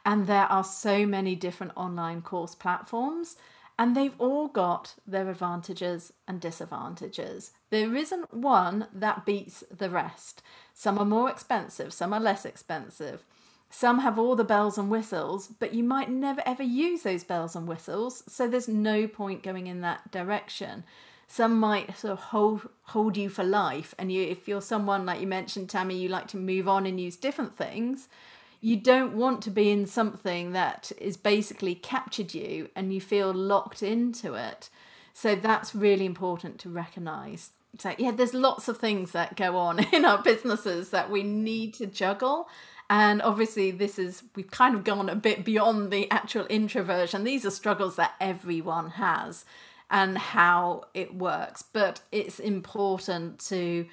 And 0.06 0.26
there 0.26 0.46
are 0.46 0.64
so 0.64 1.04
many 1.04 1.36
different 1.36 1.72
online 1.76 2.22
course 2.22 2.54
platforms, 2.54 3.36
and 3.78 3.96
they've 3.96 4.14
all 4.18 4.48
got 4.48 4.94
their 5.06 5.28
advantages 5.28 6.12
and 6.28 6.40
disadvantages. 6.40 7.52
There 7.70 7.94
isn't 7.96 8.32
one 8.32 8.86
that 8.92 9.26
beats 9.26 9.64
the 9.70 9.90
rest. 9.90 10.42
Some 10.72 10.98
are 10.98 11.04
more 11.04 11.30
expensive, 11.30 11.92
some 11.92 12.12
are 12.12 12.20
less 12.20 12.44
expensive. 12.44 13.24
Some 13.70 13.98
have 14.00 14.20
all 14.20 14.36
the 14.36 14.44
bells 14.44 14.78
and 14.78 14.88
whistles, 14.88 15.48
but 15.48 15.74
you 15.74 15.82
might 15.82 16.08
never 16.08 16.40
ever 16.46 16.62
use 16.62 17.02
those 17.02 17.24
bells 17.24 17.56
and 17.56 17.66
whistles, 17.66 18.22
so 18.28 18.46
there's 18.46 18.68
no 18.68 19.08
point 19.08 19.42
going 19.42 19.66
in 19.66 19.80
that 19.80 20.12
direction. 20.12 20.84
Some 21.26 21.58
might 21.58 21.98
sort 21.98 22.12
of 22.12 22.20
hold 22.20 22.68
hold 22.82 23.16
you 23.16 23.28
for 23.28 23.42
life, 23.42 23.92
and 23.98 24.12
you 24.12 24.22
if 24.22 24.46
you're 24.46 24.62
someone 24.62 25.04
like 25.04 25.20
you 25.20 25.26
mentioned, 25.26 25.70
Tammi, 25.70 25.96
you 25.96 26.08
like 26.08 26.28
to 26.28 26.36
move 26.36 26.68
on 26.68 26.86
and 26.86 27.00
use 27.00 27.16
different 27.16 27.56
things. 27.56 28.08
You 28.64 28.76
don't 28.76 29.14
want 29.14 29.42
to 29.42 29.50
be 29.50 29.70
in 29.70 29.86
something 29.86 30.52
that 30.52 30.90
is 30.98 31.16
basically 31.16 31.74
captured 31.74 32.32
you 32.32 32.70
and 32.74 32.94
you 32.94 33.00
feel 33.00 33.32
locked 33.32 33.82
into 33.82 34.34
it. 34.34 34.70
So 35.12 35.34
that's 35.34 35.74
really 35.74 36.06
important 36.06 36.58
to 36.60 36.70
recognize. 36.70 37.50
So 37.78 37.94
yeah, 37.98 38.12
there's 38.12 38.34
lots 38.34 38.68
of 38.68 38.78
things 38.78 39.12
that 39.12 39.36
go 39.36 39.56
on 39.56 39.84
in 39.92 40.04
our 40.04 40.22
businesses 40.22 40.90
that 40.90 41.10
we 41.10 41.22
need 41.22 41.74
to 41.74 41.86
juggle 41.86 42.48
and 42.90 43.22
obviously, 43.22 43.70
this 43.70 43.98
is, 43.98 44.22
we've 44.34 44.50
kind 44.50 44.74
of 44.74 44.84
gone 44.84 45.08
a 45.08 45.16
bit 45.16 45.44
beyond 45.44 45.90
the 45.90 46.10
actual 46.10 46.44
introversion. 46.46 47.24
These 47.24 47.46
are 47.46 47.50
struggles 47.50 47.96
that 47.96 48.14
everyone 48.20 48.90
has 48.90 49.44
and 49.90 50.18
how 50.18 50.84
it 50.92 51.14
works. 51.14 51.62
But 51.62 52.00
it's 52.12 52.38
important 52.38 53.38
to 53.46 53.86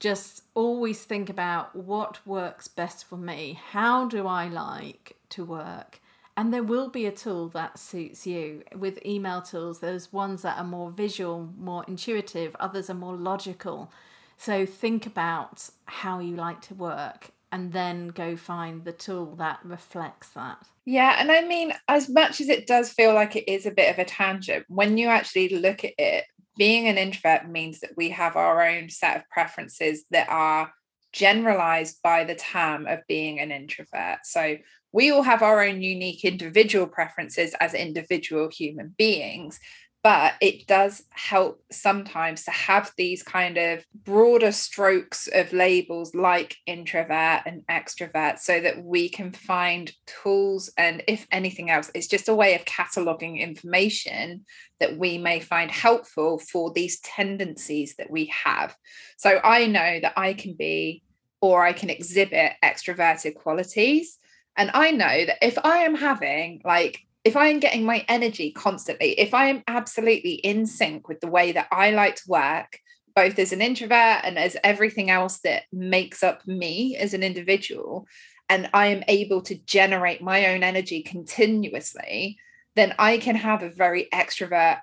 just 0.00 0.42
always 0.54 1.02
think 1.02 1.28
about 1.28 1.74
what 1.74 2.24
works 2.26 2.68
best 2.68 3.04
for 3.04 3.16
me. 3.16 3.58
How 3.70 4.06
do 4.06 4.26
I 4.26 4.48
like 4.48 5.16
to 5.30 5.44
work? 5.44 6.00
And 6.36 6.54
there 6.54 6.62
will 6.62 6.88
be 6.88 7.06
a 7.06 7.12
tool 7.12 7.48
that 7.48 7.78
suits 7.78 8.26
you. 8.26 8.62
With 8.76 9.04
email 9.04 9.42
tools, 9.42 9.80
there's 9.80 10.12
ones 10.12 10.42
that 10.42 10.56
are 10.56 10.64
more 10.64 10.92
visual, 10.92 11.52
more 11.58 11.84
intuitive, 11.88 12.54
others 12.60 12.88
are 12.90 12.94
more 12.94 13.16
logical. 13.16 13.92
So 14.36 14.64
think 14.64 15.06
about 15.06 15.68
how 15.86 16.20
you 16.20 16.36
like 16.36 16.60
to 16.62 16.74
work 16.74 17.32
and 17.50 17.72
then 17.72 18.08
go 18.08 18.36
find 18.36 18.84
the 18.84 18.92
tool 18.92 19.34
that 19.36 19.58
reflects 19.64 20.28
that. 20.30 20.58
Yeah, 20.84 21.16
and 21.18 21.32
I 21.32 21.42
mean, 21.42 21.72
as 21.88 22.08
much 22.08 22.40
as 22.40 22.48
it 22.48 22.66
does 22.66 22.90
feel 22.90 23.14
like 23.14 23.34
it 23.34 23.50
is 23.50 23.66
a 23.66 23.70
bit 23.72 23.90
of 23.90 23.98
a 23.98 24.04
tangent, 24.04 24.64
when 24.68 24.96
you 24.96 25.08
actually 25.08 25.48
look 25.48 25.84
at 25.84 25.94
it, 25.98 26.24
being 26.58 26.88
an 26.88 26.98
introvert 26.98 27.48
means 27.48 27.80
that 27.80 27.96
we 27.96 28.10
have 28.10 28.36
our 28.36 28.62
own 28.66 28.90
set 28.90 29.16
of 29.16 29.28
preferences 29.30 30.04
that 30.10 30.28
are 30.28 30.72
generalized 31.12 32.02
by 32.02 32.24
the 32.24 32.34
term 32.34 32.86
of 32.86 33.00
being 33.08 33.40
an 33.40 33.50
introvert. 33.50 34.18
So 34.24 34.58
we 34.92 35.10
all 35.10 35.22
have 35.22 35.42
our 35.42 35.62
own 35.62 35.80
unique 35.82 36.24
individual 36.24 36.86
preferences 36.86 37.54
as 37.60 37.74
individual 37.74 38.50
human 38.50 38.94
beings. 38.98 39.58
But 40.02 40.34
it 40.40 40.66
does 40.66 41.02
help 41.10 41.60
sometimes 41.72 42.44
to 42.44 42.50
have 42.52 42.92
these 42.96 43.22
kind 43.22 43.58
of 43.58 43.84
broader 44.04 44.52
strokes 44.52 45.28
of 45.34 45.52
labels 45.52 46.14
like 46.14 46.56
introvert 46.66 47.42
and 47.46 47.62
extrovert 47.68 48.38
so 48.38 48.60
that 48.60 48.82
we 48.84 49.08
can 49.08 49.32
find 49.32 49.92
tools 50.06 50.70
and 50.76 51.02
if 51.08 51.26
anything 51.32 51.70
else 51.70 51.90
it's 51.94 52.06
just 52.06 52.28
a 52.28 52.34
way 52.34 52.54
of 52.54 52.64
cataloging 52.64 53.40
information 53.40 54.44
that 54.78 54.96
we 54.96 55.18
may 55.18 55.40
find 55.40 55.70
helpful 55.70 56.38
for 56.38 56.72
these 56.72 57.00
tendencies 57.00 57.96
that 57.96 58.10
we 58.10 58.26
have. 58.26 58.76
So 59.16 59.40
i 59.42 59.66
know 59.66 60.00
that 60.00 60.12
i 60.16 60.32
can 60.32 60.54
be 60.54 61.02
or 61.40 61.64
i 61.64 61.72
can 61.72 61.90
exhibit 61.90 62.52
extroverted 62.64 63.34
qualities 63.34 64.18
and 64.56 64.70
i 64.74 64.90
know 64.90 65.26
that 65.26 65.38
if 65.44 65.58
i 65.64 65.78
am 65.78 65.94
having 65.94 66.60
like 66.64 67.00
if 67.24 67.36
I 67.36 67.48
am 67.48 67.60
getting 67.60 67.84
my 67.84 68.04
energy 68.08 68.52
constantly, 68.52 69.18
if 69.18 69.34
I 69.34 69.48
am 69.48 69.62
absolutely 69.66 70.34
in 70.34 70.66
sync 70.66 71.08
with 71.08 71.20
the 71.20 71.30
way 71.30 71.52
that 71.52 71.68
I 71.70 71.90
like 71.90 72.16
to 72.16 72.22
work, 72.28 72.78
both 73.14 73.38
as 73.38 73.52
an 73.52 73.60
introvert 73.60 74.20
and 74.24 74.38
as 74.38 74.56
everything 74.62 75.10
else 75.10 75.40
that 75.40 75.64
makes 75.72 76.22
up 76.22 76.46
me 76.46 76.96
as 76.96 77.14
an 77.14 77.22
individual, 77.22 78.06
and 78.48 78.70
I 78.72 78.86
am 78.86 79.04
able 79.08 79.42
to 79.42 79.56
generate 79.56 80.22
my 80.22 80.46
own 80.46 80.62
energy 80.62 81.02
continuously, 81.02 82.38
then 82.76 82.94
I 82.98 83.18
can 83.18 83.34
have 83.34 83.62
a 83.62 83.70
very 83.70 84.08
extrovert 84.14 84.78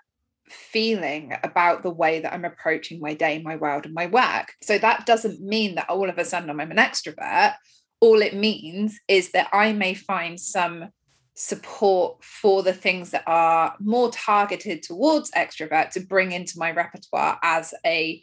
feeling 0.49 1.35
about 1.43 1.81
the 1.81 1.89
way 1.89 2.19
that 2.19 2.33
I'm 2.33 2.45
approaching 2.45 2.99
my 2.99 3.13
day, 3.13 3.41
my 3.41 3.55
world, 3.55 3.85
and 3.85 3.93
my 3.95 4.05
work. 4.05 4.53
So 4.61 4.77
that 4.77 5.05
doesn't 5.05 5.41
mean 5.41 5.75
that 5.75 5.89
all 5.89 6.09
of 6.09 6.17
a 6.17 6.25
sudden 6.25 6.49
I'm 6.49 6.59
an 6.59 6.77
extrovert. 6.77 7.55
All 8.01 8.21
it 8.21 8.35
means 8.35 8.99
is 9.07 9.31
that 9.31 9.47
I 9.53 9.73
may 9.73 9.93
find 9.93 10.39
some 10.39 10.89
support 11.35 12.23
for 12.23 12.63
the 12.63 12.73
things 12.73 13.11
that 13.11 13.23
are 13.27 13.75
more 13.79 14.09
targeted 14.11 14.81
towards 14.81 15.31
extrovert 15.31 15.91
to 15.91 15.99
bring 15.99 16.31
into 16.31 16.57
my 16.57 16.71
repertoire 16.71 17.37
as 17.43 17.73
a 17.85 18.21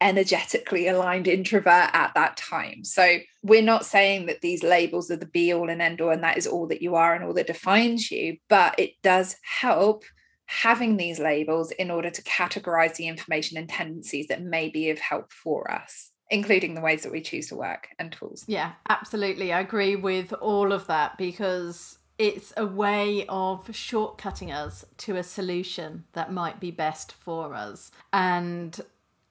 energetically 0.00 0.88
aligned 0.88 1.28
introvert 1.28 1.90
at 1.92 2.12
that 2.14 2.36
time. 2.36 2.84
So 2.84 3.18
we're 3.42 3.62
not 3.62 3.86
saying 3.86 4.26
that 4.26 4.40
these 4.40 4.62
labels 4.62 5.10
are 5.10 5.16
the 5.16 5.26
be 5.26 5.52
all 5.52 5.70
and 5.70 5.80
end 5.80 6.00
all 6.00 6.10
and 6.10 6.24
that 6.24 6.36
is 6.36 6.46
all 6.46 6.66
that 6.68 6.82
you 6.82 6.94
are 6.94 7.14
and 7.14 7.24
all 7.24 7.34
that 7.34 7.46
defines 7.46 8.10
you, 8.10 8.38
but 8.48 8.78
it 8.78 8.94
does 9.02 9.36
help 9.42 10.04
having 10.46 10.96
these 10.96 11.18
labels 11.18 11.70
in 11.70 11.90
order 11.90 12.10
to 12.10 12.22
categorize 12.22 12.96
the 12.96 13.08
information 13.08 13.56
and 13.56 13.68
tendencies 13.68 14.26
that 14.26 14.42
may 14.42 14.68
be 14.68 14.90
of 14.90 14.98
help 14.98 15.32
for 15.32 15.70
us 15.70 16.10
including 16.30 16.74
the 16.74 16.80
ways 16.80 17.02
that 17.02 17.12
we 17.12 17.20
choose 17.20 17.48
to 17.48 17.54
work 17.54 17.88
and 17.98 18.10
tools. 18.10 18.44
Yeah, 18.48 18.72
absolutely. 18.88 19.52
I 19.52 19.60
agree 19.60 19.94
with 19.94 20.32
all 20.32 20.72
of 20.72 20.86
that 20.86 21.18
because 21.18 21.98
it's 22.18 22.52
a 22.56 22.66
way 22.66 23.26
of 23.28 23.66
shortcutting 23.68 24.54
us 24.54 24.84
to 24.98 25.16
a 25.16 25.22
solution 25.22 26.04
that 26.12 26.32
might 26.32 26.60
be 26.60 26.70
best 26.70 27.12
for 27.12 27.54
us. 27.54 27.90
And 28.12 28.80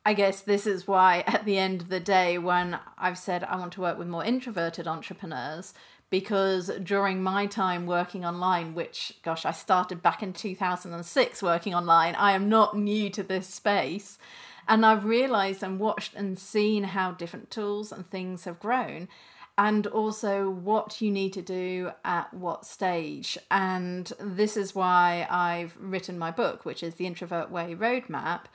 I 0.06 0.14
guess 0.14 0.42
this 0.42 0.68
is 0.68 0.88
why, 0.88 1.24
at 1.28 1.46
the 1.46 1.58
end 1.58 1.82
of 1.82 1.90
the 1.90 2.00
day, 2.00 2.38
when 2.38 2.80
I've 2.98 3.18
said 3.18 3.44
I 3.44 3.58
want 3.58 3.74
to 3.74 3.82
work 3.82 3.98
with 3.98 4.08
more 4.08 4.26
introverted 4.26 4.88
entrepreneurs, 4.88 5.74
because 6.10 6.70
during 6.84 7.24
my 7.24 7.48
time 7.48 7.88
working 7.88 8.24
online, 8.24 8.76
which, 8.76 9.18
gosh, 9.24 9.46
I 9.46 9.52
started 9.52 10.04
back 10.04 10.22
in 10.22 10.34
2006 10.34 11.42
working 11.42 11.74
online, 11.74 12.14
I 12.16 12.34
am 12.34 12.50
not 12.50 12.78
new 12.78 13.10
to 13.10 13.24
this 13.24 13.48
space. 13.48 14.20
And 14.68 14.86
I've 14.86 15.06
realized 15.06 15.64
and 15.64 15.80
watched 15.80 16.14
and 16.14 16.38
seen 16.38 16.84
how 16.84 17.12
different 17.12 17.50
tools 17.50 17.92
and 17.92 18.08
things 18.10 18.44
have 18.44 18.60
grown 18.60 19.10
and 19.58 19.86
also 19.88 20.50
what 20.50 21.02
you 21.02 21.12
need 21.12 21.34
to 21.34 21.42
do 21.42 21.92
at 22.04 22.34
what 22.34 22.66
stage. 22.66 23.38
And 23.52 24.12
this 24.20 24.58
is 24.58 24.74
why 24.74 25.28
I've 25.30 25.78
written 25.80 26.18
my 26.18 26.32
book, 26.32 26.66
which 26.66 26.82
is 26.82 26.96
the 26.96 27.06
Introvert 27.06 27.52
Way 27.52 27.76
Roadmap, 27.76 28.46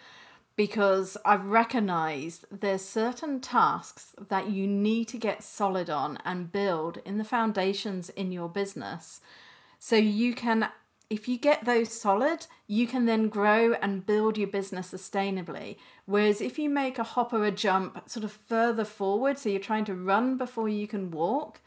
because 0.56 1.16
I've 1.24 1.44
recognized 1.44 2.46
there's 2.50 2.84
certain 2.84 3.40
tasks 3.40 4.16
that 4.28 4.50
you 4.50 4.66
need 4.66 5.06
to 5.08 5.18
get 5.18 5.44
solid 5.44 5.88
on 5.88 6.18
and 6.24 6.50
build 6.50 6.98
in 7.04 7.18
the 7.18 7.24
foundations 7.24 8.10
in 8.10 8.32
your 8.32 8.48
business 8.48 9.20
so 9.78 9.94
you 9.94 10.34
can 10.34 10.68
if 11.10 11.26
you 11.26 11.38
get 11.38 11.64
those 11.64 11.90
solid, 11.90 12.46
you 12.66 12.86
can 12.86 13.06
then 13.06 13.28
grow 13.28 13.72
and 13.74 14.04
build 14.04 14.36
your 14.36 14.48
business 14.48 14.92
sustainably. 14.92 15.76
Whereas 16.04 16.40
if 16.40 16.58
you 16.58 16.68
make 16.68 16.98
a 16.98 17.02
hop 17.02 17.32
or 17.32 17.44
a 17.44 17.50
jump 17.50 18.08
sort 18.08 18.24
of 18.24 18.32
further 18.32 18.84
forward, 18.84 19.38
so 19.38 19.48
you're 19.48 19.60
trying 19.60 19.86
to 19.86 19.94
run 19.94 20.36
before 20.36 20.68
you 20.68 20.86
can 20.86 21.10
walk, 21.10 21.60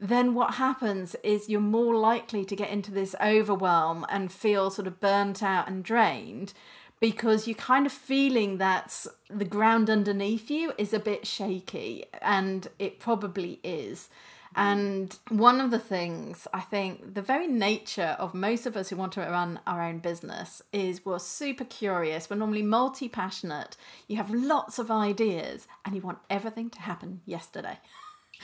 then 0.00 0.34
what 0.34 0.54
happens 0.54 1.14
is 1.22 1.48
you're 1.48 1.60
more 1.60 1.94
likely 1.94 2.44
to 2.44 2.56
get 2.56 2.70
into 2.70 2.90
this 2.90 3.14
overwhelm 3.22 4.04
and 4.08 4.32
feel 4.32 4.68
sort 4.68 4.88
of 4.88 5.00
burnt 5.00 5.44
out 5.44 5.68
and 5.68 5.84
drained 5.84 6.52
because 6.98 7.46
you're 7.46 7.56
kind 7.56 7.86
of 7.86 7.92
feeling 7.92 8.58
that 8.58 9.06
the 9.28 9.44
ground 9.44 9.90
underneath 9.90 10.50
you 10.50 10.72
is 10.78 10.92
a 10.92 11.00
bit 11.00 11.26
shaky, 11.26 12.04
and 12.20 12.68
it 12.78 13.00
probably 13.00 13.58
is. 13.64 14.08
And 14.56 15.16
one 15.28 15.60
of 15.60 15.70
the 15.70 15.78
things 15.78 16.46
I 16.52 16.60
think 16.60 17.14
the 17.14 17.22
very 17.22 17.46
nature 17.46 18.16
of 18.18 18.34
most 18.34 18.66
of 18.66 18.76
us 18.76 18.90
who 18.90 18.96
want 18.96 19.12
to 19.12 19.20
run 19.20 19.60
our 19.66 19.82
own 19.82 19.98
business 19.98 20.62
is 20.72 21.04
we're 21.04 21.18
super 21.18 21.64
curious, 21.64 22.28
we're 22.28 22.36
normally 22.36 22.62
multi 22.62 23.08
passionate, 23.08 23.76
you 24.08 24.16
have 24.16 24.30
lots 24.30 24.78
of 24.78 24.90
ideas, 24.90 25.66
and 25.84 25.94
you 25.94 26.02
want 26.02 26.18
everything 26.28 26.70
to 26.70 26.80
happen 26.80 27.20
yesterday. 27.24 27.78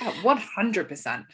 Oh, 0.01 0.15
100%. 0.23 1.27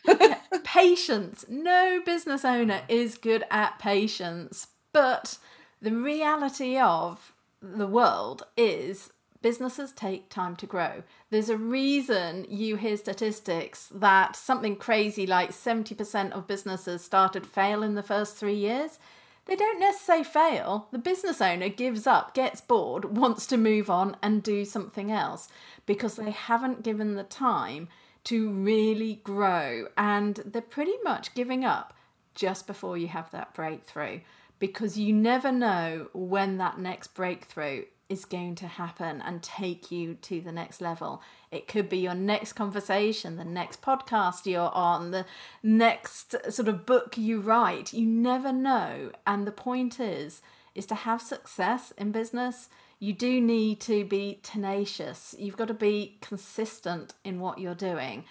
patience. 0.64 1.44
No 1.48 2.00
business 2.04 2.44
owner 2.44 2.82
is 2.88 3.16
good 3.16 3.44
at 3.50 3.78
patience, 3.78 4.68
but 4.92 5.38
the 5.82 5.92
reality 5.92 6.78
of 6.78 7.32
the 7.60 7.86
world 7.86 8.44
is 8.56 9.10
businesses 9.44 9.92
take 9.92 10.30
time 10.30 10.56
to 10.56 10.64
grow. 10.64 11.02
There's 11.28 11.50
a 11.50 11.58
reason 11.58 12.46
you 12.48 12.76
hear 12.76 12.96
statistics 12.96 13.90
that 13.94 14.36
something 14.36 14.74
crazy 14.74 15.26
like 15.26 15.50
70% 15.50 16.32
of 16.32 16.46
businesses 16.46 17.04
started 17.04 17.46
fail 17.46 17.82
in 17.82 17.94
the 17.94 18.02
first 18.02 18.38
three 18.38 18.54
years. 18.54 18.98
They 19.44 19.54
don't 19.54 19.78
necessarily 19.78 20.24
fail. 20.24 20.88
The 20.92 20.98
business 20.98 21.42
owner 21.42 21.68
gives 21.68 22.06
up, 22.06 22.32
gets 22.32 22.62
bored, 22.62 23.18
wants 23.18 23.46
to 23.48 23.58
move 23.58 23.90
on 23.90 24.16
and 24.22 24.42
do 24.42 24.64
something 24.64 25.12
else 25.12 25.50
because 25.84 26.16
they 26.16 26.30
haven't 26.30 26.82
given 26.82 27.14
the 27.14 27.22
time 27.22 27.88
to 28.24 28.50
really 28.50 29.20
grow. 29.24 29.88
And 29.98 30.36
they're 30.36 30.62
pretty 30.62 30.96
much 31.04 31.34
giving 31.34 31.66
up 31.66 31.92
just 32.34 32.66
before 32.66 32.96
you 32.96 33.08
have 33.08 33.30
that 33.32 33.52
breakthrough 33.52 34.20
because 34.58 34.98
you 34.98 35.12
never 35.12 35.52
know 35.52 36.08
when 36.14 36.56
that 36.56 36.78
next 36.78 37.08
breakthrough 37.08 37.84
is 38.08 38.24
going 38.24 38.54
to 38.56 38.66
happen 38.66 39.22
and 39.22 39.42
take 39.42 39.90
you 39.90 40.14
to 40.14 40.40
the 40.40 40.52
next 40.52 40.80
level. 40.80 41.22
It 41.50 41.68
could 41.68 41.88
be 41.88 41.98
your 41.98 42.14
next 42.14 42.52
conversation, 42.52 43.36
the 43.36 43.44
next 43.44 43.82
podcast 43.82 44.46
you're 44.46 44.74
on, 44.74 45.10
the 45.10 45.26
next 45.62 46.34
sort 46.52 46.68
of 46.68 46.86
book 46.86 47.16
you 47.16 47.40
write. 47.40 47.92
You 47.92 48.06
never 48.06 48.52
know. 48.52 49.10
And 49.26 49.46
the 49.46 49.52
point 49.52 49.98
is 49.98 50.42
is 50.74 50.86
to 50.86 50.94
have 50.94 51.22
success 51.22 51.92
in 51.96 52.10
business, 52.10 52.68
you 52.98 53.12
do 53.12 53.40
need 53.40 53.80
to 53.80 54.04
be 54.04 54.40
tenacious. 54.42 55.34
You've 55.38 55.56
got 55.56 55.68
to 55.68 55.74
be 55.74 56.18
consistent 56.20 57.14
in 57.22 57.38
what 57.38 57.58
you're 57.58 57.74
doing 57.74 58.24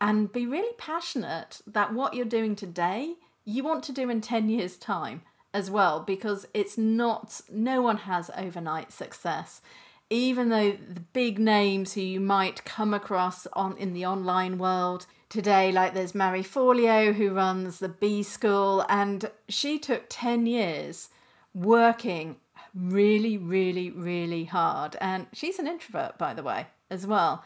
and 0.00 0.32
be 0.32 0.46
really 0.46 0.72
passionate 0.78 1.60
that 1.66 1.92
what 1.92 2.14
you're 2.14 2.24
doing 2.24 2.56
today, 2.56 3.14
you 3.44 3.62
want 3.62 3.82
to 3.84 3.92
do 3.92 4.08
in 4.08 4.20
10 4.20 4.48
years' 4.48 4.76
time 4.76 5.22
as 5.52 5.70
well 5.70 6.00
because 6.00 6.46
it's 6.54 6.78
not 6.78 7.40
no 7.50 7.82
one 7.82 7.98
has 7.98 8.30
overnight 8.36 8.92
success. 8.92 9.60
Even 10.08 10.48
though 10.48 10.72
the 10.72 11.00
big 11.12 11.38
names 11.38 11.94
who 11.94 12.00
you 12.00 12.20
might 12.20 12.64
come 12.64 12.92
across 12.92 13.46
on 13.52 13.76
in 13.76 13.92
the 13.92 14.04
online 14.04 14.58
world 14.58 15.06
today 15.28 15.70
like 15.70 15.94
there's 15.94 16.14
Marie 16.14 16.42
Forleo 16.42 17.14
who 17.14 17.32
runs 17.32 17.78
the 17.78 17.88
B 17.88 18.22
school 18.22 18.84
and 18.88 19.30
she 19.48 19.78
took 19.78 20.06
10 20.08 20.46
years 20.46 21.10
working 21.54 22.36
really 22.74 23.38
really 23.38 23.90
really 23.90 24.44
hard. 24.44 24.96
And 25.00 25.26
she's 25.32 25.58
an 25.58 25.68
introvert 25.68 26.18
by 26.18 26.34
the 26.34 26.42
way 26.42 26.66
as 26.90 27.06
well 27.06 27.44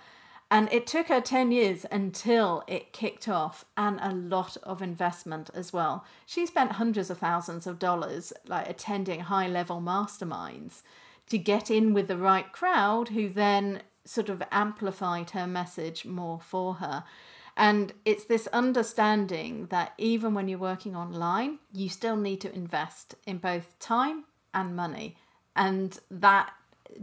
and 0.51 0.73
it 0.73 0.87
took 0.87 1.09
her 1.09 1.21
10 1.21 1.53
years 1.53 1.87
until 1.91 2.63
it 2.67 2.93
kicked 2.93 3.29
off 3.29 3.65
and 3.77 3.99
a 4.01 4.13
lot 4.13 4.57
of 4.63 4.83
investment 4.83 5.51
as 5.55 5.73
well. 5.73 6.05
She 6.27 6.47
spent 6.47 6.73
hundreds 6.73 7.11
of 7.11 7.19
thousands 7.19 7.67
of 7.67 7.79
dollars 7.79 8.33
like 8.47 8.69
attending 8.69 9.21
high 9.21 9.49
level 9.49 9.81
masterminds 9.81 10.83
to 11.31 11.39
get 11.39 11.71
in 11.71 11.95
with 11.95 12.09
the 12.09 12.17
right 12.17 12.53
crowd 12.53 13.09
who 13.09 13.29
then 13.29 13.83
sort 14.05 14.29
of 14.29 14.43
amplified 14.53 15.31
her 15.31 15.47
message 15.47 16.05
more 16.05 16.41
for 16.41 16.75
her. 16.75 17.05
And 17.57 17.93
it's 18.05 18.25
this 18.25 18.47
understanding 18.49 19.67
that 19.67 19.93
even 19.97 20.35
when 20.35 20.49
you're 20.49 20.59
working 20.59 20.97
online, 20.97 21.59
you 21.73 21.89
still 21.89 22.17
need 22.17 22.41
to 22.43 22.55
invest 22.55 23.15
in 23.27 23.39
both 23.39 23.79
time 23.79 24.25
and 24.53 24.77
money. 24.77 25.17
And 25.57 25.99
that 26.11 26.53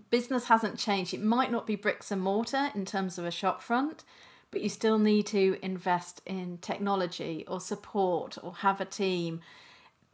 business 0.09 0.45
hasn't 0.45 0.77
changed. 0.77 1.13
It 1.13 1.23
might 1.23 1.51
not 1.51 1.67
be 1.67 1.75
bricks 1.75 2.11
and 2.11 2.21
mortar 2.21 2.69
in 2.75 2.85
terms 2.85 3.17
of 3.17 3.25
a 3.25 3.31
shop 3.31 3.61
front, 3.61 4.03
but 4.51 4.61
you 4.61 4.69
still 4.69 4.99
need 4.99 5.27
to 5.27 5.57
invest 5.61 6.21
in 6.25 6.57
technology 6.59 7.45
or 7.47 7.59
support 7.59 8.37
or 8.41 8.55
have 8.55 8.81
a 8.81 8.85
team. 8.85 9.41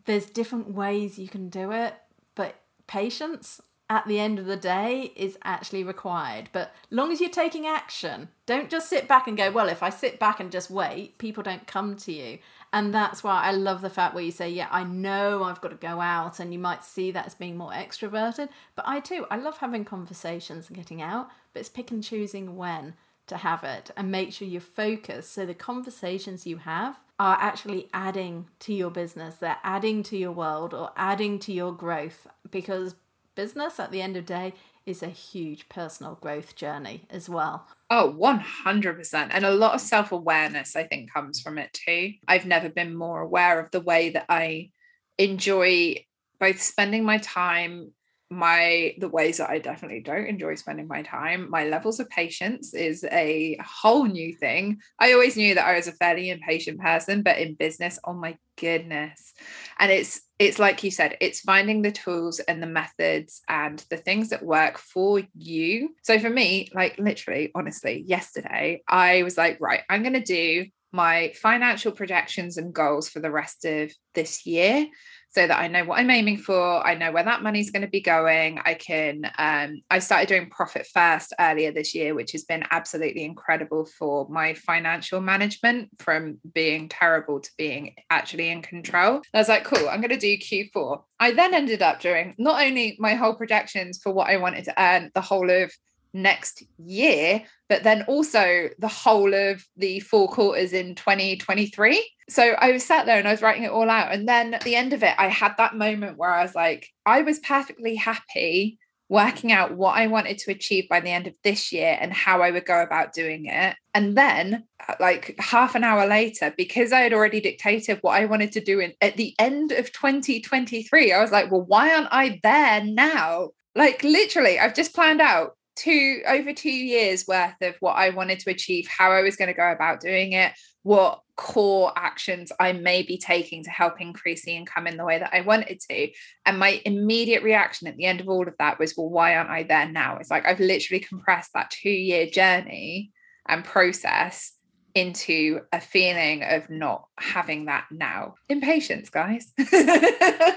There's 0.06 0.28
different 0.28 0.72
ways 0.72 1.20
you 1.20 1.28
can 1.28 1.50
do 1.50 1.72
it, 1.72 1.96
but 2.36 2.56
patience 2.88 3.62
at 3.90 4.06
the 4.06 4.20
end 4.20 4.38
of 4.38 4.46
the 4.46 4.58
day 4.58 5.14
is 5.16 5.38
actually 5.44 5.84
required. 5.84 6.50
But 6.52 6.74
long 6.92 7.12
as 7.12 7.22
you're 7.22 7.30
taking 7.30 7.66
action, 7.66 8.30
don't 8.46 8.70
just 8.70 8.90
sit 8.90 9.08
back 9.08 9.28
and 9.28 9.38
go, 9.38 9.50
well, 9.50 9.70
if 9.70 9.82
I 9.82 9.90
sit 9.90 10.20
back 10.20 10.40
and 10.40 10.52
just 10.52 10.70
wait, 10.70 11.18
people 11.18 11.42
don't 11.42 11.66
come 11.68 11.96
to 11.98 12.12
you. 12.12 12.40
And 12.74 12.94
that's 12.94 13.24
why 13.24 13.44
I 13.44 13.52
love 13.52 13.82
the 13.82 13.90
fact 13.90 14.14
where 14.14 14.24
you 14.24 14.32
say, 14.32 14.50
yeah, 14.50 14.68
I 14.72 14.84
know 14.84 15.44
I've 15.44 15.62
got 15.62 15.70
to 15.70 15.76
go 15.76 16.02
out, 16.02 16.40
and 16.40 16.52
you 16.52 16.60
might 16.60 16.84
see 16.84 17.12
that 17.12 17.26
as 17.26 17.36
being 17.36 17.58
more 17.58 17.72
extroverted. 17.72 18.50
But 18.76 18.86
I 18.88 19.00
too, 19.00 19.26
I 19.32 19.38
love 19.38 19.58
having 19.58 19.86
conversations 19.86 20.68
and 20.68 20.78
getting 20.78 21.02
out, 21.02 21.30
but 21.54 21.62
it's 21.62 21.70
pick 21.70 21.92
and 21.92 22.04
choosing 22.04 22.58
when 22.58 22.96
to 23.28 23.38
have 23.38 23.64
it 23.64 23.92
and 23.96 24.12
make 24.12 24.32
sure 24.32 24.48
you're 24.48 24.62
focused 24.62 25.34
so 25.34 25.46
the 25.46 25.54
conversations 25.54 26.48
you 26.48 26.58
have 26.58 27.00
are 27.20 27.38
actually 27.40 27.90
adding 27.94 28.48
to 28.60 28.74
your 28.74 28.92
business, 28.92 29.36
they're 29.36 29.58
adding 29.64 30.04
to 30.04 30.18
your 30.18 30.32
world 30.32 30.74
or 30.74 30.92
adding 30.96 31.40
to 31.40 31.52
your 31.52 31.74
growth 31.74 32.28
because 32.50 32.96
business 33.36 33.80
at 33.80 33.92
the 33.92 34.02
end 34.02 34.16
of 34.16 34.26
the 34.26 34.34
day 34.34 34.54
is 34.88 35.04
a 35.04 35.10
huge 35.10 35.70
personal 35.70 36.16
growth 36.16 36.56
journey 36.56 37.06
as 37.10 37.30
well. 37.30 37.68
Oh, 37.90 38.12
100%. 38.12 39.32
And 39.34 39.46
a 39.46 39.52
lot 39.52 39.76
of 39.76 39.82
self 39.82 40.12
awareness, 40.12 40.76
I 40.76 40.84
think, 40.84 41.14
comes 41.14 41.42
from 41.42 41.58
it 41.58 41.72
too. 41.74 42.14
I've 42.28 42.46
never 42.46 42.70
been 42.70 42.96
more 42.96 43.22
aware 43.22 43.60
of 43.60 43.72
the 43.72 43.82
way 43.82 44.10
that 44.12 44.26
I 44.30 44.72
enjoy 45.18 46.06
both 46.40 46.62
spending 46.62 47.04
my 47.04 47.18
time 47.20 47.94
my 48.30 48.94
the 49.00 49.08
ways 49.08 49.38
that 49.38 49.50
I 49.50 49.60
definitely 49.60 50.02
don't 50.02 50.26
enjoy 50.26 50.56
spending 50.56 50.88
my 50.88 51.02
time. 51.02 51.50
My 51.50 51.66
levels 51.66 52.00
of 52.00 52.10
patience 52.10 52.74
is 52.74 53.06
a 53.06 53.58
whole 53.64 54.06
new 54.06 54.36
thing. 54.36 54.80
I 55.00 55.14
always 55.14 55.38
knew 55.38 55.56
that 55.56 55.66
I 55.66 55.76
was 55.76 55.88
a 55.88 55.94
fairly 55.94 56.30
impatient 56.30 56.80
person, 56.80 57.24
but 57.24 57.38
in 57.38 57.56
business, 57.56 58.00
oh 58.04 58.14
my 58.14 58.38
goodness. 58.58 59.34
And 59.80 59.92
it's 59.92 60.22
it's 60.40 60.60
like 60.60 60.84
you 60.84 60.92
said, 60.92 61.18
it's 61.22 61.40
finding 61.40 61.82
the 61.82 61.92
tools 61.92 62.40
and 62.40 62.62
the 62.62 62.68
methods 62.68 63.42
and 63.48 63.84
the 63.90 63.98
things 63.98 64.30
that 64.30 64.44
work 64.44 64.78
for 64.78 65.22
you. 65.36 65.96
So 66.04 66.20
for 66.20 66.30
me, 66.30 66.70
like 66.74 67.00
literally, 67.00 67.52
honestly, 67.56 68.04
yesterday, 68.06 68.84
I 68.88 69.24
was 69.24 69.38
like, 69.38 69.58
right, 69.62 69.82
I'm 69.90 70.04
going 70.04 70.14
to 70.14 70.22
do 70.22 70.66
my 70.92 71.34
financial 71.36 71.92
projections 71.92 72.58
and 72.58 72.74
goals 72.74 73.10
for 73.10 73.20
the 73.20 73.32
rest 73.32 73.66
of 73.66 73.92
this 74.14 74.46
year 74.46 74.88
so 75.30 75.46
that 75.46 75.60
I 75.60 75.68
know 75.68 75.84
what 75.86 76.00
I'm 76.00 76.10
aiming 76.10 76.38
for. 76.38 76.86
I 76.86 76.96
know 76.96 77.12
where 77.12 77.24
that 77.24 77.44
money's 77.44 77.72
going 77.72 77.84
to 77.84 77.88
be 77.88 78.02
going. 78.02 78.60
I 78.64 78.74
can, 78.74 79.30
um, 79.38 79.82
I 79.90 80.00
started 80.00 80.30
doing 80.30 80.50
profit 80.50 80.88
first 80.94 81.34
earlier 81.40 81.72
this 81.72 81.94
year, 81.94 82.16
which 82.16 82.32
has 82.32 82.44
been 82.44 82.64
absolutely 82.72 83.24
incredible 83.24 83.86
for 83.98 84.28
my 84.30 84.54
financial 84.54 85.22
management 85.22 85.90
from 86.00 86.40
being 86.54 86.90
terrible 86.90 87.40
to 87.40 87.50
being 87.58 87.96
actually 88.10 88.50
in 88.50 88.62
control. 88.62 89.22
I 89.34 89.38
was 89.38 89.50
like, 89.50 89.64
cool, 89.64 89.90
I'm 89.90 90.02
going 90.02 90.18
to 90.18 90.18
do 90.18 90.38
Q4. 90.38 91.02
I 91.20 91.32
then 91.32 91.54
ended 91.54 91.82
up 91.82 92.00
doing 92.00 92.36
not 92.38 92.62
only 92.64 92.96
my 93.00 93.16
whole 93.16 93.36
projections 93.36 94.00
for 94.02 94.14
what 94.14 94.30
I 94.30 94.38
wanted 94.38 94.66
to 94.66 94.82
earn 94.82 95.12
the 95.14 95.22
whole 95.22 95.50
of 95.50 95.72
next 96.14 96.64
year, 96.78 97.44
but 97.70 97.84
then 97.84 98.04
also 98.04 98.70
the 98.80 98.88
whole 98.88 99.34
of 99.34 99.66
the 99.76 100.00
four 100.02 100.28
quarters 100.28 100.74
in 100.74 100.96
2023. 100.96 102.10
So 102.30 102.44
I 102.44 102.72
was 102.72 102.86
sat 102.86 103.06
there 103.06 103.18
and 103.18 103.28
I 103.28 103.32
was 103.32 103.42
writing 103.42 103.64
it 103.64 103.72
all 103.72 103.90
out. 103.90 104.12
And 104.12 104.28
then 104.28 104.54
at 104.54 104.62
the 104.62 104.76
end 104.76 104.94
of 104.94 105.04
it, 105.04 105.16
I 105.18 105.28
had 105.28 105.54
that 105.58 105.76
moment 105.76 106.18
where 106.18 106.32
I 106.32 106.44
was 106.44 106.56
like, 106.56 106.90
I 107.06 107.22
was 107.22 107.40
perfectly 107.40 107.96
happy 107.96 108.80
working 109.10 109.52
out 109.52 109.76
what 109.76 109.98
I 109.98 110.08
wanted 110.08 110.38
to 110.40 110.52
achieve 110.52 110.90
by 110.90 111.00
the 111.00 111.10
end 111.10 111.28
of 111.28 111.34
this 111.44 111.72
year 111.72 111.98
and 112.00 112.12
how 112.12 112.42
I 112.42 112.52
would 112.52 112.66
go 112.66 112.82
about 112.82 113.14
doing 113.14 113.46
it. 113.46 113.76
And 113.94 114.18
then, 114.18 114.66
like 115.00 115.36
half 115.40 115.76
an 115.76 115.84
hour 115.84 116.06
later, 116.08 116.54
because 116.58 116.92
I 116.92 117.02
had 117.02 117.14
already 117.14 117.40
dictated 117.40 118.00
what 118.02 118.20
I 118.20 118.26
wanted 118.26 118.52
to 118.54 118.62
do 118.62 118.80
in, 118.80 118.94
at 119.02 119.18
the 119.18 119.34
end 119.40 119.72
of 119.72 119.92
2023, 119.94 121.14
I 121.14 121.22
was 121.22 121.32
like, 121.32 121.52
well, 121.52 121.64
why 121.64 121.94
aren't 121.94 122.10
I 122.12 122.40
there 122.44 122.84
now? 122.84 123.50
Like, 123.76 124.04
literally, 124.04 124.60
I've 124.60 124.76
just 124.76 124.94
planned 124.94 125.22
out 125.22 125.57
two 125.78 126.22
over 126.28 126.54
two 126.54 126.72
years 126.72 127.28
worth 127.28 127.56
of 127.62 127.76
what 127.80 127.94
I 127.94 128.10
wanted 128.10 128.40
to 128.40 128.50
achieve, 128.50 128.88
how 128.88 129.12
I 129.12 129.22
was 129.22 129.36
going 129.36 129.48
to 129.48 129.54
go 129.54 129.72
about 129.72 130.02
doing 130.02 130.34
it, 130.34 130.54
what 130.84 131.22
core 131.36 131.94
actions 131.96 132.52
I 132.60 132.74
may 132.74 133.04
be 133.04 133.18
taking 133.18 133.64
to 133.64 133.70
help 133.70 134.02
increase 134.02 134.44
the 134.44 134.56
income 134.56 134.88
in 134.88 134.98
the 134.98 135.06
way 135.06 135.20
that 135.20 135.34
I 135.34 135.42
wanted 135.42 135.80
to. 135.90 136.10
And 136.46 136.60
my 136.60 136.82
immediate 136.86 137.44
reaction 137.44 137.88
at 137.88 137.96
the 137.96 138.06
end 138.06 138.22
of 138.22 138.28
all 138.28 138.48
of 138.48 138.56
that 138.60 138.80
was, 138.80 138.96
well, 138.98 139.10
why 139.10 139.36
aren't 139.36 139.50
I 139.50 139.64
there 139.64 139.88
now? 139.88 140.18
It's 140.18 140.32
like 140.32 140.46
I've 140.46 140.60
literally 140.60 141.00
compressed 141.00 141.52
that 141.54 141.72
two 141.72 141.90
year 141.90 142.26
journey 142.26 143.12
and 143.48 143.64
process 143.64 144.54
into 144.96 145.62
a 145.72 145.80
feeling 145.80 146.44
of 146.44 146.70
not 146.70 147.06
having 147.20 147.66
that 147.66 147.86
now. 147.92 148.34
Impatience, 148.50 149.10
guys. 149.10 149.54
yeah, 149.72 150.56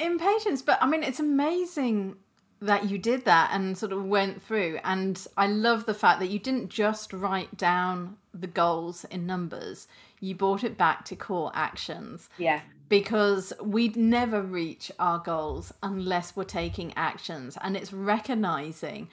impatience. 0.00 0.60
But 0.60 0.82
I 0.82 0.86
mean, 0.86 1.02
it's 1.02 1.20
amazing 1.20 2.16
that 2.62 2.88
you 2.88 2.96
did 2.96 3.24
that 3.24 3.50
and 3.52 3.76
sort 3.76 3.92
of 3.92 4.04
went 4.04 4.42
through. 4.42 4.78
And 4.84 5.24
I 5.36 5.48
love 5.48 5.84
the 5.84 5.94
fact 5.94 6.20
that 6.20 6.30
you 6.30 6.38
didn't 6.38 6.68
just 6.68 7.12
write 7.12 7.56
down 7.56 8.16
the 8.32 8.46
goals 8.46 9.04
in 9.04 9.26
numbers, 9.26 9.88
you 10.20 10.34
brought 10.34 10.64
it 10.64 10.78
back 10.78 11.04
to 11.06 11.16
core 11.16 11.50
actions. 11.54 12.28
Yeah. 12.38 12.60
Because 12.88 13.52
we'd 13.60 13.96
never 13.96 14.42
reach 14.42 14.92
our 14.98 15.18
goals 15.18 15.72
unless 15.82 16.36
we're 16.36 16.44
taking 16.44 16.92
actions. 16.94 17.58
And 17.60 17.76
it's 17.76 17.92
recognizing 17.92 19.08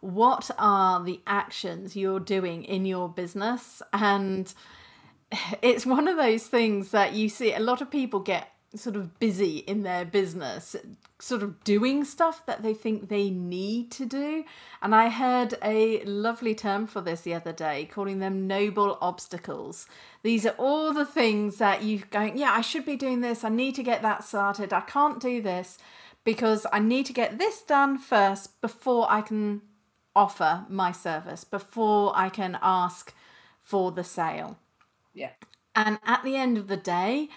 what 0.00 0.50
are 0.58 1.02
the 1.02 1.20
actions 1.26 1.96
you're 1.96 2.20
doing 2.20 2.64
in 2.64 2.84
your 2.84 3.08
business. 3.08 3.80
And 3.94 4.52
it's 5.62 5.86
one 5.86 6.06
of 6.06 6.18
those 6.18 6.46
things 6.46 6.90
that 6.90 7.14
you 7.14 7.30
see 7.30 7.54
a 7.54 7.60
lot 7.60 7.80
of 7.80 7.90
people 7.90 8.20
get 8.20 8.52
sort 8.74 8.94
of 8.94 9.18
busy 9.18 9.58
in 9.58 9.82
their 9.82 10.04
business, 10.04 10.76
sort 11.18 11.42
of 11.42 11.62
doing 11.64 12.04
stuff 12.04 12.46
that 12.46 12.62
they 12.62 12.72
think 12.72 13.08
they 13.08 13.28
need 13.28 13.90
to 13.90 14.06
do. 14.06 14.44
And 14.80 14.94
I 14.94 15.08
heard 15.08 15.54
a 15.62 16.02
lovely 16.04 16.54
term 16.54 16.86
for 16.86 17.00
this 17.00 17.22
the 17.22 17.34
other 17.34 17.52
day, 17.52 17.88
calling 17.90 18.20
them 18.20 18.46
noble 18.46 18.96
obstacles. 19.00 19.86
These 20.22 20.46
are 20.46 20.54
all 20.56 20.92
the 20.92 21.04
things 21.04 21.56
that 21.56 21.82
you're 21.82 22.06
going, 22.10 22.38
yeah, 22.38 22.52
I 22.52 22.60
should 22.60 22.86
be 22.86 22.96
doing 22.96 23.20
this. 23.20 23.42
I 23.42 23.48
need 23.48 23.74
to 23.74 23.82
get 23.82 24.02
that 24.02 24.22
started. 24.22 24.72
I 24.72 24.82
can't 24.82 25.20
do 25.20 25.42
this 25.42 25.78
because 26.22 26.66
I 26.72 26.78
need 26.78 27.06
to 27.06 27.12
get 27.12 27.38
this 27.38 27.62
done 27.62 27.98
first 27.98 28.60
before 28.60 29.06
I 29.10 29.20
can 29.20 29.62
offer 30.14 30.64
my 30.68 30.92
service, 30.92 31.42
before 31.44 32.12
I 32.14 32.28
can 32.28 32.58
ask 32.62 33.12
for 33.60 33.90
the 33.90 34.04
sale. 34.04 34.58
Yeah. 35.12 35.30
And 35.74 35.98
at 36.04 36.22
the 36.22 36.36
end 36.36 36.56
of 36.56 36.68
the 36.68 36.76
day, 36.76 37.28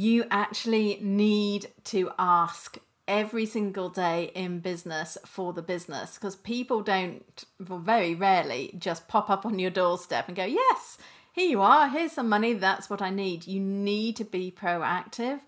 you 0.00 0.24
actually 0.30 0.98
need 1.02 1.68
to 1.84 2.10
ask 2.18 2.78
every 3.06 3.44
single 3.44 3.90
day 3.90 4.30
in 4.34 4.58
business 4.60 5.18
for 5.26 5.52
the 5.52 5.60
business 5.60 6.14
because 6.14 6.36
people 6.36 6.80
don't 6.80 7.44
well, 7.68 7.78
very 7.78 8.14
rarely 8.14 8.74
just 8.78 9.08
pop 9.08 9.28
up 9.28 9.44
on 9.44 9.58
your 9.58 9.70
doorstep 9.70 10.26
and 10.26 10.36
go 10.36 10.44
yes 10.44 10.96
here 11.32 11.50
you 11.50 11.60
are 11.60 11.86
here's 11.88 12.12
some 12.12 12.30
money 12.30 12.54
that's 12.54 12.88
what 12.88 13.02
i 13.02 13.10
need. 13.10 13.46
You 13.46 13.60
need 13.60 14.16
to 14.16 14.24
be 14.24 14.50
proactive. 14.50 15.40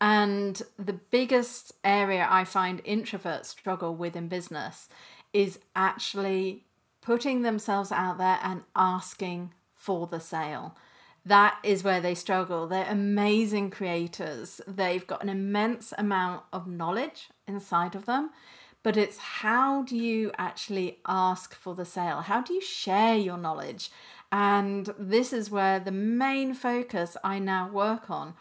And 0.00 0.62
the 0.78 0.92
biggest 0.92 1.72
area 1.82 2.28
i 2.30 2.44
find 2.44 2.84
introverts 2.84 3.46
struggle 3.46 3.96
with 3.96 4.14
in 4.14 4.28
business 4.28 4.88
is 5.32 5.58
actually 5.74 6.64
putting 7.00 7.42
themselves 7.42 7.90
out 7.90 8.18
there 8.18 8.38
and 8.42 8.62
asking 8.76 9.52
for 9.74 10.06
the 10.06 10.20
sale 10.20 10.76
that 11.26 11.58
is 11.64 11.82
where 11.82 12.00
they 12.00 12.14
struggle. 12.14 12.68
They're 12.68 12.86
amazing 12.88 13.70
creators. 13.70 14.60
They've 14.66 15.06
got 15.06 15.24
an 15.24 15.28
immense 15.28 15.92
amount 15.98 16.44
of 16.52 16.68
knowledge 16.68 17.30
inside 17.48 17.96
of 17.96 18.06
them, 18.06 18.30
but 18.84 18.96
it's 18.96 19.18
how 19.18 19.82
do 19.82 19.96
you 19.96 20.30
actually 20.38 21.00
ask 21.04 21.52
for 21.52 21.74
the 21.74 21.84
sale? 21.84 22.20
How 22.20 22.40
do 22.40 22.54
you 22.54 22.60
share 22.60 23.16
your 23.16 23.38
knowledge? 23.38 23.90
And 24.30 24.94
this 24.96 25.32
is 25.32 25.50
where 25.50 25.80
the 25.80 25.90
main 25.90 26.54
focus 26.54 27.16
I 27.24 27.40
now 27.40 27.68
work 27.70 28.08
on 28.08 28.34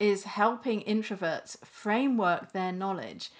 is 0.00 0.24
helping 0.24 0.80
introverts 0.80 1.64
framework 1.64 2.50
their 2.50 2.72
knowledge 2.72 3.30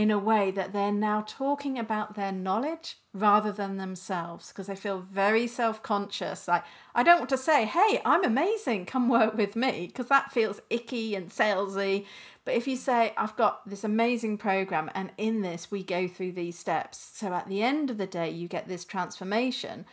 in 0.00 0.10
a 0.10 0.18
way 0.18 0.50
that 0.50 0.72
they're 0.72 0.90
now 0.90 1.22
talking 1.28 1.78
about 1.78 2.14
their 2.14 2.32
knowledge 2.32 2.96
rather 3.12 3.52
than 3.52 3.76
themselves 3.76 4.48
because 4.48 4.66
they 4.66 4.74
feel 4.74 4.98
very 4.98 5.46
self 5.46 5.82
conscious. 5.82 6.48
Like, 6.48 6.64
I 6.94 7.02
don't 7.02 7.18
want 7.18 7.28
to 7.28 7.36
say, 7.36 7.66
hey, 7.66 8.00
I'm 8.02 8.24
amazing, 8.24 8.86
come 8.86 9.10
work 9.10 9.36
with 9.36 9.56
me, 9.56 9.88
because 9.88 10.06
that 10.06 10.32
feels 10.32 10.58
icky 10.70 11.14
and 11.14 11.28
salesy. 11.28 12.06
But 12.46 12.54
if 12.54 12.66
you 12.66 12.76
say, 12.76 13.12
I've 13.18 13.36
got 13.36 13.68
this 13.68 13.84
amazing 13.84 14.38
program, 14.38 14.90
and 14.94 15.12
in 15.18 15.42
this 15.42 15.70
we 15.70 15.82
go 15.82 16.08
through 16.08 16.32
these 16.32 16.58
steps, 16.58 17.10
so 17.12 17.34
at 17.34 17.46
the 17.50 17.62
end 17.62 17.90
of 17.90 17.98
the 17.98 18.06
day, 18.06 18.30
you 18.30 18.48
get 18.48 18.68
this 18.68 18.86
transformation, 18.86 19.84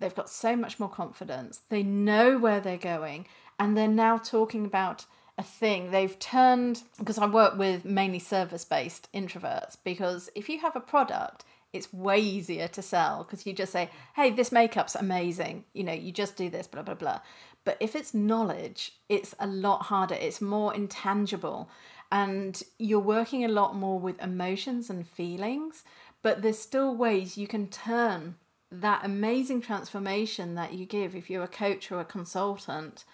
they've 0.00 0.14
got 0.14 0.30
so 0.30 0.56
much 0.56 0.80
more 0.80 0.88
confidence. 0.88 1.60
They 1.68 1.82
know 1.82 2.38
where 2.38 2.60
they're 2.60 2.78
going, 2.78 3.26
and 3.60 3.76
they're 3.76 3.86
now 3.86 4.16
talking 4.16 4.64
about 4.64 5.04
a 5.38 5.42
thing. 5.42 5.90
They've 5.90 6.18
turned 6.18 6.82
because 6.98 7.18
I 7.18 7.26
work 7.26 7.58
with 7.58 7.84
mainly 7.84 8.18
service 8.18 8.64
based 8.64 9.08
introverts 9.12 9.76
because 9.84 10.30
if 10.34 10.48
you 10.48 10.60
have 10.60 10.76
a 10.76 10.80
product, 10.80 11.44
it's 11.72 11.92
way 11.92 12.18
easier 12.18 12.68
to 12.68 12.82
sell 12.82 13.24
because 13.24 13.46
you 13.46 13.52
just 13.52 13.72
say, 13.72 13.90
hey, 14.14 14.30
this 14.30 14.50
makeup's 14.50 14.94
amazing. 14.94 15.64
You 15.74 15.84
know, 15.84 15.92
you 15.92 16.12
just 16.12 16.36
do 16.36 16.48
this, 16.48 16.66
blah, 16.66 16.82
blah, 16.82 16.94
blah. 16.94 17.20
But 17.64 17.76
if 17.80 17.94
it's 17.96 18.14
knowledge, 18.14 18.92
it's 19.08 19.34
a 19.38 19.46
lot 19.46 19.82
harder, 19.82 20.14
it's 20.14 20.40
more 20.40 20.72
intangible, 20.74 21.68
and 22.12 22.62
you're 22.78 23.00
working 23.00 23.44
a 23.44 23.48
lot 23.48 23.74
more 23.74 23.98
with 23.98 24.22
emotions 24.22 24.88
and 24.88 25.06
feelings. 25.06 25.82
But 26.22 26.42
there's 26.42 26.58
still 26.58 26.94
ways 26.94 27.36
you 27.36 27.48
can 27.48 27.68
turn 27.68 28.36
that 28.70 29.04
amazing 29.04 29.60
transformation 29.60 30.54
that 30.54 30.72
you 30.72 30.86
give 30.86 31.14
if 31.14 31.28
you're 31.28 31.42
a 31.42 31.48
coach 31.48 31.90
or 31.92 32.00
a 32.00 32.04
consultant 32.04 33.04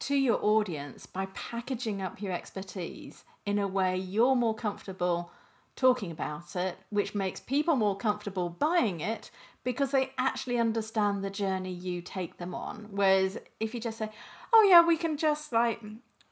to 0.00 0.14
your 0.14 0.38
audience 0.42 1.06
by 1.06 1.26
packaging 1.34 2.02
up 2.02 2.20
your 2.20 2.32
expertise 2.32 3.24
in 3.46 3.58
a 3.58 3.68
way 3.68 3.96
you're 3.96 4.34
more 4.34 4.54
comfortable 4.54 5.30
talking 5.76 6.10
about 6.10 6.54
it, 6.54 6.76
which 6.90 7.14
makes 7.14 7.40
people 7.40 7.76
more 7.76 7.96
comfortable 7.96 8.48
buying 8.48 9.00
it 9.00 9.30
because 9.64 9.90
they 9.90 10.12
actually 10.18 10.58
understand 10.58 11.24
the 11.24 11.30
journey 11.30 11.72
you 11.72 12.00
take 12.00 12.36
them 12.36 12.54
on. 12.54 12.88
Whereas 12.90 13.38
if 13.58 13.74
you 13.74 13.80
just 13.80 13.98
say, 13.98 14.10
oh, 14.52 14.66
yeah, 14.68 14.86
we 14.86 14.96
can 14.96 15.16
just 15.16 15.52
like, 15.52 15.80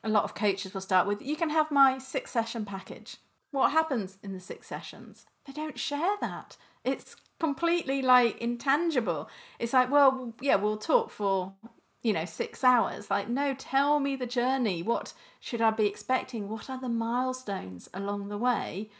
a 0.04 0.08
lot 0.08 0.24
of 0.24 0.34
coaches 0.34 0.74
will 0.74 0.80
start 0.80 1.06
with, 1.06 1.22
you 1.22 1.36
can 1.36 1.50
have 1.50 1.70
my 1.70 1.98
six 1.98 2.30
session 2.30 2.64
package. 2.64 3.16
What 3.50 3.72
happens 3.72 4.18
in 4.22 4.32
the 4.32 4.40
six 4.40 4.66
sessions? 4.66 5.26
They 5.46 5.52
don't 5.52 5.78
share 5.78 6.16
that. 6.20 6.56
It's 6.84 7.16
completely 7.40 8.00
like 8.00 8.38
intangible. 8.38 9.28
It's 9.58 9.72
like, 9.72 9.90
well, 9.90 10.34
yeah, 10.40 10.56
we'll 10.56 10.76
talk 10.76 11.10
for, 11.10 11.54
you 12.02 12.12
know, 12.12 12.24
six 12.24 12.64
hours. 12.64 13.10
Like, 13.10 13.28
no, 13.28 13.54
tell 13.54 14.00
me 14.00 14.16
the 14.16 14.26
journey. 14.26 14.82
What 14.82 15.12
should 15.40 15.60
I 15.60 15.70
be 15.70 15.86
expecting? 15.86 16.48
What 16.48 16.68
are 16.68 16.80
the 16.80 16.88
milestones 16.88 17.88
along 17.94 18.28
the 18.28 18.38
way? 18.38 18.90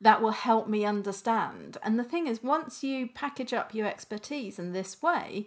that 0.00 0.22
will 0.22 0.30
help 0.30 0.68
me 0.68 0.84
understand. 0.84 1.76
And 1.82 1.98
the 1.98 2.04
thing 2.04 2.26
is, 2.26 2.42
once 2.42 2.82
you 2.82 3.08
package 3.08 3.52
up 3.52 3.74
your 3.74 3.86
expertise 3.86 4.58
in 4.58 4.72
this 4.72 5.02
way, 5.02 5.46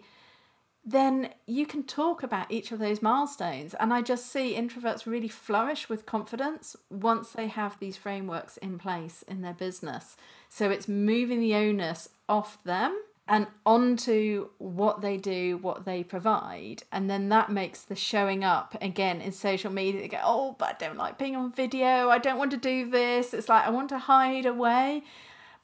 then 0.84 1.30
you 1.46 1.66
can 1.66 1.82
talk 1.82 2.22
about 2.22 2.50
each 2.50 2.70
of 2.70 2.78
those 2.78 3.02
milestones. 3.02 3.74
And 3.74 3.92
I 3.92 4.02
just 4.02 4.30
see 4.30 4.54
introverts 4.54 5.06
really 5.06 5.28
flourish 5.28 5.88
with 5.88 6.06
confidence 6.06 6.76
once 6.90 7.30
they 7.30 7.48
have 7.48 7.78
these 7.80 7.96
frameworks 7.96 8.58
in 8.58 8.78
place 8.78 9.22
in 9.26 9.40
their 9.40 9.54
business. 9.54 10.16
So 10.48 10.70
it's 10.70 10.86
moving 10.86 11.40
the 11.40 11.54
onus 11.54 12.10
off 12.28 12.62
them 12.64 12.96
and 13.26 13.46
onto 13.64 14.48
what 14.58 15.00
they 15.00 15.16
do, 15.16 15.56
what 15.56 15.86
they 15.86 16.04
provide. 16.04 16.82
And 16.92 17.08
then 17.08 17.30
that 17.30 17.50
makes 17.50 17.82
the 17.82 17.96
showing 17.96 18.44
up 18.44 18.76
again 18.82 19.20
in 19.20 19.32
social 19.32 19.72
media. 19.72 20.02
They 20.02 20.08
go, 20.08 20.20
oh, 20.22 20.56
but 20.58 20.76
I 20.80 20.86
don't 20.86 20.98
like 20.98 21.18
being 21.18 21.34
on 21.34 21.52
video. 21.52 22.10
I 22.10 22.18
don't 22.18 22.36
want 22.36 22.50
to 22.50 22.58
do 22.58 22.90
this. 22.90 23.32
It's 23.32 23.48
like 23.48 23.66
I 23.66 23.70
want 23.70 23.88
to 23.90 23.98
hide 23.98 24.44
away. 24.44 25.04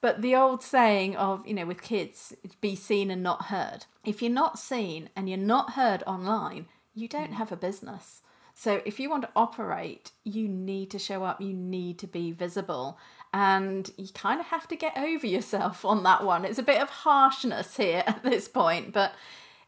But 0.00 0.22
the 0.22 0.34
old 0.34 0.62
saying 0.62 1.16
of, 1.16 1.46
you 1.46 1.52
know, 1.52 1.66
with 1.66 1.82
kids, 1.82 2.34
be 2.62 2.74
seen 2.74 3.10
and 3.10 3.22
not 3.22 3.46
heard. 3.46 3.84
If 4.06 4.22
you're 4.22 4.32
not 4.32 4.58
seen 4.58 5.10
and 5.14 5.28
you're 5.28 5.36
not 5.36 5.72
heard 5.72 6.02
online, 6.06 6.66
you 6.94 7.08
don't 7.08 7.32
mm. 7.32 7.34
have 7.34 7.52
a 7.52 7.56
business. 7.56 8.22
So 8.54 8.80
if 8.84 8.98
you 8.98 9.10
want 9.10 9.22
to 9.22 9.30
operate, 9.36 10.12
you 10.24 10.48
need 10.48 10.90
to 10.90 10.98
show 10.98 11.24
up, 11.24 11.40
you 11.40 11.52
need 11.52 11.98
to 11.98 12.06
be 12.06 12.32
visible 12.32 12.98
and 13.32 13.90
you 13.96 14.08
kind 14.14 14.40
of 14.40 14.46
have 14.46 14.66
to 14.68 14.76
get 14.76 14.96
over 14.96 15.26
yourself 15.26 15.84
on 15.84 16.02
that 16.04 16.24
one. 16.24 16.44
It's 16.44 16.58
a 16.58 16.64
bit 16.64 16.80
of 16.80 16.88
harshness 16.88 17.76
here 17.76 18.04
at 18.06 18.22
this 18.22 18.48
point, 18.48 18.92
but 18.92 19.12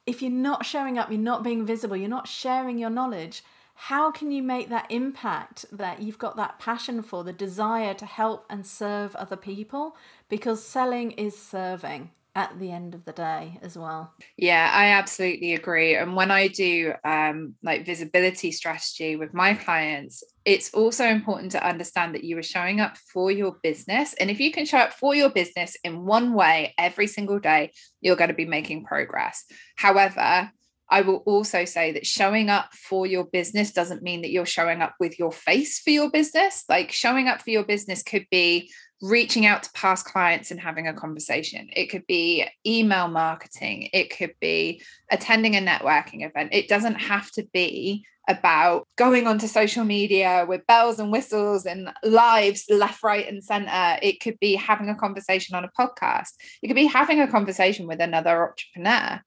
if 0.06 0.20
you're 0.20 0.30
not 0.30 0.66
showing 0.66 0.98
up, 0.98 1.10
you're 1.10 1.20
not 1.20 1.44
being 1.44 1.64
visible, 1.64 1.96
you're 1.96 2.08
not 2.08 2.28
sharing 2.28 2.78
your 2.78 2.90
knowledge, 2.90 3.42
how 3.74 4.10
can 4.10 4.30
you 4.30 4.42
make 4.42 4.68
that 4.68 4.90
impact 4.90 5.64
that 5.72 6.02
you've 6.02 6.18
got 6.18 6.36
that 6.36 6.58
passion 6.58 7.02
for, 7.02 7.24
the 7.24 7.32
desire 7.32 7.94
to 7.94 8.06
help 8.06 8.44
and 8.50 8.66
serve 8.66 9.16
other 9.16 9.36
people? 9.36 9.96
Because 10.28 10.62
selling 10.64 11.12
is 11.12 11.36
serving 11.36 12.10
at 12.34 12.58
the 12.58 12.70
end 12.70 12.94
of 12.94 13.04
the 13.04 13.12
day 13.12 13.58
as 13.62 13.76
well. 13.76 14.14
Yeah, 14.38 14.70
I 14.72 14.86
absolutely 14.92 15.54
agree. 15.54 15.96
And 15.96 16.16
when 16.16 16.30
I 16.30 16.48
do 16.48 16.94
um, 17.04 17.54
like 17.62 17.84
visibility 17.84 18.52
strategy 18.52 19.16
with 19.16 19.34
my 19.34 19.54
clients, 19.54 20.22
it's 20.44 20.72
also 20.72 21.04
important 21.04 21.52
to 21.52 21.66
understand 21.66 22.14
that 22.14 22.24
you 22.24 22.38
are 22.38 22.42
showing 22.42 22.80
up 22.80 22.96
for 22.96 23.30
your 23.30 23.56
business. 23.62 24.14
And 24.14 24.30
if 24.30 24.40
you 24.40 24.50
can 24.50 24.64
show 24.64 24.78
up 24.78 24.94
for 24.94 25.14
your 25.14 25.30
business 25.30 25.76
in 25.84 26.04
one 26.06 26.32
way 26.32 26.74
every 26.78 27.06
single 27.06 27.38
day, 27.38 27.72
you're 28.00 28.16
going 28.16 28.30
to 28.30 28.34
be 28.34 28.46
making 28.46 28.84
progress. 28.84 29.44
However, 29.76 30.50
I 30.92 31.00
will 31.00 31.22
also 31.24 31.64
say 31.64 31.92
that 31.92 32.06
showing 32.06 32.50
up 32.50 32.74
for 32.74 33.06
your 33.06 33.24
business 33.24 33.72
doesn't 33.72 34.02
mean 34.02 34.22
that 34.22 34.30
you're 34.30 34.44
showing 34.44 34.82
up 34.82 34.94
with 35.00 35.18
your 35.18 35.32
face 35.32 35.80
for 35.80 35.88
your 35.88 36.10
business. 36.10 36.64
Like 36.68 36.92
showing 36.92 37.28
up 37.28 37.40
for 37.40 37.48
your 37.48 37.64
business 37.64 38.02
could 38.02 38.26
be 38.30 38.70
reaching 39.02 39.44
out 39.44 39.64
to 39.64 39.72
past 39.72 40.06
clients 40.06 40.52
and 40.52 40.60
having 40.60 40.86
a 40.86 40.94
conversation. 40.94 41.68
It 41.74 41.86
could 41.86 42.06
be 42.06 42.46
email 42.64 43.08
marketing. 43.08 43.90
It 43.92 44.16
could 44.16 44.34
be 44.40 44.80
attending 45.10 45.56
a 45.56 45.60
networking 45.60 46.24
event. 46.24 46.50
It 46.54 46.68
doesn't 46.68 46.94
have 46.94 47.30
to 47.32 47.44
be 47.52 48.06
about 48.28 48.86
going 48.96 49.26
onto 49.26 49.48
social 49.48 49.84
media 49.84 50.46
with 50.48 50.64
bells 50.68 51.00
and 51.00 51.10
whistles 51.10 51.66
and 51.66 51.90
lives 52.04 52.64
left, 52.70 53.02
right, 53.02 53.28
and 53.28 53.42
center. 53.42 53.98
It 54.00 54.20
could 54.20 54.38
be 54.38 54.54
having 54.54 54.88
a 54.88 54.94
conversation 54.94 55.56
on 55.56 55.64
a 55.64 55.70
podcast. 55.76 56.28
It 56.62 56.68
could 56.68 56.76
be 56.76 56.86
having 56.86 57.20
a 57.20 57.26
conversation 57.26 57.88
with 57.88 58.00
another 58.00 58.50
entrepreneur. 58.50 59.20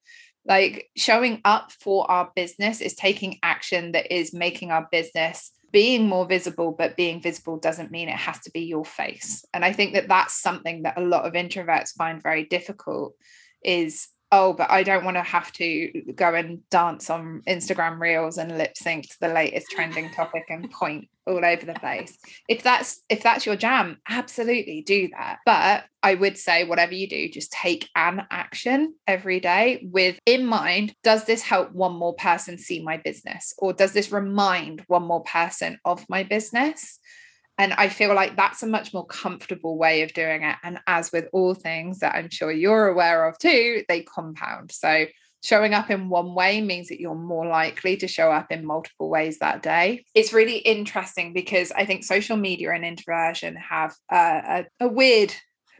Like 0.47 0.89
showing 0.95 1.41
up 1.43 1.73
for 1.73 2.09
our 2.09 2.31
business 2.33 2.79
is 2.79 2.95
taking 2.95 3.39
action 3.43 3.91
that 3.91 4.15
is 4.15 4.33
making 4.33 4.71
our 4.71 4.87
business 4.89 5.51
being 5.75 6.07
more 6.07 6.25
visible, 6.25 6.71
but 6.71 6.95
being 6.95 7.21
visible 7.21 7.57
doesn't 7.57 7.91
mean 7.91 8.07
it 8.07 8.15
has 8.15 8.39
to 8.39 8.49
be 8.49 8.61
your 8.61 8.85
face. 8.85 9.43
And 9.53 9.65
I 9.65 9.73
think 9.73 9.93
that 9.93 10.07
that's 10.07 10.33
something 10.33 10.83
that 10.83 10.97
a 10.97 11.01
lot 11.01 11.25
of 11.25 11.33
introverts 11.33 11.89
find 11.97 12.23
very 12.23 12.45
difficult 12.45 13.13
is 13.61 14.07
oh, 14.35 14.53
but 14.53 14.69
I 14.69 14.83
don't 14.83 15.05
want 15.05 15.15
to 15.15 15.23
have 15.23 15.51
to 15.53 16.03
go 16.13 16.33
and 16.33 16.67
dance 16.69 17.09
on 17.09 17.41
Instagram 17.47 17.99
reels 17.99 18.37
and 18.37 18.57
lip 18.57 18.75
sync 18.75 19.09
to 19.09 19.19
the 19.21 19.29
latest 19.29 19.67
trending 19.71 20.09
topic 20.09 20.43
and 20.49 20.69
point 20.69 21.07
all 21.25 21.43
over 21.43 21.65
the 21.65 21.73
place. 21.73 22.17
If 22.49 22.61
that's 22.61 23.01
if 23.09 23.23
that's 23.23 23.45
your 23.45 23.55
jam, 23.55 23.97
absolutely 24.09 24.81
do 24.81 25.09
that. 25.17 25.37
But 25.45 25.85
I 26.03 26.15
would 26.15 26.37
say 26.37 26.65
whatever 26.65 26.93
you 26.93 27.07
do, 27.07 27.29
just 27.29 27.51
take 27.51 27.89
an 27.95 28.27
action 28.29 28.95
every 29.07 29.39
day 29.39 29.87
with 29.89 30.19
in 30.25 30.45
mind, 30.45 30.93
does 31.03 31.25
this 31.25 31.41
help 31.41 31.71
one 31.71 31.95
more 31.95 32.15
person 32.15 32.57
see 32.57 32.83
my 32.83 32.97
business 32.97 33.53
or 33.57 33.73
does 33.73 33.93
this 33.93 34.11
remind 34.11 34.83
one 34.87 35.03
more 35.03 35.23
person 35.23 35.79
of 35.85 36.05
my 36.09 36.23
business? 36.23 36.99
And 37.57 37.73
I 37.73 37.89
feel 37.89 38.13
like 38.13 38.35
that's 38.35 38.63
a 38.63 38.67
much 38.67 38.93
more 38.93 39.05
comfortable 39.05 39.77
way 39.77 40.01
of 40.01 40.13
doing 40.13 40.43
it. 40.43 40.55
And 40.63 40.79
as 40.87 41.11
with 41.11 41.27
all 41.31 41.53
things 41.53 41.99
that 41.99 42.15
I'm 42.15 42.29
sure 42.29 42.51
you're 42.51 42.87
aware 42.87 43.27
of 43.27 43.37
too, 43.37 43.83
they 43.87 44.01
compound. 44.01 44.71
So 44.71 45.05
showing 45.43 45.73
up 45.73 45.89
in 45.89 46.09
one 46.09 46.33
way 46.33 46.59
means 46.61 46.89
that 46.89 46.99
you're 46.99 47.15
more 47.15 47.45
likely 47.45 47.95
to 47.97 48.07
show 48.07 48.31
up 48.31 48.51
in 48.51 48.65
multiple 48.65 49.09
ways 49.09 49.39
that 49.39 49.61
day. 49.61 50.03
It's 50.13 50.33
really 50.33 50.57
interesting 50.57 51.33
because 51.33 51.71
I 51.71 51.85
think 51.85 52.03
social 52.03 52.35
media 52.35 52.73
and 52.73 52.83
introversion 52.83 53.55
have 53.55 53.95
a, 54.11 54.65
a, 54.79 54.85
a 54.85 54.87
weird 54.87 55.33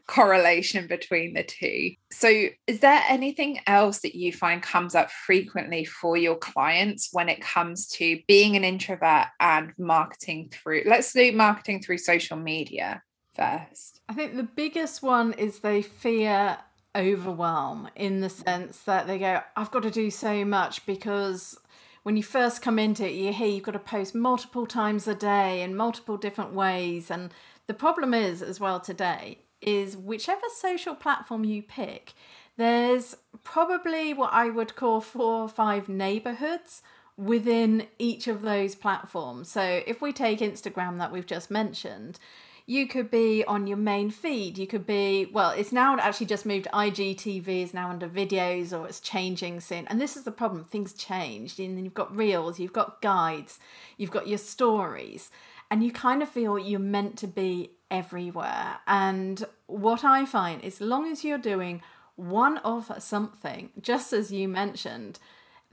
correlation 0.07 0.87
between 0.87 1.33
the 1.33 1.43
two. 1.43 1.91
So, 2.11 2.47
is 2.67 2.79
there 2.79 3.01
anything 3.09 3.59
else 3.67 3.99
that 3.99 4.15
you 4.15 4.31
find 4.31 4.61
comes 4.61 4.95
up 4.95 5.11
frequently 5.11 5.85
for 5.85 6.17
your 6.17 6.35
clients 6.35 7.09
when 7.11 7.29
it 7.29 7.41
comes 7.41 7.87
to 7.89 8.19
being 8.27 8.55
an 8.55 8.63
introvert 8.63 9.27
and 9.39 9.73
marketing 9.77 10.51
through? 10.51 10.83
Let's 10.85 11.13
do 11.13 11.31
marketing 11.31 11.81
through 11.81 11.97
social 11.99 12.37
media 12.37 13.01
first. 13.35 14.01
I 14.07 14.13
think 14.13 14.35
the 14.35 14.43
biggest 14.43 15.01
one 15.01 15.33
is 15.33 15.59
they 15.59 15.81
fear 15.81 16.57
overwhelm 16.95 17.89
in 17.95 18.21
the 18.21 18.29
sense 18.29 18.79
that 18.83 19.05
they 19.05 19.19
go, 19.19 19.41
I've 19.55 19.71
got 19.71 19.83
to 19.83 19.91
do 19.91 20.09
so 20.09 20.45
much 20.45 20.85
because 20.85 21.57
when 22.03 22.15
you 22.15 22.23
first 22.23 22.61
come 22.61 22.79
into 22.79 23.05
it, 23.05 23.13
you 23.13 23.33
hear 23.33 23.47
you've 23.47 23.63
got 23.63 23.71
to 23.71 23.79
post 23.79 24.15
multiple 24.15 24.65
times 24.65 25.07
a 25.07 25.15
day 25.15 25.61
in 25.61 25.75
multiple 25.75 26.17
different 26.17 26.53
ways. 26.53 27.11
And 27.11 27.33
the 27.67 27.73
problem 27.73 28.13
is, 28.13 28.41
as 28.41 28.59
well, 28.59 28.79
today, 28.79 29.39
is 29.65 29.97
whichever 29.97 30.45
social 30.55 30.95
platform 30.95 31.43
you 31.43 31.63
pick, 31.63 32.13
there's 32.57 33.17
probably 33.43 34.13
what 34.13 34.31
I 34.33 34.49
would 34.49 34.75
call 34.75 35.01
four 35.01 35.43
or 35.43 35.49
five 35.49 35.89
neighborhoods 35.89 36.81
within 37.17 37.87
each 37.97 38.27
of 38.27 38.41
those 38.41 38.75
platforms. 38.75 39.49
So 39.49 39.81
if 39.85 40.01
we 40.01 40.13
take 40.13 40.39
Instagram 40.39 40.97
that 40.99 41.11
we've 41.11 41.25
just 41.25 41.49
mentioned, 41.49 42.19
you 42.67 42.87
could 42.87 43.11
be 43.11 43.43
on 43.45 43.67
your 43.67 43.77
main 43.77 44.09
feed. 44.09 44.57
You 44.57 44.65
could 44.65 44.87
be, 44.87 45.29
well, 45.31 45.51
it's 45.51 45.71
now 45.71 45.97
actually 45.99 46.25
just 46.25 46.45
moved. 46.45 46.67
IGTV 46.73 47.47
is 47.63 47.73
now 47.73 47.89
under 47.89 48.07
videos 48.07 48.77
or 48.77 48.87
it's 48.87 48.99
changing 48.99 49.59
soon. 49.59 49.85
And 49.87 50.01
this 50.01 50.17
is 50.17 50.23
the 50.23 50.31
problem 50.31 50.63
things 50.63 50.93
changed. 50.93 51.59
And 51.59 51.77
then 51.77 51.85
you've 51.85 51.93
got 51.93 52.15
reels, 52.15 52.59
you've 52.59 52.73
got 52.73 53.01
guides, 53.01 53.59
you've 53.97 54.11
got 54.11 54.27
your 54.27 54.39
stories. 54.39 55.29
And 55.69 55.83
you 55.83 55.91
kind 55.91 56.23
of 56.23 56.29
feel 56.29 56.57
you're 56.57 56.79
meant 56.79 57.17
to 57.19 57.27
be 57.27 57.71
everywhere. 57.97 58.79
And 58.87 59.43
what 59.67 60.03
I 60.03 60.25
find, 60.25 60.63
as 60.63 60.81
long 60.81 61.11
as 61.11 61.23
you're 61.23 61.37
doing 61.37 61.81
one 62.15 62.57
of 62.59 62.91
something, 62.99 63.69
just 63.81 64.13
as 64.13 64.31
you 64.31 64.47
mentioned, 64.47 65.19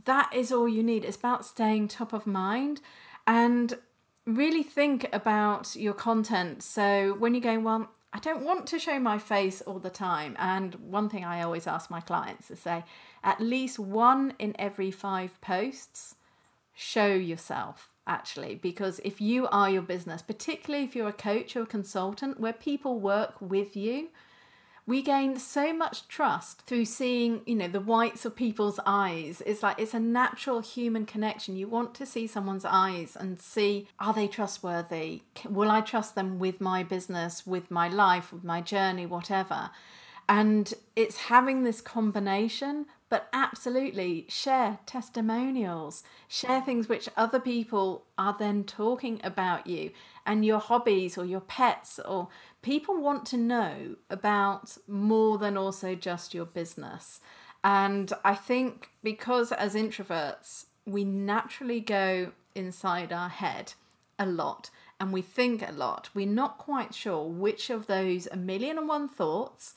that 0.05 0.31
is 0.35 0.51
all 0.53 0.69
you 0.69 0.83
need. 0.83 1.05
It's 1.05 1.17
about 1.17 1.45
staying 1.45 1.89
top 1.89 2.13
of 2.13 2.27
mind 2.27 2.81
and 3.27 3.75
really 4.27 4.63
think 4.63 5.09
about 5.13 5.77
your 5.77 5.95
content. 5.95 6.63
So 6.63 7.15
when 7.19 7.35
you're 7.35 7.43
going, 7.43 7.65
well, 7.65 7.91
I 8.13 8.19
don't 8.19 8.45
want 8.45 8.67
to 8.69 8.79
show 8.79 8.99
my 8.99 9.19
face 9.19 9.63
all 9.63 9.79
the 9.79 9.91
time. 9.91 10.37
And 10.39 10.75
one 10.75 11.09
thing 11.09 11.25
I 11.25 11.43
always 11.43 11.67
ask 11.67 11.91
my 11.91 12.01
clients 12.01 12.51
is 12.51 12.59
say, 12.59 12.85
at 13.25 13.41
least 13.41 13.79
one 13.79 14.35
in 14.39 14.55
every 14.59 14.91
five 14.91 15.41
posts 15.41 16.17
show 16.75 17.13
yourself 17.15 17.92
actually 18.07 18.55
because 18.57 19.01
if 19.05 19.21
you 19.21 19.47
are 19.49 19.71
your 19.71 19.83
business 19.83 20.23
particularly 20.23 20.85
if 20.85 20.97
you're 20.97 21.09
a 21.09 21.13
coach 21.13 21.55
or 21.55 21.63
a 21.63 21.67
consultant 21.67 22.41
where 22.41 22.53
people 22.53 22.99
work 22.99 23.35
with 23.41 23.77
you 23.77 24.09
we 24.87 25.01
gain 25.01 25.39
so 25.39 25.73
much 25.73 26.09
trust 26.09 26.63
through 26.63 26.85
seeing 26.85 27.43
you 27.47 27.55
know 27.55 27.69
the 27.69 27.81
whites 27.81 28.25
of 28.25 28.35
people's 28.35 28.81
eyes. 28.85 29.43
It's 29.47 29.63
like 29.63 29.79
it's 29.79 29.95
a 29.95 30.01
natural 30.01 30.61
human 30.61 31.07
connection. 31.07 31.57
You 31.57 31.69
want 31.69 31.95
to 31.95 32.07
see 32.07 32.27
someone's 32.27 32.65
eyes 32.65 33.17
and 33.19 33.41
see 33.41 33.87
are 34.01 34.13
they 34.13 34.27
trustworthy? 34.27 35.23
Will 35.49 35.71
i 35.71 35.81
trust 35.81 36.15
them 36.15 36.39
with 36.39 36.61
my 36.61 36.83
business 36.83 37.47
with 37.47 37.71
my 37.71 37.89
life 37.89 38.33
with 38.33 38.45
my 38.45 38.61
journey 38.61 39.07
whatever 39.07 39.71
and 40.29 40.75
it's 40.95 41.17
having 41.17 41.63
this 41.63 41.81
combination 41.81 42.87
but 43.13 43.29
absolutely 43.35 44.25
share 44.31 44.79
testimonials, 44.87 46.03
share 46.29 46.63
things 46.63 46.89
which 46.89 47.11
other 47.15 47.39
people 47.39 48.05
are 48.17 48.35
then 48.39 48.65
talking 48.65 49.21
about 49.23 49.67
you 49.67 49.91
and 50.25 50.47
your 50.47 50.59
hobbies 50.59 51.19
or 51.19 51.27
your 51.27 51.43
pets, 51.43 52.01
or 52.07 52.29
people 52.63 52.97
want 52.97 53.27
to 53.27 53.37
know 53.37 53.97
about 54.09 54.79
more 54.89 55.37
than 55.37 55.59
also 55.59 55.95
just 55.95 56.33
your 56.33 56.47
business. 56.47 57.21
And 57.63 58.11
I 58.25 58.35
think 58.35 58.89
because 59.03 59.53
as 59.53 59.75
introverts, 59.75 60.65
we 60.87 61.05
naturally 61.05 61.81
go 61.81 62.33
inside 62.55 63.13
our 63.13 63.29
head 63.29 63.75
a 64.19 64.25
lot 64.25 64.71
and 64.99 65.13
we 65.13 65.21
think 65.21 65.69
a 65.69 65.73
lot, 65.73 66.09
we're 66.15 66.27
not 66.27 66.57
quite 66.57 66.95
sure 66.95 67.29
which 67.29 67.69
of 67.69 67.89
those 67.89 68.27
a 68.33 68.37
million 68.37 68.79
and 68.79 68.89
one 68.89 69.07
thoughts 69.09 69.75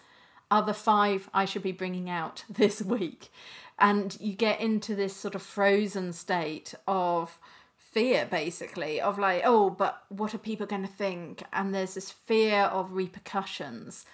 are 0.51 0.63
the 0.63 0.73
five 0.73 1.29
I 1.33 1.45
should 1.45 1.63
be 1.63 1.71
bringing 1.71 2.09
out 2.09 2.43
this 2.49 2.81
week. 2.81 3.29
And 3.77 4.17
you 4.21 4.33
get 4.33 4.61
into 4.61 4.95
this 4.95 5.15
sort 5.15 5.35
of 5.35 5.41
frozen 5.41 6.13
state 6.13 6.73
of 6.87 7.37
fear, 7.77 8.27
basically, 8.29 9.01
of 9.01 9.19
like, 9.19 9.41
oh, 9.45 9.69
but 9.69 10.03
what 10.09 10.33
are 10.33 10.37
people 10.37 10.65
going 10.65 10.81
to 10.81 10.87
think? 10.87 11.43
And 11.51 11.73
there's 11.73 11.95
this 11.95 12.11
fear 12.11 12.63
of 12.63 12.93
repercussions. 12.93 14.05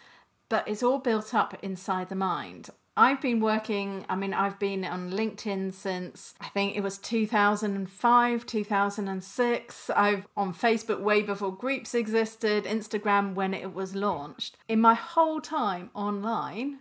But 0.49 0.67
it's 0.67 0.83
all 0.83 0.99
built 0.99 1.33
up 1.33 1.57
inside 1.61 2.09
the 2.09 2.15
mind. 2.15 2.71
I've 2.97 3.21
been 3.21 3.39
working, 3.39 4.05
I 4.09 4.17
mean, 4.17 4.33
I've 4.33 4.59
been 4.59 4.83
on 4.83 5.11
LinkedIn 5.11 5.73
since 5.73 6.33
I 6.41 6.49
think 6.49 6.75
it 6.75 6.81
was 6.81 6.97
2005, 6.97 8.45
2006. 8.45 9.89
I've 9.91 10.27
on 10.35 10.53
Facebook 10.53 10.99
way 10.99 11.21
before 11.21 11.55
groups 11.55 11.95
existed, 11.95 12.65
Instagram 12.65 13.33
when 13.33 13.53
it 13.53 13.73
was 13.73 13.95
launched. 13.95 14.57
In 14.67 14.81
my 14.81 14.93
whole 14.93 15.39
time 15.39 15.89
online, 15.93 16.79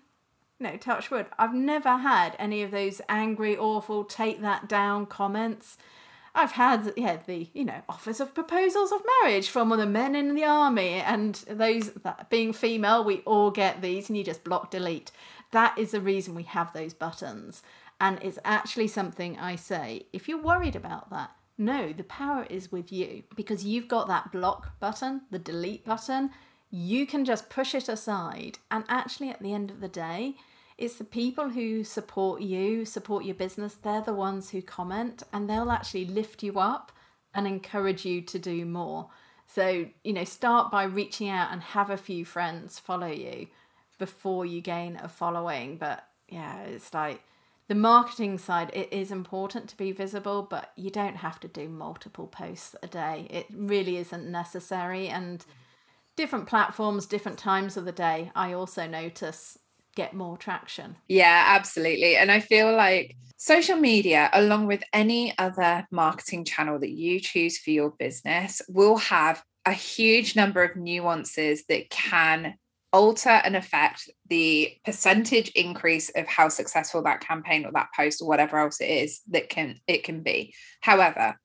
no, 0.58 0.76
touch 0.76 1.12
wood, 1.12 1.26
I've 1.38 1.54
never 1.54 1.98
had 1.98 2.34
any 2.40 2.62
of 2.62 2.72
those 2.72 3.00
angry, 3.08 3.56
awful, 3.56 4.04
take 4.04 4.42
that 4.42 4.68
down 4.68 5.06
comments. 5.06 5.78
I've 6.34 6.52
had 6.52 6.92
yeah 6.96 7.18
the 7.26 7.48
you 7.54 7.64
know 7.64 7.82
offers 7.88 8.20
of 8.20 8.34
proposals 8.34 8.92
of 8.92 9.02
marriage 9.22 9.48
from 9.48 9.70
the 9.70 9.84
men 9.84 10.14
in 10.14 10.36
the 10.36 10.44
army 10.44 11.02
and 11.04 11.34
those 11.48 11.90
that 11.90 12.30
being 12.30 12.52
female 12.52 13.02
we 13.02 13.18
all 13.22 13.50
get 13.50 13.82
these 13.82 14.08
and 14.08 14.16
you 14.16 14.22
just 14.22 14.44
block 14.44 14.70
delete 14.70 15.10
that 15.52 15.76
is 15.78 15.90
the 15.90 16.00
reason 16.00 16.34
we 16.34 16.44
have 16.44 16.72
those 16.72 16.94
buttons. 16.94 17.62
And 18.00 18.18
it's 18.22 18.38
actually 18.44 18.88
something 18.88 19.38
I 19.38 19.56
say 19.56 20.06
if 20.12 20.28
you're 20.28 20.42
worried 20.42 20.76
about 20.76 21.10
that, 21.10 21.32
no, 21.58 21.92
the 21.92 22.04
power 22.04 22.46
is 22.48 22.72
with 22.72 22.90
you 22.90 23.24
because 23.36 23.64
you've 23.64 23.88
got 23.88 24.08
that 24.08 24.32
block 24.32 24.78
button, 24.80 25.22
the 25.30 25.38
delete 25.38 25.84
button. 25.84 26.30
You 26.70 27.06
can 27.06 27.24
just 27.24 27.50
push 27.50 27.74
it 27.74 27.88
aside. 27.88 28.58
And 28.70 28.84
actually, 28.88 29.28
at 29.28 29.42
the 29.42 29.52
end 29.52 29.70
of 29.70 29.80
the 29.80 29.88
day, 29.88 30.36
it's 30.78 30.96
the 30.96 31.04
people 31.04 31.50
who 31.50 31.84
support 31.84 32.40
you, 32.40 32.86
support 32.86 33.26
your 33.26 33.34
business, 33.34 33.74
they're 33.74 34.00
the 34.00 34.14
ones 34.14 34.50
who 34.50 34.62
comment 34.62 35.22
and 35.30 35.50
they'll 35.50 35.70
actually 35.70 36.06
lift 36.06 36.42
you 36.42 36.58
up 36.58 36.92
and 37.34 37.46
encourage 37.46 38.06
you 38.06 38.22
to 38.22 38.38
do 38.38 38.64
more. 38.64 39.10
So, 39.46 39.86
you 40.04 40.12
know, 40.14 40.24
start 40.24 40.70
by 40.70 40.84
reaching 40.84 41.28
out 41.28 41.52
and 41.52 41.60
have 41.60 41.90
a 41.90 41.98
few 41.98 42.24
friends 42.24 42.78
follow 42.78 43.08
you 43.08 43.48
before 44.00 44.44
you 44.44 44.60
gain 44.60 44.98
a 45.00 45.08
following. 45.08 45.76
But 45.76 46.04
yeah, 46.28 46.62
it's 46.62 46.92
like 46.92 47.22
the 47.68 47.76
marketing 47.76 48.38
side, 48.38 48.72
it 48.74 48.92
is 48.92 49.12
important 49.12 49.68
to 49.68 49.76
be 49.76 49.92
visible, 49.92 50.42
but 50.42 50.72
you 50.74 50.90
don't 50.90 51.18
have 51.18 51.38
to 51.38 51.46
do 51.46 51.68
multiple 51.68 52.26
posts 52.26 52.74
a 52.82 52.88
day. 52.88 53.28
It 53.30 53.46
really 53.54 53.98
isn't 53.98 54.28
necessary. 54.28 55.06
And 55.06 55.44
different 56.16 56.48
platforms, 56.48 57.06
different 57.06 57.38
times 57.38 57.76
of 57.76 57.84
the 57.84 57.92
day, 57.92 58.32
I 58.34 58.54
also 58.54 58.88
notice 58.88 59.56
get 59.94 60.14
more 60.14 60.36
traction. 60.36 60.96
Yeah, 61.06 61.44
absolutely. 61.48 62.16
And 62.16 62.32
I 62.32 62.40
feel 62.40 62.74
like 62.74 63.16
social 63.36 63.76
media, 63.76 64.30
along 64.32 64.66
with 64.66 64.82
any 64.92 65.36
other 65.38 65.86
marketing 65.90 66.44
channel 66.44 66.78
that 66.80 66.90
you 66.90 67.20
choose 67.20 67.58
for 67.58 67.70
your 67.70 67.90
business, 67.90 68.62
will 68.68 68.96
have 68.96 69.42
a 69.66 69.72
huge 69.72 70.34
number 70.34 70.62
of 70.62 70.76
nuances 70.76 71.64
that 71.68 71.90
can 71.90 72.54
alter 72.92 73.28
and 73.28 73.56
affect 73.56 74.10
the 74.28 74.72
percentage 74.84 75.50
increase 75.50 76.10
of 76.10 76.26
how 76.26 76.48
successful 76.48 77.02
that 77.02 77.20
campaign 77.20 77.64
or 77.64 77.72
that 77.72 77.88
post 77.94 78.20
or 78.20 78.28
whatever 78.28 78.58
else 78.58 78.80
it 78.80 78.86
is 78.90 79.20
that 79.28 79.48
can 79.48 79.78
it 79.86 80.04
can 80.04 80.22
be. 80.22 80.54
However 80.80 81.36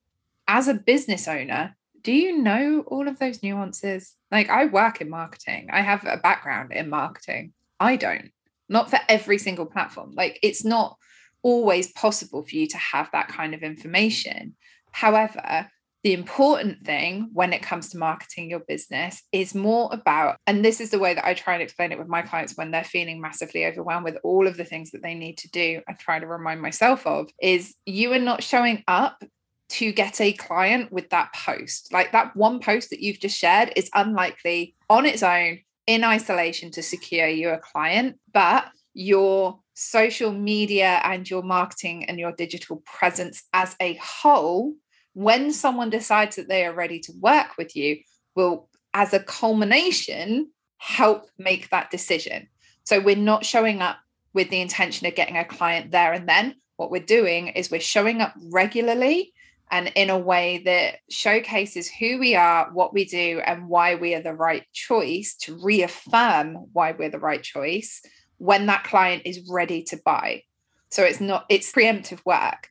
as 0.47 0.67
a 0.67 0.73
business 0.73 1.27
owner 1.27 1.75
do 2.05 2.11
you 2.11 2.37
know 2.37 2.83
all 2.85 3.07
of 3.07 3.17
those 3.17 3.41
nuances? 3.41 4.13
Like 4.31 4.47
i 4.49 4.67
work 4.67 5.01
in 5.01 5.09
marketing. 5.09 5.69
I 5.73 5.81
have 5.81 6.05
a 6.05 6.17
background 6.17 6.71
in 6.71 6.87
marketing. 6.87 7.53
I 7.79 7.95
don't. 7.95 8.29
Not 8.69 8.91
for 8.91 8.99
every 9.09 9.39
single 9.39 9.65
platform. 9.65 10.11
Like 10.13 10.39
it's 10.43 10.63
not 10.63 10.97
always 11.41 11.91
possible 11.91 12.43
for 12.43 12.55
you 12.55 12.67
to 12.67 12.77
have 12.77 13.09
that 13.11 13.29
kind 13.29 13.55
of 13.55 13.63
information. 13.63 14.55
However 14.91 15.67
the 16.05 16.13
important 16.13 16.85
thing 16.85 17.31
when 17.33 17.51
it 17.51 17.63
comes 17.63 17.89
to 17.89 17.97
marketing 17.97 18.47
your 18.47 18.59
business 18.59 19.23
is 19.31 19.55
more 19.55 19.89
about, 19.91 20.37
and 20.45 20.63
this 20.63 20.79
is 20.79 20.91
the 20.91 20.99
way 20.99 21.15
that 21.15 21.25
I 21.25 21.33
try 21.33 21.55
and 21.55 21.63
explain 21.63 21.91
it 21.91 21.97
with 21.97 22.07
my 22.07 22.21
clients 22.21 22.55
when 22.55 22.69
they're 22.69 22.83
feeling 22.83 23.19
massively 23.19 23.65
overwhelmed 23.65 24.03
with 24.03 24.19
all 24.23 24.45
of 24.45 24.55
the 24.55 24.65
things 24.65 24.91
that 24.91 25.01
they 25.01 25.15
need 25.15 25.39
to 25.39 25.49
do. 25.49 25.81
I 25.89 25.93
try 25.93 26.19
to 26.19 26.27
remind 26.27 26.61
myself 26.61 27.07
of 27.07 27.31
is 27.41 27.73
you 27.87 28.13
are 28.13 28.19
not 28.19 28.43
showing 28.43 28.83
up 28.87 29.23
to 29.69 29.91
get 29.91 30.21
a 30.21 30.33
client 30.33 30.91
with 30.91 31.09
that 31.09 31.33
post. 31.33 31.91
Like 31.91 32.11
that 32.11 32.35
one 32.35 32.59
post 32.59 32.91
that 32.91 33.01
you've 33.01 33.19
just 33.19 33.39
shared 33.39 33.73
is 33.75 33.89
unlikely 33.95 34.75
on 34.91 35.07
its 35.07 35.23
own 35.23 35.61
in 35.87 36.03
isolation 36.03 36.69
to 36.73 36.83
secure 36.83 37.27
you 37.27 37.49
a 37.49 37.57
client, 37.57 38.19
but 38.31 38.67
your 38.93 39.59
social 39.73 40.31
media 40.31 41.01
and 41.03 41.27
your 41.27 41.41
marketing 41.41 42.05
and 42.05 42.19
your 42.19 42.31
digital 42.31 42.83
presence 42.85 43.43
as 43.53 43.75
a 43.81 43.95
whole 43.95 44.75
when 45.15 45.53
someone 45.53 45.89
decides 45.89 46.35
that 46.35 46.49
they 46.49 46.65
are 46.65 46.73
ready 46.73 46.99
to 46.99 47.13
work 47.19 47.57
with 47.57 47.75
you, 47.75 47.97
will, 48.35 48.69
as 48.93 49.13
a 49.13 49.19
culmination, 49.19 50.51
help 50.77 51.27
make 51.37 51.69
that 51.69 51.89
decision. 51.89 52.47
So 52.83 52.99
we're 52.99 53.15
not 53.15 53.45
showing 53.45 53.81
up 53.81 53.97
with 54.33 54.49
the 54.49 54.59
intention 54.59 55.07
of 55.07 55.15
getting 55.15 55.37
a 55.37 55.45
client 55.45 55.91
there 55.91 56.13
and 56.13 56.27
then. 56.27 56.55
What 56.75 56.91
we're 56.91 57.01
doing 57.01 57.47
is 57.47 57.71
we're 57.71 57.79
showing 57.79 58.19
up 58.19 58.33
regularly 58.51 59.33
and 59.71 59.91
in 59.95 60.09
a 60.09 60.19
way 60.19 60.61
that 60.65 60.97
showcases 61.09 61.89
who 61.89 62.19
we 62.19 62.35
are, 62.35 62.69
what 62.73 62.93
we 62.93 63.05
do, 63.05 63.41
and 63.45 63.69
why 63.69 63.95
we 63.95 64.13
are 64.13 64.21
the 64.21 64.33
right 64.33 64.65
choice 64.73 65.35
to 65.43 65.57
reaffirm 65.63 66.55
why 66.73 66.91
we're 66.91 67.09
the 67.09 67.19
right 67.19 67.41
choice 67.41 68.01
when 68.37 68.65
that 68.65 68.83
client 68.83 69.21
is 69.25 69.49
ready 69.49 69.81
to 69.83 69.97
buy. 70.03 70.43
So 70.91 71.03
it's 71.03 71.21
not, 71.21 71.45
it's 71.49 71.71
preemptive 71.71 72.19
work 72.25 72.69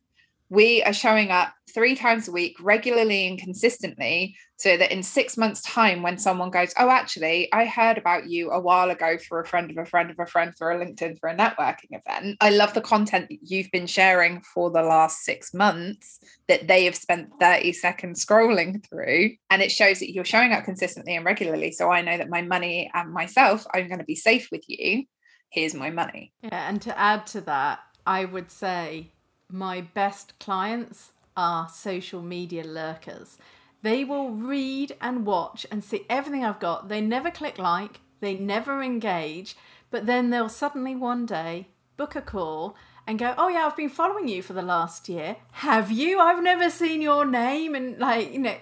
we 0.50 0.82
are 0.82 0.92
showing 0.92 1.30
up 1.30 1.52
three 1.72 1.96
times 1.96 2.28
a 2.28 2.32
week 2.32 2.56
regularly 2.60 3.26
and 3.26 3.38
consistently 3.38 4.36
so 4.56 4.76
that 4.76 4.92
in 4.92 5.02
six 5.02 5.36
months 5.36 5.60
time 5.62 6.02
when 6.02 6.16
someone 6.16 6.50
goes 6.50 6.72
oh 6.78 6.88
actually 6.88 7.52
i 7.52 7.64
heard 7.64 7.98
about 7.98 8.28
you 8.28 8.50
a 8.50 8.60
while 8.60 8.90
ago 8.90 9.16
for 9.18 9.40
a 9.40 9.46
friend 9.46 9.70
of 9.70 9.76
a 9.78 9.84
friend 9.84 10.10
of 10.10 10.18
a 10.18 10.26
friend 10.26 10.54
for 10.56 10.70
a 10.70 10.78
linkedin 10.78 11.18
for 11.18 11.28
a 11.28 11.36
networking 11.36 11.90
event. 11.90 12.36
I 12.40 12.50
love 12.50 12.74
the 12.74 12.80
content 12.80 13.28
that 13.28 13.38
you've 13.42 13.70
been 13.70 13.86
sharing 13.86 14.42
for 14.42 14.70
the 14.70 14.82
last 14.82 15.24
six 15.24 15.52
months 15.54 16.20
that 16.48 16.68
they 16.68 16.84
have 16.84 16.94
spent 16.94 17.30
30 17.40 17.72
seconds 17.72 18.24
scrolling 18.24 18.84
through 18.88 19.30
and 19.50 19.62
it 19.62 19.72
shows 19.72 19.98
that 20.00 20.12
you're 20.12 20.24
showing 20.24 20.52
up 20.52 20.64
consistently 20.64 21.16
and 21.16 21.24
regularly. 21.24 21.72
So 21.72 21.90
i 21.90 22.02
know 22.02 22.16
that 22.16 22.28
my 22.28 22.42
money 22.42 22.90
and 22.94 23.12
myself 23.12 23.66
i'm 23.74 23.88
going 23.88 23.98
to 23.98 24.04
be 24.04 24.16
safe 24.16 24.48
with 24.52 24.64
you. 24.68 25.04
Here's 25.50 25.74
my 25.74 25.90
money. 25.90 26.32
Yeah 26.42 26.68
and 26.68 26.80
to 26.82 26.98
add 26.98 27.26
to 27.28 27.40
that 27.42 27.80
i 28.06 28.24
would 28.24 28.50
say 28.50 29.12
my 29.50 29.80
best 29.80 30.38
clients 30.38 31.12
are 31.36 31.68
social 31.68 32.22
media 32.22 32.64
lurkers. 32.64 33.38
They 33.82 34.04
will 34.04 34.30
read 34.30 34.96
and 35.00 35.26
watch 35.26 35.66
and 35.70 35.84
see 35.84 36.06
everything 36.08 36.44
I've 36.44 36.60
got. 36.60 36.88
They 36.88 37.00
never 37.00 37.30
click 37.30 37.58
like, 37.58 38.00
they 38.20 38.34
never 38.34 38.82
engage, 38.82 39.56
but 39.90 40.06
then 40.06 40.30
they'll 40.30 40.48
suddenly 40.48 40.94
one 40.94 41.26
day 41.26 41.68
book 41.96 42.16
a 42.16 42.22
call 42.22 42.76
and 43.06 43.18
go, 43.18 43.34
Oh, 43.36 43.48
yeah, 43.48 43.66
I've 43.66 43.76
been 43.76 43.90
following 43.90 44.28
you 44.28 44.42
for 44.42 44.54
the 44.54 44.62
last 44.62 45.08
year. 45.08 45.36
Have 45.52 45.92
you? 45.92 46.18
I've 46.18 46.42
never 46.42 46.70
seen 46.70 47.02
your 47.02 47.24
name. 47.24 47.74
And, 47.74 47.98
like, 47.98 48.32
you 48.32 48.38
know, 48.38 48.56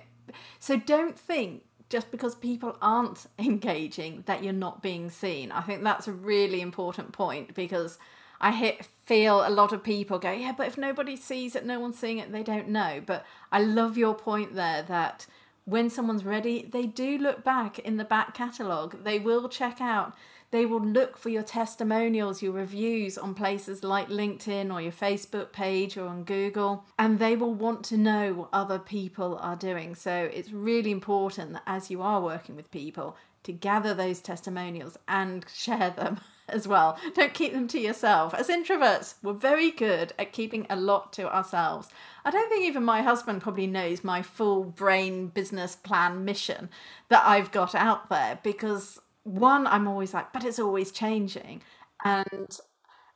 so 0.59 0.76
don't 0.76 1.18
think 1.18 1.62
just 1.89 2.11
because 2.11 2.35
people 2.35 2.76
aren't 2.83 3.26
engaging 3.39 4.24
that 4.26 4.43
you're 4.43 4.53
not 4.53 4.83
being 4.83 5.11
seen. 5.11 5.53
I 5.53 5.61
think 5.62 5.85
that's 5.85 6.09
a 6.09 6.12
really 6.12 6.61
important 6.61 7.12
point 7.12 7.55
because 7.55 7.99
I 8.43 8.53
hit, 8.53 8.84
feel 9.05 9.47
a 9.47 9.49
lot 9.49 9.72
of 9.72 9.82
people 9.82 10.18
go, 10.18 10.32
yeah, 10.32 10.53
but 10.53 10.66
if 10.66 10.76
nobody 10.76 11.16
sees 11.16 11.55
it, 11.57 11.64
no 11.64 11.80
one's 11.80 11.99
seeing 11.99 12.18
it, 12.18 12.32
they 12.32 12.43
don't 12.43 12.68
know. 12.68 13.01
But 13.05 13.24
I 13.51 13.62
love 13.62 13.97
your 13.97 14.14
point 14.14 14.55
there 14.55 14.82
that 14.82 15.26
when 15.64 15.88
someone's 15.88 16.24
ready, 16.24 16.68
they 16.70 16.86
do 16.86 17.18
look 17.18 17.45
back 17.45 17.78
in 17.78 17.97
the 17.97 18.05
back 18.05 18.34
catalogue. 18.34 19.05
They 19.05 19.18
will 19.18 19.49
check 19.49 19.80
out 19.80 20.14
they 20.53 20.66
will 20.66 20.84
look 20.84 21.16
for 21.16 21.30
your 21.30 21.43
testimonials, 21.43 22.43
your 22.43 22.53
reviews 22.53 23.16
on 23.16 23.34
places 23.34 23.82
like 23.82 24.09
LinkedIn 24.09 24.70
or 24.70 24.82
your 24.82 24.93
Facebook 24.93 25.51
page 25.51 25.97
or 25.97 26.07
on 26.07 26.24
Google, 26.24 26.84
and 26.99 27.18
they 27.18 27.36
will 27.36 27.55
want 27.55 27.86
to 27.86 27.97
know 27.97 28.34
what 28.34 28.51
other 28.53 28.78
people 28.78 29.38
are 29.40 29.57
doing. 29.57 29.95
So 29.95 30.28
it's 30.30 30.53
really 30.53 30.90
important 30.90 31.55
that 31.55 31.62
as 31.66 31.90
you 31.90 32.03
are 32.03 32.20
working 32.20 32.55
with 32.55 32.70
people, 32.70 33.16
to 33.45 33.53
gather 33.53 33.95
those 33.95 34.20
testimonials 34.20 34.99
and 35.09 35.47
share 35.55 35.88
them 35.90 36.20
as 36.53 36.68
well. 36.68 36.98
Don't 37.14 37.34
keep 37.34 37.53
them 37.53 37.68
to 37.68 37.80
yourself. 37.80 38.34
As 38.34 38.48
introverts, 38.48 39.14
we're 39.22 39.32
very 39.32 39.70
good 39.70 40.12
at 40.18 40.32
keeping 40.32 40.66
a 40.68 40.76
lot 40.76 41.12
to 41.14 41.34
ourselves. 41.34 41.88
I 42.24 42.30
don't 42.30 42.48
think 42.48 42.64
even 42.64 42.84
my 42.84 43.03
husband 43.03 43.42
probably 43.42 43.66
knows 43.66 44.05
my 44.05 44.22
full 44.22 44.64
brain 44.64 45.28
business 45.28 45.74
plan 45.74 46.24
mission 46.24 46.68
that 47.09 47.24
I've 47.26 47.50
got 47.50 47.74
out 47.74 48.09
there 48.09 48.38
because 48.42 49.00
one, 49.24 49.66
I'm 49.66 49.88
always 49.88 50.14
like, 50.14 50.32
but 50.32 50.44
it's 50.44 50.59
always 50.59 50.92
changing. 50.92 51.62
And 52.05 52.59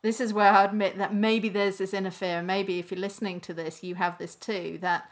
this 0.01 0.21
is 0.21 0.33
where 0.33 0.51
I 0.51 0.65
admit 0.65 0.97
that 0.97 1.13
maybe 1.13 1.49
there's 1.49 1.77
this 1.77 1.93
inner 1.93 2.11
fear. 2.11 2.41
Maybe 2.41 2.79
if 2.79 2.91
you're 2.91 2.99
listening 2.99 3.39
to 3.41 3.53
this, 3.53 3.83
you 3.83 3.95
have 3.95 4.17
this 4.17 4.35
too 4.35 4.77
that 4.81 5.09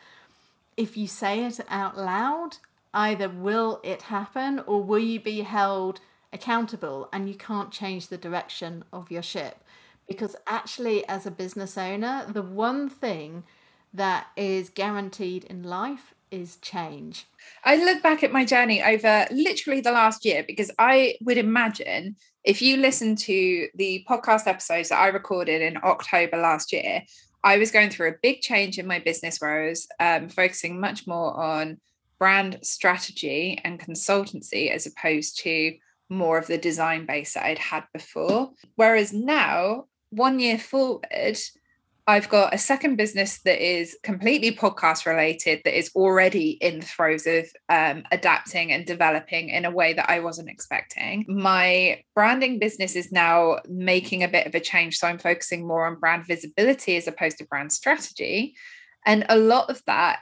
if 0.78 0.98
you 0.98 1.08
say 1.08 1.44
it 1.46 1.60
out 1.70 1.98
loud, 1.98 2.58
either 2.94 3.30
will 3.30 3.82
it 3.84 4.04
happen 4.04 4.60
or 4.66 4.82
will 4.82 5.00
you 5.00 5.20
be 5.20 5.42
held 5.42 6.00
accountable 6.36 7.10
and 7.12 7.28
you 7.28 7.34
can't 7.36 7.72
change 7.72 8.08
the 8.08 8.18
direction 8.18 8.84
of 8.94 9.10
your 9.10 9.24
ship? 9.24 9.64
Because 10.08 10.36
actually, 10.46 11.08
as 11.08 11.26
a 11.26 11.32
business 11.32 11.78
owner, 11.78 12.26
the 12.32 12.44
one 12.44 12.90
thing 12.90 13.44
that 13.92 14.28
is 14.36 14.70
guaranteed 14.70 15.46
in 15.46 15.64
life 15.64 16.14
is 16.30 16.58
change. 16.58 17.26
I 17.64 17.78
look 17.78 18.04
back 18.04 18.24
at 18.24 18.32
my 18.32 18.46
journey 18.46 18.84
over 18.84 19.26
literally 19.32 19.82
the 19.82 19.92
last 19.92 20.26
year 20.26 20.44
because 20.46 20.70
I 20.78 21.16
would 21.22 21.38
imagine 21.38 22.18
if 22.44 22.62
you 22.62 22.78
listen 22.78 23.16
to 23.16 23.68
the 23.76 24.06
podcast 24.08 24.46
episodes 24.46 24.90
that 24.90 25.00
I 25.00 25.08
recorded 25.08 25.62
in 25.62 25.78
October 25.78 26.38
last 26.38 26.74
year, 26.74 27.02
I 27.44 27.58
was 27.58 27.72
going 27.72 27.90
through 27.90 28.10
a 28.10 28.16
big 28.22 28.42
change 28.42 28.78
in 28.78 28.88
my 28.88 29.00
business 29.00 29.40
where 29.40 29.66
I 29.66 29.70
was 29.70 29.88
um, 30.00 30.30
focusing 30.30 30.80
much 30.80 31.08
more 31.08 31.34
on 31.40 31.80
brand 32.20 32.60
strategy 32.64 33.60
and 33.64 33.80
consultancy 33.80 34.72
as 34.72 34.86
opposed 34.86 35.40
to 35.40 35.76
more 36.10 36.38
of 36.38 36.48
the 36.48 36.58
design 36.58 37.06
base 37.06 37.34
that 37.34 37.46
I'd 37.46 37.58
had 37.58 37.84
before. 37.94 38.52
Whereas 38.76 39.14
now, 39.14 39.86
one 40.10 40.40
year 40.40 40.58
forward, 40.58 41.38
I've 42.08 42.30
got 42.30 42.54
a 42.54 42.60
second 42.60 42.98
business 42.98 43.42
that 43.46 43.60
is 43.60 43.98
completely 44.04 44.56
podcast 44.56 45.08
related, 45.08 45.62
that 45.66 45.78
is 45.78 45.90
already 45.96 46.52
in 46.52 46.80
the 46.80 46.86
throes 46.86 47.26
of 47.26 47.48
um, 47.70 48.04
adapting 48.12 48.72
and 48.72 48.86
developing 48.86 49.50
in 49.50 49.66
a 49.66 49.72
way 49.72 49.94
that 49.94 50.10
I 50.10 50.20
wasn't 50.20 50.50
expecting. 50.50 51.26
My 51.28 52.04
branding 52.14 52.60
business 52.60 52.96
is 52.96 53.12
now 53.12 53.58
making 53.68 54.24
a 54.24 54.28
bit 54.28 54.46
of 54.46 54.54
a 54.54 54.60
change. 54.60 54.98
So 54.98 55.08
I'm 55.08 55.18
focusing 55.18 55.68
more 55.68 55.88
on 55.88 56.00
brand 56.00 56.28
visibility 56.28 56.96
as 56.96 57.08
opposed 57.08 57.40
to 57.40 57.46
brand 57.46 57.72
strategy. 57.72 58.56
And 59.08 59.26
a 59.28 59.38
lot 59.38 59.72
of 59.72 59.82
that 59.88 60.20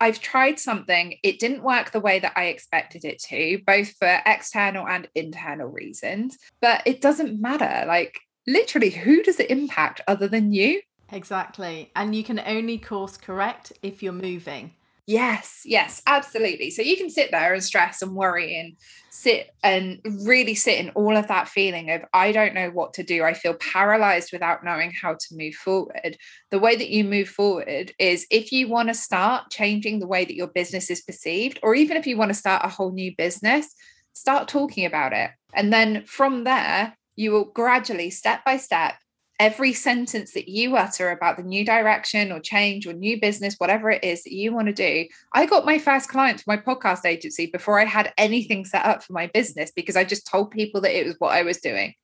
I've 0.00 0.20
tried 0.20 0.58
something, 0.58 1.16
it 1.22 1.38
didn't 1.38 1.62
work 1.62 1.90
the 1.90 2.00
way 2.00 2.20
that 2.20 2.34
I 2.36 2.44
expected 2.46 3.04
it 3.04 3.20
to, 3.24 3.60
both 3.66 3.90
for 3.98 4.20
external 4.24 4.86
and 4.86 5.08
internal 5.14 5.68
reasons, 5.68 6.38
but 6.60 6.82
it 6.86 7.00
doesn't 7.00 7.40
matter. 7.40 7.84
Like, 7.86 8.18
literally, 8.46 8.90
who 8.90 9.22
does 9.22 9.40
it 9.40 9.50
impact 9.50 10.00
other 10.06 10.28
than 10.28 10.52
you? 10.52 10.80
Exactly. 11.10 11.90
And 11.96 12.14
you 12.14 12.22
can 12.22 12.40
only 12.46 12.78
course 12.78 13.16
correct 13.16 13.72
if 13.82 14.02
you're 14.02 14.12
moving. 14.12 14.72
Yes, 15.08 15.62
yes, 15.64 16.02
absolutely. 16.06 16.68
So 16.68 16.82
you 16.82 16.94
can 16.94 17.08
sit 17.08 17.30
there 17.30 17.54
and 17.54 17.64
stress 17.64 18.02
and 18.02 18.14
worry 18.14 18.60
and 18.60 18.76
sit 19.08 19.48
and 19.62 20.00
really 20.04 20.54
sit 20.54 20.78
in 20.78 20.90
all 20.90 21.16
of 21.16 21.28
that 21.28 21.48
feeling 21.48 21.90
of, 21.90 22.02
I 22.12 22.30
don't 22.30 22.52
know 22.52 22.68
what 22.68 22.92
to 22.92 23.02
do. 23.02 23.24
I 23.24 23.32
feel 23.32 23.54
paralyzed 23.54 24.34
without 24.34 24.64
knowing 24.64 24.90
how 24.92 25.14
to 25.14 25.26
move 25.34 25.54
forward. 25.54 26.18
The 26.50 26.58
way 26.58 26.76
that 26.76 26.90
you 26.90 27.04
move 27.04 27.30
forward 27.30 27.94
is 27.98 28.26
if 28.30 28.52
you 28.52 28.68
want 28.68 28.88
to 28.88 28.94
start 28.94 29.50
changing 29.50 30.00
the 30.00 30.06
way 30.06 30.26
that 30.26 30.36
your 30.36 30.48
business 30.48 30.90
is 30.90 31.00
perceived, 31.00 31.58
or 31.62 31.74
even 31.74 31.96
if 31.96 32.06
you 32.06 32.18
want 32.18 32.28
to 32.28 32.38
start 32.38 32.66
a 32.66 32.68
whole 32.68 32.92
new 32.92 33.16
business, 33.16 33.74
start 34.12 34.46
talking 34.46 34.84
about 34.84 35.14
it. 35.14 35.30
And 35.54 35.72
then 35.72 36.04
from 36.04 36.44
there, 36.44 36.94
you 37.16 37.32
will 37.32 37.46
gradually, 37.46 38.10
step 38.10 38.44
by 38.44 38.58
step, 38.58 38.96
every 39.38 39.72
sentence 39.72 40.32
that 40.32 40.48
you 40.48 40.76
utter 40.76 41.10
about 41.10 41.36
the 41.36 41.42
new 41.42 41.64
direction 41.64 42.32
or 42.32 42.40
change 42.40 42.86
or 42.86 42.92
new 42.92 43.20
business, 43.20 43.54
whatever 43.58 43.90
it 43.90 44.02
is 44.02 44.24
that 44.24 44.32
you 44.32 44.52
want 44.52 44.66
to 44.66 44.72
do. 44.72 45.06
I 45.32 45.46
got 45.46 45.64
my 45.64 45.78
first 45.78 46.08
client 46.08 46.40
for 46.40 46.44
my 46.48 46.56
podcast 46.56 47.06
agency 47.06 47.46
before 47.46 47.78
I 47.78 47.84
had 47.84 48.12
anything 48.18 48.64
set 48.64 48.84
up 48.84 49.02
for 49.02 49.12
my 49.12 49.28
business 49.28 49.70
because 49.70 49.96
I 49.96 50.04
just 50.04 50.26
told 50.26 50.50
people 50.50 50.80
that 50.80 50.98
it 50.98 51.06
was 51.06 51.16
what 51.18 51.32
I 51.32 51.42
was 51.42 51.58
doing 51.58 51.94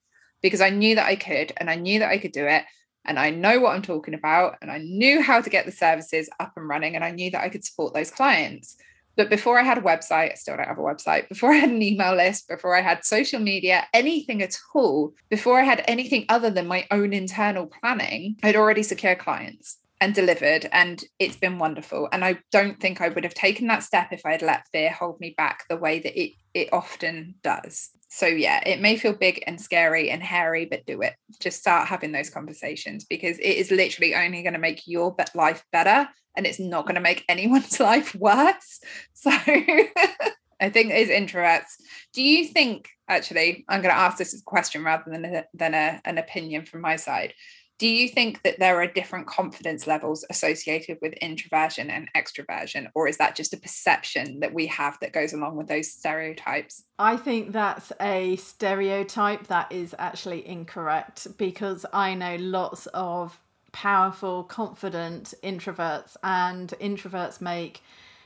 because 0.43 0.61
I 0.61 0.71
knew 0.71 0.95
that 0.95 1.07
I 1.07 1.17
could 1.17 1.53
and 1.57 1.69
I 1.69 1.75
knew 1.75 1.99
that 1.99 2.11
I 2.11 2.19
could 2.19 2.33
do 2.33 2.47
it. 2.47 2.65
And 3.07 3.19
I 3.19 3.29
know 3.29 3.61
what 3.61 3.75
I'm 3.75 3.83
talking 3.83 4.15
about, 4.15 4.57
and 4.63 4.71
I 4.71 4.79
knew 4.79 5.21
how 5.21 5.43
to 5.43 5.51
get 5.51 5.67
the 5.67 5.73
services 5.73 6.31
up 6.41 6.55
and 6.57 6.67
running, 6.67 6.95
and 6.95 7.05
I 7.05 7.11
knew 7.11 7.31
that 7.33 7.43
I 7.43 7.51
could 7.51 7.63
support 7.63 7.93
those 7.93 8.11
clients. 8.11 8.79
But 9.17 9.31
before 9.31 9.59
I 9.59 9.63
had 9.63 9.79
a 9.79 9.83
website, 9.83 10.33
I 10.33 10.35
still 10.35 10.57
don't 10.57 10.67
have 10.67 10.79
a 10.79 10.83
website, 10.83 11.29
before 11.29 11.53
I 11.53 11.57
had 11.57 11.71
an 11.71 11.83
email 11.83 12.15
list, 12.15 12.49
before 12.49 12.77
I 12.77 12.81
had 12.81 13.05
social 13.05 13.41
media, 13.41 13.87
anything 13.93 14.43
at 14.43 14.59
all, 14.75 15.15
before 15.31 15.61
I 15.61 15.65
had 15.65 15.85
anything 15.87 16.25
other 16.29 16.51
than 16.51 16.67
my 16.67 16.87
own 16.91 17.13
internal 17.13 17.67
planning, 17.67 18.37
I'd 18.43 18.57
already 18.57 18.83
secured 18.83 19.19
clients 19.19 19.79
and 20.05 20.15
delivered. 20.15 20.69
And 20.71 21.03
it's 21.19 21.37
been 21.37 21.59
wonderful. 21.59 22.11
And 22.13 22.23
I 22.27 22.39
don't 22.53 22.79
think 22.79 23.01
I 23.01 23.09
would 23.09 23.25
have 23.25 23.33
taken 23.33 23.67
that 23.69 23.83
step 23.83 24.09
if 24.13 24.21
I 24.27 24.33
had 24.33 24.43
let 24.43 24.69
fear 24.71 24.91
hold 24.91 25.19
me 25.19 25.35
back 25.35 25.65
the 25.71 25.79
way 25.79 25.99
that 25.99 26.21
it, 26.21 26.33
it 26.53 26.69
often 26.75 27.37
does. 27.43 27.89
So, 28.11 28.27
yeah, 28.27 28.61
it 28.67 28.83
may 28.83 28.99
feel 28.99 29.15
big 29.15 29.43
and 29.47 29.59
scary 29.59 30.11
and 30.11 30.23
hairy, 30.23 30.67
but 30.67 30.85
do 30.85 31.01
it. 31.01 31.15
Just 31.41 31.59
start 31.59 31.89
having 31.89 32.13
those 32.13 32.29
conversations 32.29 33.07
because 33.07 33.39
it 33.39 33.57
is 33.57 33.71
literally 33.71 34.15
only 34.15 34.43
going 34.43 34.53
to 34.53 34.59
make 34.59 34.83
your 34.87 35.17
life 35.35 35.65
better 35.73 36.07
and 36.37 36.47
it's 36.47 36.61
not 36.61 36.85
going 36.85 36.97
to 36.97 37.01
make 37.01 37.25
anyone's 37.31 37.81
life 37.81 38.15
worse. 38.15 38.81
So 39.15 39.31
I 40.61 40.69
think 40.71 40.93
as 40.93 41.09
introverts, 41.09 41.81
do 42.13 42.23
you 42.23 42.47
think 42.47 42.91
actually 43.09 43.65
I'm 43.71 43.81
going 43.81 43.95
to 43.95 44.01
ask 44.01 44.19
this 44.19 44.35
as 44.35 44.41
a 44.41 44.45
question 44.45 44.85
rather 44.85 45.11
than 45.11 45.25
a, 45.25 45.45
than 45.55 45.73
a, 45.73 46.01
an 46.05 46.19
opinion 46.19 46.67
from 46.67 46.83
my 46.83 46.97
side. 46.97 47.33
Do 47.79 47.89
you 47.89 48.09
think 48.09 48.43
that 48.43 48.61
there 48.61 48.81
are 48.81 48.87
different 48.87 49.27
confidence 49.27 49.87
levels 49.87 50.25
associated 50.31 50.99
with 51.03 51.13
introversion 51.15 51.91
and 51.91 52.09
extroversion, 52.15 52.89
or 52.95 53.09
is 53.09 53.17
that 53.17 53.35
just 53.35 53.53
a 53.53 53.57
perception 53.57 54.41
that 54.41 54.55
we 54.55 54.67
have 54.69 54.97
that 55.01 55.13
goes 55.13 55.33
along 55.33 55.57
with 55.57 55.67
those 55.67 55.91
stereotypes? 55.91 56.85
I 56.99 57.17
think 57.17 57.51
that's 57.51 57.93
a 58.01 58.37
stereotype 58.37 59.49
that 59.49 59.73
is 59.73 59.95
actually 59.99 60.47
incorrect 60.47 61.27
because 61.37 61.85
I 61.93 62.15
know 62.15 62.37
lots 62.37 62.87
of 62.95 63.41
powerful, 63.73 64.45
confident 64.45 65.35
introverts, 65.43 66.17
and 66.23 66.73
introverts 66.81 67.41
make 67.41 67.83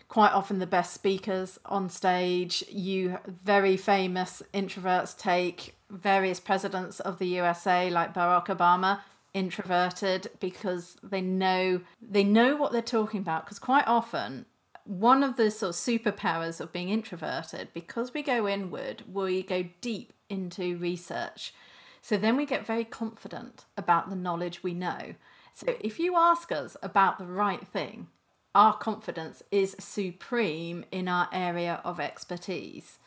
quite 0.08 0.32
often 0.32 0.58
the 0.58 0.66
best 0.66 0.92
speakers 0.92 1.58
on 1.64 1.88
stage. 1.88 2.62
You 2.68 3.18
very 3.26 3.78
famous 3.78 4.42
introverts 4.52 5.16
take 5.16 5.74
various 5.90 6.38
presidents 6.38 7.00
of 7.00 7.18
the 7.18 7.26
USA 7.26 7.88
like 7.88 8.12
Barack 8.12 8.46
Obama 8.46 9.00
introverted 9.38 10.30
because 10.40 10.96
they 11.02 11.20
know 11.20 11.80
they 12.02 12.24
know 12.24 12.56
what 12.56 12.72
they're 12.72 12.82
talking 12.82 13.20
about. 13.20 13.44
Because 13.44 13.58
quite 13.58 13.86
often 13.86 14.46
one 14.84 15.22
of 15.22 15.36
the 15.36 15.50
sort 15.50 15.70
of 15.70 15.76
superpowers 15.76 16.60
of 16.60 16.72
being 16.72 16.88
introverted 16.88 17.68
because 17.74 18.14
we 18.14 18.22
go 18.22 18.48
inward 18.48 19.02
we 19.12 19.42
go 19.42 19.64
deep 19.80 20.12
into 20.28 20.76
research. 20.78 21.52
So 22.00 22.16
then 22.16 22.36
we 22.36 22.46
get 22.46 22.66
very 22.66 22.84
confident 22.84 23.64
about 23.76 24.08
the 24.08 24.16
knowledge 24.16 24.62
we 24.62 24.74
know. 24.74 25.14
So 25.52 25.74
if 25.80 25.98
you 25.98 26.16
ask 26.16 26.52
us 26.52 26.76
about 26.82 27.18
the 27.18 27.26
right 27.26 27.66
thing, 27.66 28.08
our 28.54 28.76
confidence 28.76 29.42
is 29.50 29.76
supreme 29.78 30.84
in 30.90 31.06
our 31.06 31.28
area 31.32 31.80
of 31.84 32.00
expertise. 32.00 32.98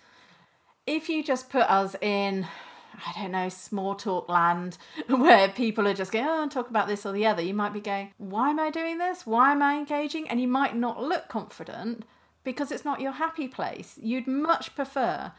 If 0.85 1.09
you 1.09 1.23
just 1.23 1.49
put 1.49 1.63
us 1.63 1.95
in, 2.01 2.47
I 2.93 3.21
don't 3.21 3.31
know, 3.31 3.49
small 3.49 3.95
talk 3.95 4.29
land 4.29 4.77
where 5.07 5.49
people 5.49 5.87
are 5.87 5.93
just 5.93 6.11
going, 6.11 6.25
oh, 6.27 6.47
talk 6.49 6.69
about 6.69 6.87
this 6.87 7.05
or 7.05 7.11
the 7.11 7.25
other, 7.25 7.41
you 7.41 7.53
might 7.53 7.73
be 7.73 7.81
going, 7.81 8.13
why 8.17 8.49
am 8.49 8.59
I 8.59 8.69
doing 8.69 8.97
this? 8.97 9.25
Why 9.25 9.51
am 9.51 9.61
I 9.61 9.75
engaging? 9.77 10.27
And 10.29 10.39
you 10.39 10.47
might 10.47 10.75
not 10.75 11.01
look 11.01 11.27
confident 11.27 12.05
because 12.43 12.71
it's 12.71 12.85
not 12.85 13.01
your 13.01 13.13
happy 13.13 13.47
place. 13.47 13.99
You'd 14.01 14.27
much 14.27 14.75
prefer 14.75 15.31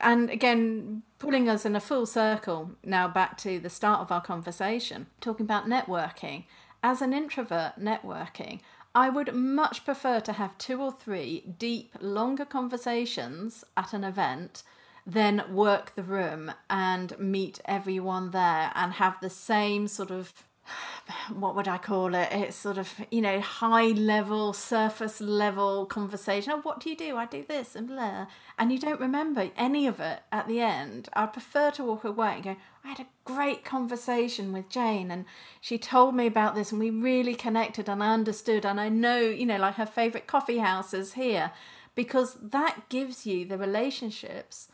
and 0.00 0.28
again, 0.28 1.02
pulling 1.18 1.48
us 1.48 1.64
in 1.64 1.76
a 1.76 1.80
full 1.80 2.06
circle 2.06 2.72
now 2.82 3.08
back 3.08 3.38
to 3.38 3.58
the 3.58 3.70
start 3.70 4.00
of 4.00 4.10
our 4.10 4.20
conversation, 4.20 5.06
talking 5.20 5.44
about 5.44 5.66
networking. 5.66 6.44
As 6.82 7.00
an 7.00 7.14
introvert 7.14 7.74
networking, 7.80 8.60
I 8.94 9.08
would 9.08 9.34
much 9.34 9.84
prefer 9.84 10.20
to 10.20 10.34
have 10.34 10.58
two 10.58 10.80
or 10.80 10.92
three 10.92 11.54
deep, 11.58 11.94
longer 12.00 12.44
conversations 12.44 13.64
at 13.76 13.92
an 13.92 14.04
event 14.04 14.62
then 15.06 15.44
work 15.50 15.94
the 15.94 16.02
room 16.02 16.52
and 16.70 17.18
meet 17.18 17.60
everyone 17.66 18.30
there 18.30 18.72
and 18.74 18.94
have 18.94 19.20
the 19.20 19.30
same 19.30 19.86
sort 19.86 20.10
of 20.10 20.32
what 21.34 21.54
would 21.54 21.68
I 21.68 21.78
call 21.78 22.14
it? 22.14 22.28
It's 22.32 22.56
sort 22.56 22.78
of, 22.78 22.92
you 23.10 23.20
know, 23.20 23.40
high 23.40 23.88
level, 23.88 24.52
surface 24.52 25.20
level 25.20 25.86
conversation. 25.86 26.52
Oh, 26.54 26.60
what 26.62 26.80
do 26.80 26.90
you 26.90 26.96
do? 26.96 27.16
I 27.16 27.26
do 27.26 27.44
this 27.46 27.76
and 27.76 27.88
blah. 27.88 28.26
And 28.58 28.72
you 28.72 28.78
don't 28.78 29.00
remember 29.00 29.50
any 29.56 29.86
of 29.86 30.00
it 30.00 30.20
at 30.32 30.48
the 30.48 30.60
end. 30.60 31.08
I 31.12 31.26
prefer 31.26 31.70
to 31.72 31.84
walk 31.84 32.04
away 32.04 32.34
and 32.34 32.44
go, 32.44 32.56
I 32.84 32.88
had 32.88 33.00
a 33.00 33.06
great 33.24 33.64
conversation 33.64 34.52
with 34.52 34.68
Jane 34.68 35.10
and 35.10 35.24
she 35.60 35.78
told 35.78 36.14
me 36.14 36.26
about 36.26 36.54
this 36.54 36.70
and 36.70 36.80
we 36.80 36.90
really 36.90 37.34
connected 37.34 37.88
and 37.88 38.02
I 38.02 38.12
understood. 38.12 38.64
And 38.64 38.80
I 38.80 38.88
know, 38.88 39.20
you 39.20 39.46
know, 39.46 39.58
like 39.58 39.74
her 39.74 39.86
favourite 39.86 40.26
coffee 40.26 40.58
house 40.58 40.94
is 40.94 41.14
here 41.14 41.52
because 41.94 42.36
that 42.40 42.88
gives 42.88 43.24
you 43.26 43.44
the 43.44 43.58
relationships 43.58 44.68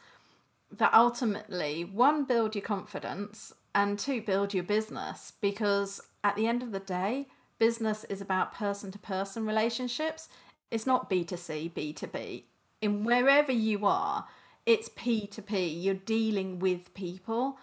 that 0.72 0.94
ultimately, 0.94 1.84
one, 1.84 2.24
build 2.24 2.54
your 2.54 2.62
confidence 2.62 3.52
and 3.74 3.98
two, 3.98 4.22
build 4.22 4.54
your 4.54 4.64
business 4.64 5.32
because 5.40 6.00
at 6.22 6.36
the 6.36 6.46
end 6.46 6.62
of 6.62 6.72
the 6.72 6.80
day, 6.80 7.28
business 7.58 8.04
is 8.04 8.20
about 8.20 8.54
person 8.54 8.90
to 8.92 8.98
person 8.98 9.46
relationships. 9.46 10.28
It's 10.70 10.86
not 10.86 11.10
B2C, 11.10 11.72
B2B. 11.72 12.44
In 12.80 13.04
wherever 13.04 13.52
you 13.52 13.84
are, 13.84 14.26
it's 14.66 14.88
P2P. 14.90 15.82
You're 15.82 15.94
dealing 15.94 16.58
with 16.58 16.94
people. 16.94 17.58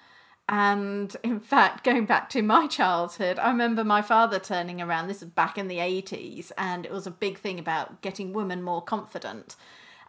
And 0.49 1.15
in 1.23 1.39
fact, 1.39 1.83
going 1.83 2.05
back 2.05 2.29
to 2.29 2.41
my 2.41 2.67
childhood, 2.67 3.37
I 3.39 3.49
remember 3.49 3.83
my 3.83 4.01
father 4.01 4.39
turning 4.39 4.81
around. 4.81 5.07
This 5.07 5.21
is 5.21 5.29
back 5.29 5.57
in 5.57 5.67
the 5.67 5.77
80s, 5.77 6.51
and 6.57 6.85
it 6.85 6.91
was 6.91 7.05
a 7.05 7.11
big 7.11 7.37
thing 7.37 7.59
about 7.59 8.01
getting 8.01 8.31
women 8.31 8.63
more 8.63 8.81
confident. 8.81 9.55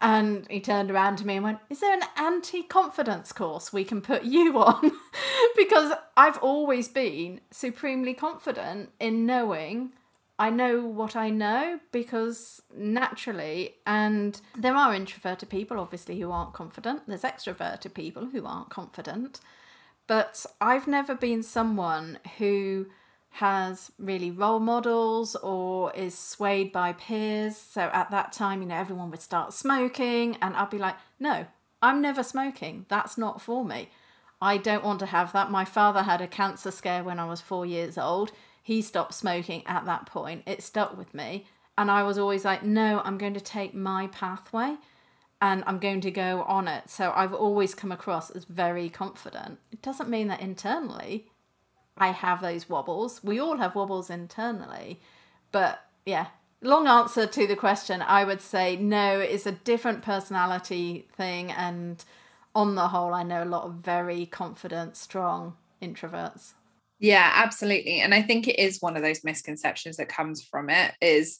And 0.01 0.47
he 0.49 0.61
turned 0.61 0.91
around 0.91 1.17
to 1.19 1.27
me 1.27 1.37
and 1.37 1.45
went, 1.45 1.59
Is 1.71 1.81
there 1.81 1.93
an 1.93 2.03
anti 2.17 2.63
confidence 2.63 3.33
course 3.33 3.73
we 3.73 3.85
can 3.85 4.01
put 4.01 4.23
you 4.23 4.59
on? 4.63 4.93
because 5.57 5.93
I've 6.17 6.39
always 6.39 6.89
been 6.89 7.41
supremely 7.51 8.15
confident 8.15 8.91
in 9.01 9.27
knowing 9.27 9.93
I 10.39 10.51
know 10.51 10.83
what 10.83 11.17
I 11.17 11.31
know 11.31 11.81
because 11.91 12.63
naturally, 12.77 13.75
and 13.85 14.41
there 14.57 14.77
are 14.77 14.95
introverted 14.95 15.49
people, 15.49 15.81
obviously, 15.81 16.21
who 16.21 16.31
aren't 16.31 16.53
confident. 16.53 17.03
There's 17.09 17.23
extroverted 17.23 17.93
people 17.93 18.27
who 18.27 18.47
aren't 18.47 18.71
confident. 18.71 19.41
But 20.07 20.47
I've 20.61 20.87
never 20.87 21.17
been 21.17 21.43
someone 21.43 22.21
who 22.39 22.87
has 23.31 23.93
really 23.99 24.31
role 24.31 24.59
models 24.59 25.37
or 25.37 25.93
is 25.93 26.17
swayed 26.17 26.73
by 26.73 26.93
peers. 26.93 27.57
So 27.57 27.83
at 27.83 28.11
that 28.11 28.33
time, 28.33 28.63
you 28.63 28.69
know, 28.69 28.75
everyone 28.75 29.11
would 29.11 29.23
start 29.23 29.53
smoking, 29.53 30.37
and 30.43 30.57
I'd 30.57 30.71
be 30.71 30.79
like, 30.79 30.97
no, 31.21 31.47
I'm 31.81 32.01
never 32.03 32.23
smoking. 32.23 32.87
That's 32.89 33.17
not 33.17 33.41
for 33.41 33.65
me. 33.65 33.91
I 34.41 34.57
don't 34.57 34.85
want 34.85 35.01
to 35.01 35.07
have 35.07 35.33
that. 35.33 35.51
My 35.51 35.65
father 35.65 36.03
had 36.03 36.21
a 36.21 36.27
cancer 36.27 36.71
scare 36.71 37.05
when 37.05 37.19
I 37.19 37.27
was 37.27 37.41
four 37.41 37.67
years 37.67 37.99
old. 37.99 38.33
He 38.63 38.83
stopped 38.83 39.15
smoking 39.15 39.63
at 39.67 39.85
that 39.87 40.07
point. 40.07 40.43
It 40.47 40.63
stuck 40.63 40.97
with 40.97 41.15
me. 41.15 41.47
And 41.77 41.91
I 41.91 42.03
was 42.03 42.19
always 42.19 42.45
like, 42.45 42.63
no, 42.63 43.01
I'm 43.05 43.19
going 43.19 43.35
to 43.35 43.41
take 43.41 43.75
my 43.75 44.09
pathway 44.09 44.77
and 45.41 45.63
I'm 45.67 45.79
going 45.79 46.01
to 46.03 46.11
go 46.11 46.43
on 46.43 46.67
it. 46.67 46.91
So 46.91 47.13
I've 47.15 47.33
always 47.33 47.75
come 47.75 47.93
across 47.93 48.31
as 48.31 48.45
very 48.45 48.89
confident. 48.89 49.59
It 49.71 49.81
doesn't 49.81 50.09
mean 50.09 50.27
that 50.29 50.41
internally 50.41 51.27
I 51.99 52.09
have 52.09 52.41
those 52.41 52.69
wobbles. 52.69 53.23
We 53.23 53.41
all 53.41 53.57
have 53.57 53.75
wobbles 53.75 54.11
internally. 54.11 55.01
But 55.53 55.81
yeah, 56.07 56.29
long 56.63 56.87
answer 56.87 57.27
to 57.27 57.47
the 57.47 57.57
question, 57.57 58.03
I 58.03 58.25
would 58.25 58.41
say 58.41 58.77
no, 58.77 59.21
it's 59.21 59.47
a 59.47 59.53
different 59.53 60.03
personality 60.03 61.09
thing. 61.17 61.51
And 61.53 62.05
on 62.55 62.75
the 62.75 62.89
whole, 62.89 63.15
I 63.15 63.23
know 63.23 63.43
a 63.43 63.47
lot 63.47 63.65
of 63.65 63.75
very 63.75 64.27
confident, 64.27 64.97
strong 64.97 65.57
introverts. 65.83 66.53
Yeah, 66.99 67.31
absolutely. 67.35 68.01
And 68.01 68.13
I 68.13 68.23
think 68.23 68.49
it 68.49 68.59
is 68.59 68.81
one 68.81 68.97
of 68.97 69.03
those 69.03 69.23
misconceptions 69.23 69.97
that 69.99 70.09
comes 70.09 70.43
from 70.43 70.69
it 70.69 70.95
is 71.01 71.39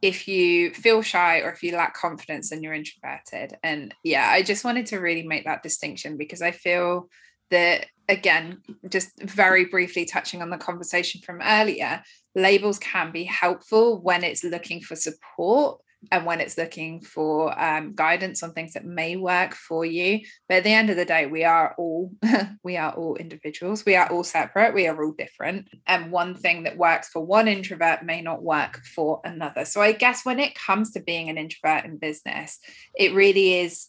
if 0.00 0.26
you 0.26 0.70
feel 0.70 1.02
shy 1.02 1.40
or 1.40 1.50
if 1.50 1.62
you 1.62 1.76
lack 1.76 1.94
confidence 1.94 2.50
then 2.50 2.62
you're 2.62 2.72
introverted. 2.72 3.56
And 3.62 3.94
yeah, 4.02 4.28
I 4.28 4.42
just 4.42 4.64
wanted 4.64 4.86
to 4.86 4.98
really 4.98 5.26
make 5.26 5.44
that 5.44 5.62
distinction 5.62 6.16
because 6.16 6.40
I 6.40 6.52
feel 6.52 7.08
that 7.50 7.86
again, 8.08 8.60
just 8.88 9.10
very 9.20 9.64
briefly 9.66 10.04
touching 10.04 10.42
on 10.42 10.50
the 10.50 10.58
conversation 10.58 11.20
from 11.22 11.40
earlier, 11.42 12.02
labels 12.34 12.78
can 12.78 13.12
be 13.12 13.24
helpful 13.24 14.00
when 14.02 14.24
it's 14.24 14.44
looking 14.44 14.80
for 14.80 14.96
support 14.96 15.80
and 16.12 16.26
when 16.26 16.40
it's 16.40 16.58
looking 16.58 17.00
for 17.00 17.58
um, 17.58 17.94
guidance 17.94 18.42
on 18.42 18.52
things 18.52 18.74
that 18.74 18.84
may 18.84 19.16
work 19.16 19.54
for 19.54 19.84
you. 19.84 20.20
But 20.48 20.58
at 20.58 20.64
the 20.64 20.72
end 20.72 20.90
of 20.90 20.96
the 20.96 21.04
day 21.04 21.26
we 21.26 21.44
are 21.44 21.74
all 21.78 22.12
we 22.62 22.76
are 22.76 22.92
all 22.92 23.16
individuals. 23.16 23.84
We 23.84 23.96
are 23.96 24.10
all 24.10 24.24
separate. 24.24 24.74
We 24.74 24.86
are 24.86 25.02
all 25.02 25.14
different. 25.16 25.68
And 25.86 26.12
one 26.12 26.34
thing 26.34 26.64
that 26.64 26.76
works 26.76 27.08
for 27.08 27.24
one 27.24 27.48
introvert 27.48 28.04
may 28.04 28.20
not 28.20 28.42
work 28.42 28.80
for 28.94 29.20
another. 29.24 29.64
So 29.64 29.80
i 29.80 29.92
guess 29.92 30.24
when 30.24 30.40
it 30.40 30.54
comes 30.54 30.92
to 30.92 31.00
being 31.00 31.28
an 31.28 31.38
introvert 31.38 31.84
in 31.84 31.98
business 31.98 32.58
it 32.94 33.14
really 33.14 33.60
is 33.60 33.88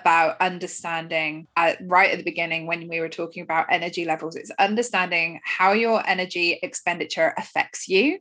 about 0.00 0.40
understanding 0.40 1.46
right 1.82 2.10
at 2.10 2.18
the 2.18 2.24
beginning 2.24 2.66
when 2.66 2.88
we 2.88 3.00
were 3.00 3.08
talking 3.08 3.42
about 3.42 3.66
energy 3.70 4.04
levels 4.04 4.36
it's 4.36 4.50
understanding 4.58 5.40
how 5.44 5.72
your 5.72 6.02
energy 6.06 6.58
expenditure 6.62 7.32
affects 7.36 7.88
you 7.88 8.18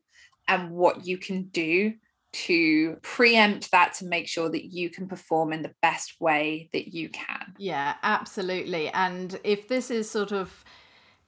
and 0.47 0.71
what 0.71 1.05
you 1.05 1.17
can 1.17 1.43
do 1.43 1.93
to 2.34 2.97
preempt 3.03 3.71
that 3.71 3.93
to 3.93 4.05
make 4.05 4.28
sure 4.28 4.49
that 4.49 4.65
you 4.65 4.89
can 4.89 5.07
perform 5.07 5.53
in 5.53 5.61
the 5.61 5.74
best 5.82 6.19
way 6.19 6.67
that 6.74 6.93
you 6.93 7.07
can. 7.09 7.53
Yeah 7.59 7.93
absolutely. 8.01 8.89
And 8.89 9.39
if 9.43 9.67
this 9.67 9.91
is 9.91 10.09
sort 10.09 10.32
of 10.32 10.63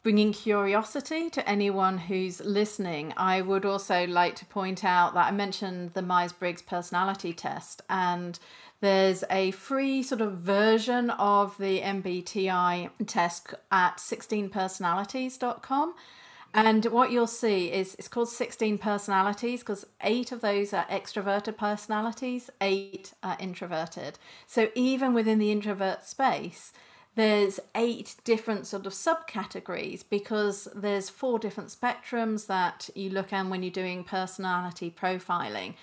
bringing 0.05 0.31
curiosity 0.31 1.31
to 1.31 1.49
anyone 1.49 1.97
who's 1.97 2.39
listening, 2.41 3.11
I 3.17 3.41
would 3.41 3.65
also 3.65 4.05
like 4.05 4.35
to 4.35 4.45
point 4.45 4.85
out 4.85 5.15
that 5.15 5.25
I 5.25 5.31
mentioned 5.31 5.95
the 5.95 6.03
Myers 6.03 6.31
Briggs 6.31 6.61
personality 6.61 7.33
test, 7.33 7.81
and 7.89 8.37
there's 8.81 9.23
a 9.31 9.49
free 9.49 10.03
sort 10.03 10.21
of 10.21 10.33
version 10.33 11.09
of 11.09 11.57
the 11.57 11.81
MBTI 11.81 12.91
test 13.07 13.55
at 13.71 13.97
16personalities.com. 13.97 15.95
And 16.53 16.85
what 16.85 17.11
you'll 17.11 17.25
see 17.25 17.71
is 17.71 17.95
it's 17.95 18.07
called 18.07 18.29
16 18.29 18.77
personalities 18.77 19.61
because 19.61 19.87
eight 20.01 20.31
of 20.31 20.41
those 20.41 20.71
are 20.71 20.85
extroverted 20.85 21.57
personalities, 21.57 22.51
eight 22.61 23.13
are 23.23 23.37
introverted. 23.39 24.19
So 24.45 24.69
even 24.75 25.15
within 25.15 25.39
the 25.39 25.51
introvert 25.51 26.05
space, 26.05 26.73
there's 27.15 27.59
eight 27.75 28.15
different 28.23 28.67
sort 28.67 28.85
of 28.85 28.93
subcategories 28.93 30.03
because 30.09 30.67
there's 30.75 31.09
four 31.09 31.39
different 31.39 31.69
spectrums 31.69 32.47
that 32.47 32.89
you 32.93 33.09
look 33.09 33.31
at 33.31 33.47
when 33.47 33.63
you're 33.63 33.71
doing 33.71 34.03
personality 34.03 34.93
profiling. 34.95 35.75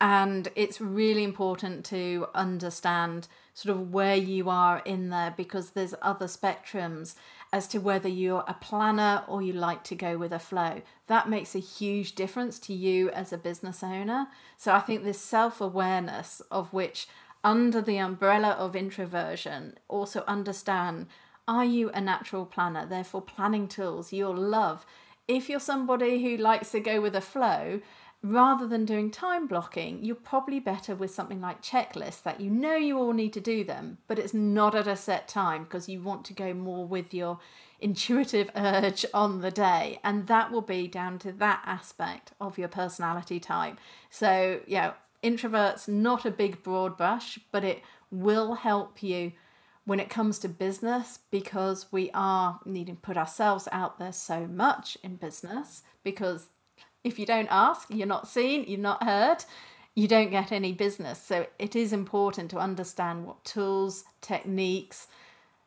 And 0.00 0.48
it's 0.56 0.80
really 0.80 1.24
important 1.24 1.84
to 1.86 2.26
understand 2.34 3.28
sort 3.52 3.76
of 3.76 3.92
where 3.92 4.16
you 4.16 4.48
are 4.48 4.80
in 4.86 5.10
there 5.10 5.34
because 5.36 5.70
there's 5.70 5.94
other 6.00 6.26
spectrums 6.26 7.14
as 7.52 7.66
to 7.68 7.78
whether 7.78 8.08
you're 8.08 8.44
a 8.48 8.54
planner 8.54 9.22
or 9.28 9.42
you 9.42 9.52
like 9.52 9.84
to 9.84 9.94
go 9.94 10.16
with 10.16 10.32
a 10.32 10.38
flow. 10.38 10.80
That 11.08 11.28
makes 11.28 11.54
a 11.54 11.58
huge 11.58 12.14
difference 12.14 12.58
to 12.60 12.72
you 12.72 13.10
as 13.10 13.32
a 13.32 13.38
business 13.38 13.82
owner. 13.82 14.28
So 14.56 14.72
i 14.72 14.80
think 14.80 15.04
this 15.04 15.20
self-awareness 15.20 16.40
of 16.50 16.72
which 16.72 17.06
under 17.42 17.80
the 17.80 17.96
umbrella 17.96 18.50
of 18.50 18.76
introversion 18.76 19.74
also 19.88 20.24
understand 20.26 21.06
are 21.48 21.64
you 21.64 21.90
a 21.90 22.00
natural 22.00 22.44
planner 22.44 22.86
therefore 22.86 23.22
planning 23.22 23.66
tools 23.66 24.12
you'll 24.12 24.34
love 24.34 24.84
if 25.26 25.48
you're 25.48 25.60
somebody 25.60 26.22
who 26.22 26.36
likes 26.36 26.72
to 26.72 26.80
go 26.80 27.00
with 27.00 27.14
a 27.14 27.20
flow 27.20 27.80
rather 28.22 28.66
than 28.66 28.84
doing 28.84 29.10
time 29.10 29.46
blocking, 29.46 30.04
you're 30.04 30.14
probably 30.14 30.60
better 30.60 30.94
with 30.94 31.10
something 31.10 31.40
like 31.40 31.62
checklists 31.62 32.22
that 32.22 32.40
you 32.40 32.50
know 32.50 32.76
you 32.76 32.98
all 32.98 33.12
need 33.12 33.32
to 33.32 33.40
do 33.40 33.64
them, 33.64 33.98
but 34.06 34.18
it's 34.18 34.34
not 34.34 34.74
at 34.74 34.86
a 34.86 34.96
set 34.96 35.26
time 35.26 35.64
because 35.64 35.88
you 35.88 36.02
want 36.02 36.24
to 36.26 36.34
go 36.34 36.52
more 36.52 36.86
with 36.86 37.14
your 37.14 37.38
intuitive 37.80 38.50
urge 38.56 39.06
on 39.14 39.40
the 39.40 39.50
day. 39.50 39.98
And 40.04 40.26
that 40.26 40.50
will 40.50 40.60
be 40.62 40.86
down 40.86 41.18
to 41.20 41.32
that 41.32 41.62
aspect 41.64 42.32
of 42.40 42.58
your 42.58 42.68
personality 42.68 43.40
type. 43.40 43.78
So, 44.10 44.60
yeah, 44.66 44.92
introverts, 45.22 45.88
not 45.88 46.24
a 46.24 46.30
big 46.30 46.62
broad 46.62 46.96
brush, 46.96 47.38
but 47.52 47.64
it 47.64 47.82
will 48.10 48.54
help 48.54 49.02
you 49.02 49.32
when 49.84 50.00
it 50.00 50.10
comes 50.10 50.38
to 50.38 50.48
business 50.48 51.20
because 51.30 51.86
we 51.90 52.10
are 52.14 52.60
needing 52.64 52.96
to 52.96 53.00
put 53.00 53.16
ourselves 53.16 53.66
out 53.72 53.98
there 53.98 54.12
so 54.12 54.46
much 54.46 54.96
in 55.02 55.16
business 55.16 55.82
because 56.04 56.48
if 57.02 57.18
you 57.18 57.26
don't 57.26 57.48
ask, 57.50 57.88
you're 57.90 58.06
not 58.06 58.28
seen, 58.28 58.64
you're 58.68 58.78
not 58.78 59.02
heard, 59.02 59.44
you 59.94 60.06
don't 60.06 60.30
get 60.30 60.52
any 60.52 60.72
business. 60.72 61.20
So 61.20 61.46
it 61.58 61.74
is 61.74 61.92
important 61.92 62.50
to 62.50 62.58
understand 62.58 63.24
what 63.24 63.44
tools, 63.44 64.04
techniques, 64.20 65.08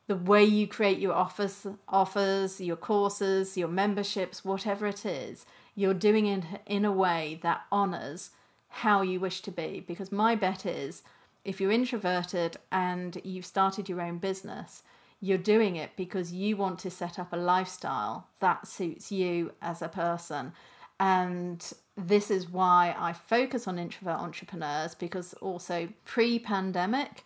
the 0.08 0.16
way 0.16 0.44
you 0.44 0.68
create 0.68 1.00
your 1.00 1.14
offers, 1.14 1.66
offers, 1.88 2.62
your 2.62 2.76
courses, 2.76 3.58
your 3.58 3.68
memberships, 3.68 4.46
whatever 4.46 4.86
it 4.86 5.06
is, 5.06 5.46
you're 5.76 5.94
doing 5.94 6.28
it 6.28 6.44
in 6.66 6.86
a 6.86 6.92
way 6.92 7.40
that 7.42 7.62
honors 7.72 8.32
how 8.74 9.04
you 9.04 9.20
wish 9.20 9.42
to 9.42 9.52
be. 9.52 9.84
Because 9.88 10.12
my 10.12 10.36
bet 10.36 10.66
is 10.66 11.04
if 11.46 11.62
you're 11.62 11.72
introverted 11.72 12.58
and 12.72 13.22
you've 13.24 13.46
started 13.46 13.88
your 13.88 14.02
own 14.02 14.18
business, 14.18 14.82
you're 15.22 15.38
doing 15.38 15.76
it 15.76 15.92
because 15.96 16.34
you 16.34 16.58
want 16.58 16.80
to 16.80 16.90
set 16.90 17.20
up 17.20 17.32
a 17.32 17.38
lifestyle 17.38 18.28
that 18.40 18.68
suits 18.68 19.12
you 19.12 19.52
as 19.62 19.82
a 19.82 19.88
person. 19.88 20.54
And 21.00 21.72
this 21.96 22.32
is 22.32 22.50
why 22.50 22.96
I 22.98 23.14
focus 23.14 23.68
on 23.68 23.78
introvert 23.78 24.20
entrepreneurs 24.20 24.96
because 24.96 25.34
also 25.36 25.88
pre 26.04 26.40
pandemic, 26.40 27.24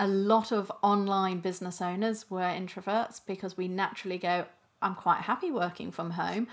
a 0.00 0.08
lot 0.08 0.50
of 0.50 0.72
online 0.82 1.38
business 1.38 1.80
owners 1.80 2.28
were 2.28 2.40
introverts 2.40 3.20
because 3.24 3.56
we 3.56 3.68
naturally 3.68 4.18
go, 4.18 4.46
I'm 4.82 4.94
quite 4.94 5.20
happy 5.20 5.50
working 5.50 5.92
from 5.92 6.10
home. 6.10 6.48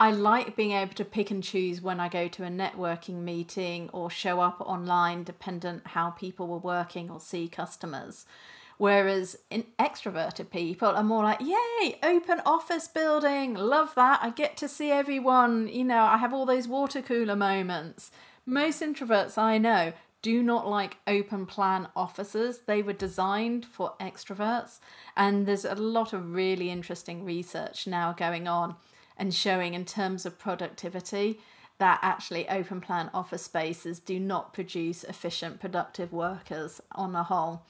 I 0.00 0.10
like 0.10 0.56
being 0.56 0.72
able 0.72 0.94
to 0.94 1.04
pick 1.04 1.30
and 1.30 1.42
choose 1.42 1.80
when 1.80 2.00
I 2.00 2.08
go 2.08 2.26
to 2.26 2.44
a 2.44 2.48
networking 2.48 3.22
meeting 3.22 3.90
or 3.92 4.10
show 4.10 4.40
up 4.40 4.60
online, 4.60 5.22
dependent 5.22 5.86
how 5.88 6.10
people 6.10 6.48
were 6.48 6.58
working 6.58 7.10
or 7.10 7.20
see 7.20 7.48
customers. 7.48 8.26
Whereas 8.76 9.36
in 9.50 9.66
extroverted 9.78 10.50
people 10.50 10.88
are 10.88 11.04
more 11.04 11.22
like, 11.22 11.40
yay, 11.40 11.98
open 12.02 12.40
office 12.44 12.88
building, 12.88 13.54
love 13.54 13.94
that. 13.94 14.18
I 14.20 14.30
get 14.30 14.56
to 14.58 14.68
see 14.68 14.90
everyone. 14.90 15.68
You 15.68 15.84
know, 15.84 16.02
I 16.02 16.16
have 16.16 16.34
all 16.34 16.44
those 16.44 16.66
water 16.66 17.00
cooler 17.00 17.36
moments. 17.36 18.10
Most 18.44 18.82
introverts 18.82 19.38
I 19.38 19.58
know 19.58 19.92
do 20.22 20.42
not 20.42 20.66
like 20.66 20.96
open 21.06 21.46
plan 21.46 21.86
offices. 21.94 22.60
They 22.66 22.82
were 22.82 22.94
designed 22.94 23.64
for 23.64 23.92
extroverts. 24.00 24.80
And 25.16 25.46
there's 25.46 25.64
a 25.64 25.76
lot 25.76 26.12
of 26.12 26.32
really 26.32 26.70
interesting 26.70 27.24
research 27.24 27.86
now 27.86 28.12
going 28.12 28.48
on 28.48 28.74
and 29.16 29.34
showing 29.34 29.74
in 29.74 29.84
terms 29.84 30.26
of 30.26 30.38
productivity 30.38 31.38
that 31.78 31.98
actually 32.02 32.48
open 32.48 32.80
plan 32.80 33.10
office 33.12 33.42
spaces 33.42 33.98
do 33.98 34.20
not 34.20 34.52
produce 34.52 35.04
efficient, 35.04 35.60
productive 35.60 36.12
workers 36.12 36.80
on 36.92 37.14
a 37.14 37.24
whole. 37.24 37.62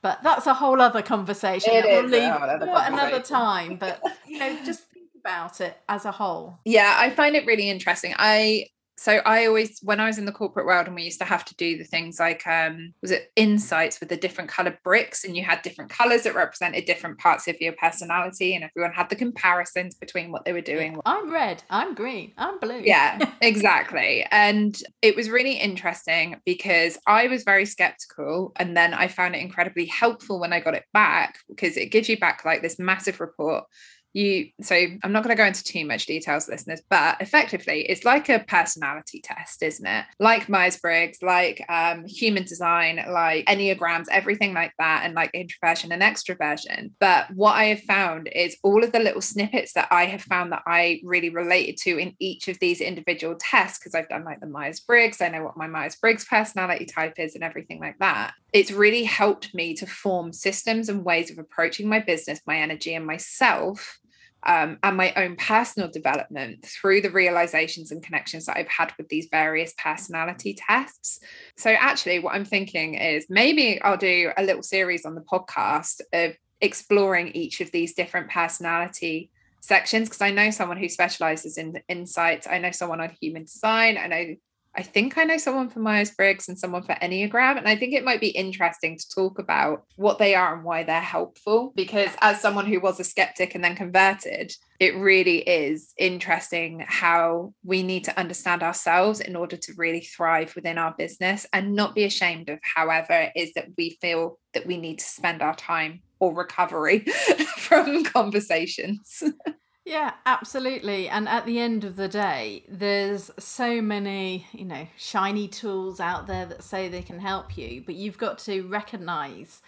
But 0.00 0.22
that's 0.24 0.46
a 0.46 0.54
whole 0.54 0.80
other 0.80 1.00
conversation 1.00 1.72
It 1.72 1.82
that 1.82 1.88
we'll 1.88 2.10
leave 2.10 2.34
for 2.34 2.82
another 2.92 3.20
time. 3.20 3.76
But 3.76 4.02
you 4.26 4.38
know, 4.38 4.58
just 4.64 4.82
think 4.90 5.06
about 5.20 5.60
it 5.60 5.78
as 5.88 6.04
a 6.04 6.10
whole. 6.10 6.58
Yeah, 6.64 6.96
I 6.98 7.10
find 7.10 7.36
it 7.36 7.46
really 7.46 7.70
interesting. 7.70 8.14
I 8.18 8.66
so 8.96 9.16
I 9.24 9.46
always 9.46 9.78
when 9.82 10.00
I 10.00 10.06
was 10.06 10.18
in 10.18 10.26
the 10.26 10.32
corporate 10.32 10.66
world 10.66 10.86
and 10.86 10.94
we 10.94 11.02
used 11.02 11.20
to 11.20 11.24
have 11.24 11.44
to 11.46 11.54
do 11.56 11.78
the 11.78 11.84
things 11.84 12.20
like 12.20 12.46
um 12.46 12.92
was 13.00 13.10
it 13.10 13.32
insights 13.36 14.00
with 14.00 14.08
the 14.08 14.16
different 14.16 14.50
colored 14.50 14.78
bricks 14.84 15.24
and 15.24 15.36
you 15.36 15.42
had 15.42 15.62
different 15.62 15.90
colors 15.90 16.22
that 16.22 16.34
represented 16.34 16.84
different 16.84 17.18
parts 17.18 17.48
of 17.48 17.60
your 17.60 17.72
personality 17.74 18.54
and 18.54 18.64
everyone 18.64 18.92
had 18.92 19.08
the 19.08 19.16
comparisons 19.16 19.94
between 19.94 20.30
what 20.30 20.44
they 20.44 20.52
were 20.52 20.60
doing. 20.60 20.98
I'm 21.06 21.32
red, 21.32 21.62
I'm 21.70 21.94
green, 21.94 22.32
I'm 22.36 22.58
blue. 22.58 22.82
yeah 22.84 23.18
exactly. 23.40 24.26
And 24.30 24.80
it 25.00 25.16
was 25.16 25.30
really 25.30 25.54
interesting 25.54 26.36
because 26.44 26.98
i 27.06 27.26
was 27.26 27.42
very 27.44 27.64
skeptical 27.64 28.52
and 28.56 28.76
then 28.76 28.94
i 28.94 29.08
found 29.08 29.34
it 29.34 29.42
incredibly 29.42 29.86
helpful 29.86 30.40
when 30.40 30.52
i 30.52 30.60
got 30.60 30.74
it 30.74 30.84
back 30.92 31.38
because 31.48 31.76
it 31.76 31.86
gives 31.86 32.08
you 32.08 32.18
back 32.18 32.44
like 32.44 32.62
this 32.62 32.78
massive 32.78 33.20
report 33.20 33.64
you 34.12 34.48
so 34.60 34.74
i'm 35.02 35.12
not 35.12 35.22
going 35.22 35.34
to 35.34 35.40
go 35.40 35.46
into 35.46 35.64
too 35.64 35.84
much 35.86 36.06
details 36.06 36.48
listeners 36.48 36.82
but 36.90 37.20
effectively 37.20 37.82
it's 37.88 38.04
like 38.04 38.28
a 38.28 38.40
personality 38.40 39.20
test 39.22 39.62
isn't 39.62 39.86
it? 39.86 40.04
Like 40.18 40.48
myers-briggs 40.48 41.22
like 41.22 41.64
um, 41.68 42.04
human 42.04 42.44
design 42.44 43.04
like 43.10 43.46
enneagrams 43.46 44.06
everything 44.10 44.54
like 44.54 44.72
that 44.78 45.02
and 45.04 45.14
like 45.14 45.30
introversion 45.34 45.92
and 45.92 46.02
extroversion. 46.02 46.90
But 47.00 47.30
what 47.34 47.52
i 47.52 47.64
have 47.64 47.80
found 47.80 48.28
is 48.32 48.56
all 48.62 48.84
of 48.84 48.92
the 48.92 48.98
little 48.98 49.20
snippets 49.20 49.72
that 49.74 49.88
i 49.90 50.04
have 50.06 50.22
found 50.22 50.52
that 50.52 50.62
i 50.66 51.00
really 51.04 51.30
related 51.30 51.76
to 51.78 51.98
in 51.98 52.14
each 52.18 52.48
of 52.48 52.58
these 52.58 52.80
individual 52.80 53.36
tests 53.38 53.78
because 53.78 53.94
i've 53.94 54.08
done 54.08 54.24
like 54.24 54.40
the 54.40 54.46
myers-briggs 54.46 55.20
i 55.20 55.28
know 55.28 55.44
what 55.44 55.56
my 55.56 55.66
myers-briggs 55.66 56.24
personality 56.24 56.84
type 56.84 57.14
is 57.18 57.34
and 57.34 57.44
everything 57.44 57.80
like 57.80 57.98
that. 57.98 58.34
It's 58.52 58.70
really 58.70 59.04
helped 59.04 59.54
me 59.54 59.74
to 59.76 59.86
form 59.86 60.32
systems 60.32 60.88
and 60.88 61.04
ways 61.04 61.30
of 61.30 61.38
approaching 61.38 61.88
my 61.88 62.00
business 62.00 62.40
my 62.46 62.58
energy 62.58 62.94
and 62.94 63.06
myself 63.06 63.98
um, 64.44 64.78
and 64.82 64.96
my 64.96 65.12
own 65.14 65.36
personal 65.36 65.90
development 65.90 66.64
through 66.64 67.00
the 67.00 67.10
realizations 67.10 67.92
and 67.92 68.02
connections 68.02 68.46
that 68.46 68.56
I've 68.56 68.68
had 68.68 68.92
with 68.98 69.08
these 69.08 69.28
various 69.30 69.72
personality 69.78 70.54
tests. 70.54 71.20
So, 71.56 71.70
actually, 71.70 72.18
what 72.18 72.34
I'm 72.34 72.44
thinking 72.44 72.94
is 72.94 73.26
maybe 73.28 73.80
I'll 73.82 73.96
do 73.96 74.32
a 74.36 74.42
little 74.42 74.62
series 74.62 75.06
on 75.06 75.14
the 75.14 75.20
podcast 75.20 76.00
of 76.12 76.34
exploring 76.60 77.28
each 77.28 77.60
of 77.60 77.70
these 77.72 77.94
different 77.94 78.30
personality 78.30 79.30
sections 79.60 80.08
because 80.08 80.20
I 80.20 80.30
know 80.30 80.50
someone 80.50 80.76
who 80.76 80.88
specializes 80.88 81.56
in 81.56 81.80
insights. 81.88 82.46
I 82.48 82.58
know 82.58 82.72
someone 82.72 83.00
on 83.00 83.10
human 83.20 83.44
design. 83.44 83.96
I 83.96 84.06
know 84.06 84.34
I 84.74 84.82
think 84.82 85.18
I 85.18 85.24
know 85.24 85.36
someone 85.36 85.68
for 85.68 85.80
Myers 85.80 86.12
Briggs 86.12 86.48
and 86.48 86.58
someone 86.58 86.82
for 86.82 86.94
Enneagram. 86.94 87.58
And 87.58 87.68
I 87.68 87.76
think 87.76 87.92
it 87.92 88.04
might 88.04 88.20
be 88.20 88.28
interesting 88.28 88.96
to 88.96 89.08
talk 89.08 89.38
about 89.38 89.84
what 89.96 90.18
they 90.18 90.34
are 90.34 90.54
and 90.54 90.64
why 90.64 90.82
they're 90.82 91.00
helpful. 91.00 91.72
Because 91.76 92.10
as 92.22 92.40
someone 92.40 92.66
who 92.66 92.80
was 92.80 92.98
a 92.98 93.04
skeptic 93.04 93.54
and 93.54 93.62
then 93.62 93.76
converted, 93.76 94.52
it 94.80 94.96
really 94.96 95.38
is 95.38 95.92
interesting 95.98 96.84
how 96.88 97.52
we 97.64 97.82
need 97.82 98.04
to 98.04 98.18
understand 98.18 98.62
ourselves 98.62 99.20
in 99.20 99.36
order 99.36 99.56
to 99.56 99.74
really 99.76 100.00
thrive 100.00 100.54
within 100.56 100.78
our 100.78 100.94
business 100.96 101.46
and 101.52 101.74
not 101.74 101.94
be 101.94 102.04
ashamed 102.04 102.48
of 102.48 102.58
however 102.62 103.12
it 103.12 103.32
is 103.36 103.52
that 103.54 103.68
we 103.76 103.98
feel 104.00 104.38
that 104.54 104.66
we 104.66 104.78
need 104.78 104.98
to 104.98 105.04
spend 105.04 105.42
our 105.42 105.54
time 105.54 106.00
or 106.18 106.34
recovery 106.34 107.00
from 107.58 108.04
conversations. 108.04 109.22
Yeah, 109.84 110.12
absolutely. 110.26 111.08
And 111.08 111.28
at 111.28 111.44
the 111.44 111.58
end 111.58 111.82
of 111.82 111.96
the 111.96 112.08
day, 112.08 112.64
there's 112.68 113.32
so 113.38 113.82
many, 113.82 114.46
you 114.52 114.64
know, 114.64 114.86
shiny 114.96 115.48
tools 115.48 115.98
out 115.98 116.26
there 116.28 116.46
that 116.46 116.62
say 116.62 116.88
they 116.88 117.02
can 117.02 117.18
help 117.18 117.56
you, 117.56 117.82
but 117.84 117.96
you've 117.96 118.18
got 118.18 118.38
to 118.40 118.62
recognize 118.68 119.60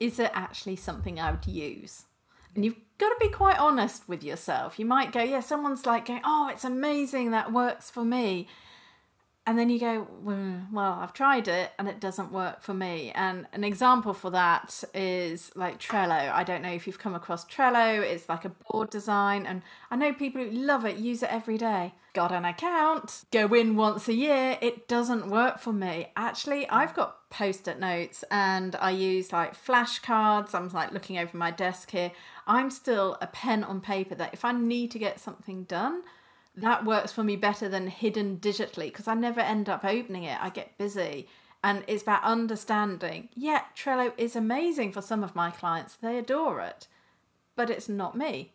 is 0.00 0.18
it 0.18 0.30
actually 0.34 0.74
something 0.76 1.20
I 1.20 1.30
would 1.30 1.46
use? 1.46 2.04
And 2.54 2.64
you've 2.64 2.76
got 2.98 3.10
to 3.10 3.16
be 3.20 3.28
quite 3.28 3.58
honest 3.58 4.08
with 4.08 4.24
yourself. 4.24 4.78
You 4.78 4.86
might 4.86 5.12
go, 5.12 5.22
yeah, 5.22 5.40
someone's 5.40 5.86
like 5.86 6.06
going, 6.06 6.20
oh, 6.24 6.48
it's 6.52 6.64
amazing, 6.64 7.30
that 7.30 7.52
works 7.52 7.90
for 7.90 8.04
me. 8.04 8.48
And 9.46 9.58
then 9.58 9.68
you 9.68 9.78
go, 9.78 10.08
"Mm, 10.24 10.72
well, 10.72 10.94
I've 10.94 11.12
tried 11.12 11.48
it 11.48 11.72
and 11.78 11.86
it 11.86 12.00
doesn't 12.00 12.32
work 12.32 12.62
for 12.62 12.72
me. 12.72 13.12
And 13.14 13.46
an 13.52 13.62
example 13.62 14.14
for 14.14 14.30
that 14.30 14.82
is 14.94 15.52
like 15.54 15.78
Trello. 15.78 16.32
I 16.32 16.44
don't 16.44 16.62
know 16.62 16.72
if 16.72 16.86
you've 16.86 16.98
come 16.98 17.14
across 17.14 17.44
Trello. 17.44 18.00
It's 18.00 18.26
like 18.26 18.46
a 18.46 18.48
board 18.48 18.88
design. 18.88 19.44
And 19.44 19.60
I 19.90 19.96
know 19.96 20.14
people 20.14 20.42
who 20.42 20.50
love 20.50 20.86
it, 20.86 20.96
use 20.96 21.22
it 21.22 21.30
every 21.30 21.58
day. 21.58 21.92
Got 22.14 22.32
an 22.32 22.44
account, 22.44 23.24
go 23.32 23.52
in 23.52 23.76
once 23.76 24.08
a 24.08 24.14
year. 24.14 24.56
It 24.62 24.88
doesn't 24.88 25.28
work 25.28 25.58
for 25.58 25.72
me. 25.72 26.12
Actually, 26.16 26.66
I've 26.70 26.94
got 26.94 27.28
post 27.28 27.66
it 27.66 27.80
notes 27.80 28.24
and 28.30 28.76
I 28.76 28.92
use 28.92 29.32
like 29.32 29.54
flashcards. 29.54 30.54
I'm 30.54 30.68
like 30.68 30.92
looking 30.92 31.18
over 31.18 31.36
my 31.36 31.50
desk 31.50 31.90
here. 31.90 32.12
I'm 32.46 32.70
still 32.70 33.18
a 33.20 33.26
pen 33.26 33.64
on 33.64 33.80
paper 33.80 34.14
that 34.14 34.32
if 34.32 34.44
I 34.44 34.52
need 34.52 34.90
to 34.92 34.98
get 34.98 35.20
something 35.20 35.64
done, 35.64 36.02
that 36.56 36.84
works 36.84 37.12
for 37.12 37.24
me 37.24 37.36
better 37.36 37.68
than 37.68 37.88
hidden 37.88 38.38
digitally 38.38 38.86
because 38.86 39.08
I 39.08 39.14
never 39.14 39.40
end 39.40 39.68
up 39.68 39.84
opening 39.84 40.24
it. 40.24 40.38
I 40.40 40.50
get 40.50 40.78
busy. 40.78 41.28
And 41.62 41.82
it's 41.86 42.02
about 42.02 42.22
understanding. 42.22 43.30
Yeah, 43.34 43.62
Trello 43.76 44.12
is 44.18 44.36
amazing 44.36 44.92
for 44.92 45.00
some 45.00 45.24
of 45.24 45.34
my 45.34 45.50
clients, 45.50 45.96
they 45.96 46.18
adore 46.18 46.60
it, 46.60 46.88
but 47.56 47.70
it's 47.70 47.88
not 47.88 48.16
me. 48.16 48.52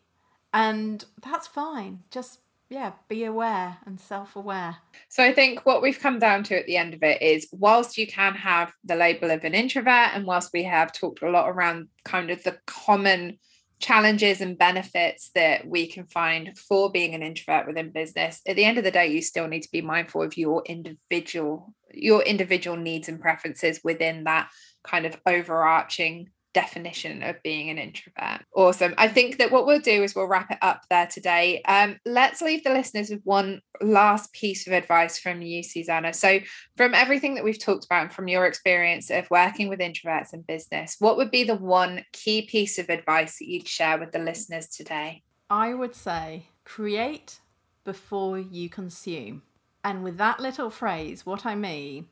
And 0.54 1.04
that's 1.20 1.48
fine. 1.48 2.04
Just, 2.10 2.38
yeah, 2.68 2.92
be 3.08 3.24
aware 3.24 3.78
and 3.84 4.00
self 4.00 4.36
aware. 4.36 4.76
So 5.08 5.24
I 5.24 5.32
think 5.32 5.66
what 5.66 5.82
we've 5.82 5.98
come 5.98 6.20
down 6.20 6.44
to 6.44 6.58
at 6.58 6.66
the 6.66 6.76
end 6.76 6.94
of 6.94 7.02
it 7.02 7.20
is 7.20 7.48
whilst 7.52 7.98
you 7.98 8.06
can 8.06 8.34
have 8.34 8.72
the 8.84 8.94
label 8.94 9.30
of 9.32 9.42
an 9.42 9.54
introvert, 9.54 10.10
and 10.14 10.24
whilst 10.24 10.52
we 10.52 10.62
have 10.64 10.92
talked 10.92 11.22
a 11.22 11.30
lot 11.30 11.48
around 11.48 11.88
kind 12.04 12.30
of 12.30 12.42
the 12.44 12.58
common 12.66 13.38
challenges 13.80 14.40
and 14.42 14.58
benefits 14.58 15.30
that 15.34 15.66
we 15.66 15.86
can 15.86 16.04
find 16.04 16.56
for 16.56 16.92
being 16.92 17.14
an 17.14 17.22
introvert 17.22 17.66
within 17.66 17.90
business 17.90 18.42
at 18.46 18.54
the 18.54 18.64
end 18.64 18.76
of 18.76 18.84
the 18.84 18.90
day 18.90 19.06
you 19.06 19.22
still 19.22 19.48
need 19.48 19.62
to 19.62 19.70
be 19.72 19.80
mindful 19.80 20.22
of 20.22 20.36
your 20.36 20.62
individual 20.66 21.72
your 21.92 22.22
individual 22.22 22.76
needs 22.76 23.08
and 23.08 23.20
preferences 23.20 23.80
within 23.82 24.24
that 24.24 24.48
kind 24.84 25.06
of 25.06 25.18
overarching 25.26 26.28
definition 26.52 27.22
of 27.22 27.42
being 27.42 27.70
an 27.70 27.78
introvert. 27.78 28.42
Awesome. 28.54 28.94
I 28.98 29.08
think 29.08 29.38
that 29.38 29.50
what 29.50 29.66
we'll 29.66 29.80
do 29.80 30.02
is 30.02 30.14
we'll 30.14 30.26
wrap 30.26 30.50
it 30.50 30.58
up 30.62 30.82
there 30.90 31.06
today. 31.06 31.62
Um, 31.66 31.98
let's 32.04 32.42
leave 32.42 32.64
the 32.64 32.70
listeners 32.72 33.10
with 33.10 33.20
one 33.24 33.60
last 33.80 34.32
piece 34.32 34.66
of 34.66 34.72
advice 34.72 35.18
from 35.18 35.42
you, 35.42 35.62
Susanna. 35.62 36.12
So, 36.12 36.40
from 36.76 36.94
everything 36.94 37.34
that 37.34 37.44
we've 37.44 37.58
talked 37.58 37.84
about 37.84 38.02
and 38.02 38.12
from 38.12 38.28
your 38.28 38.46
experience 38.46 39.10
of 39.10 39.28
working 39.30 39.68
with 39.68 39.80
introverts 39.80 40.34
in 40.34 40.42
business, 40.42 40.96
what 40.98 41.16
would 41.16 41.30
be 41.30 41.44
the 41.44 41.56
one 41.56 42.04
key 42.12 42.42
piece 42.42 42.78
of 42.78 42.88
advice 42.88 43.38
that 43.38 43.48
you'd 43.48 43.68
share 43.68 43.98
with 43.98 44.12
the 44.12 44.18
listeners 44.18 44.68
today? 44.68 45.22
I 45.48 45.74
would 45.74 45.94
say 45.94 46.48
create 46.64 47.40
before 47.84 48.38
you 48.38 48.68
consume. 48.68 49.42
And 49.82 50.04
with 50.04 50.18
that 50.18 50.40
little 50.40 50.70
phrase, 50.70 51.24
what 51.24 51.46
I 51.46 51.54
mean 51.54 52.08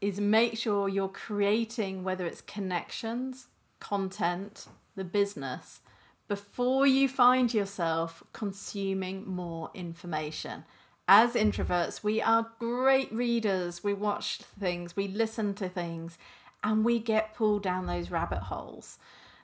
is 0.00 0.20
make 0.20 0.58
sure 0.58 0.88
you're 0.88 1.08
creating, 1.08 2.02
whether 2.02 2.26
it's 2.26 2.40
connections, 2.40 3.46
content, 3.82 4.68
the 4.94 5.04
business, 5.04 5.80
before 6.28 6.86
you 6.86 7.08
find 7.08 7.52
yourself 7.52 8.22
consuming 8.32 9.28
more 9.28 9.70
information. 9.74 10.64
As 11.08 11.34
introverts, 11.34 12.04
we 12.04 12.22
are 12.22 12.52
great 12.58 13.12
readers. 13.12 13.82
We 13.82 13.92
watch 13.92 14.38
things, 14.58 14.96
we 14.96 15.08
listen 15.08 15.52
to 15.54 15.68
things, 15.68 16.16
and 16.62 16.84
we 16.84 17.00
get 17.00 17.34
pulled 17.34 17.64
down 17.64 17.86
those 17.86 18.10
rabbit 18.10 18.38
holes. 18.38 18.98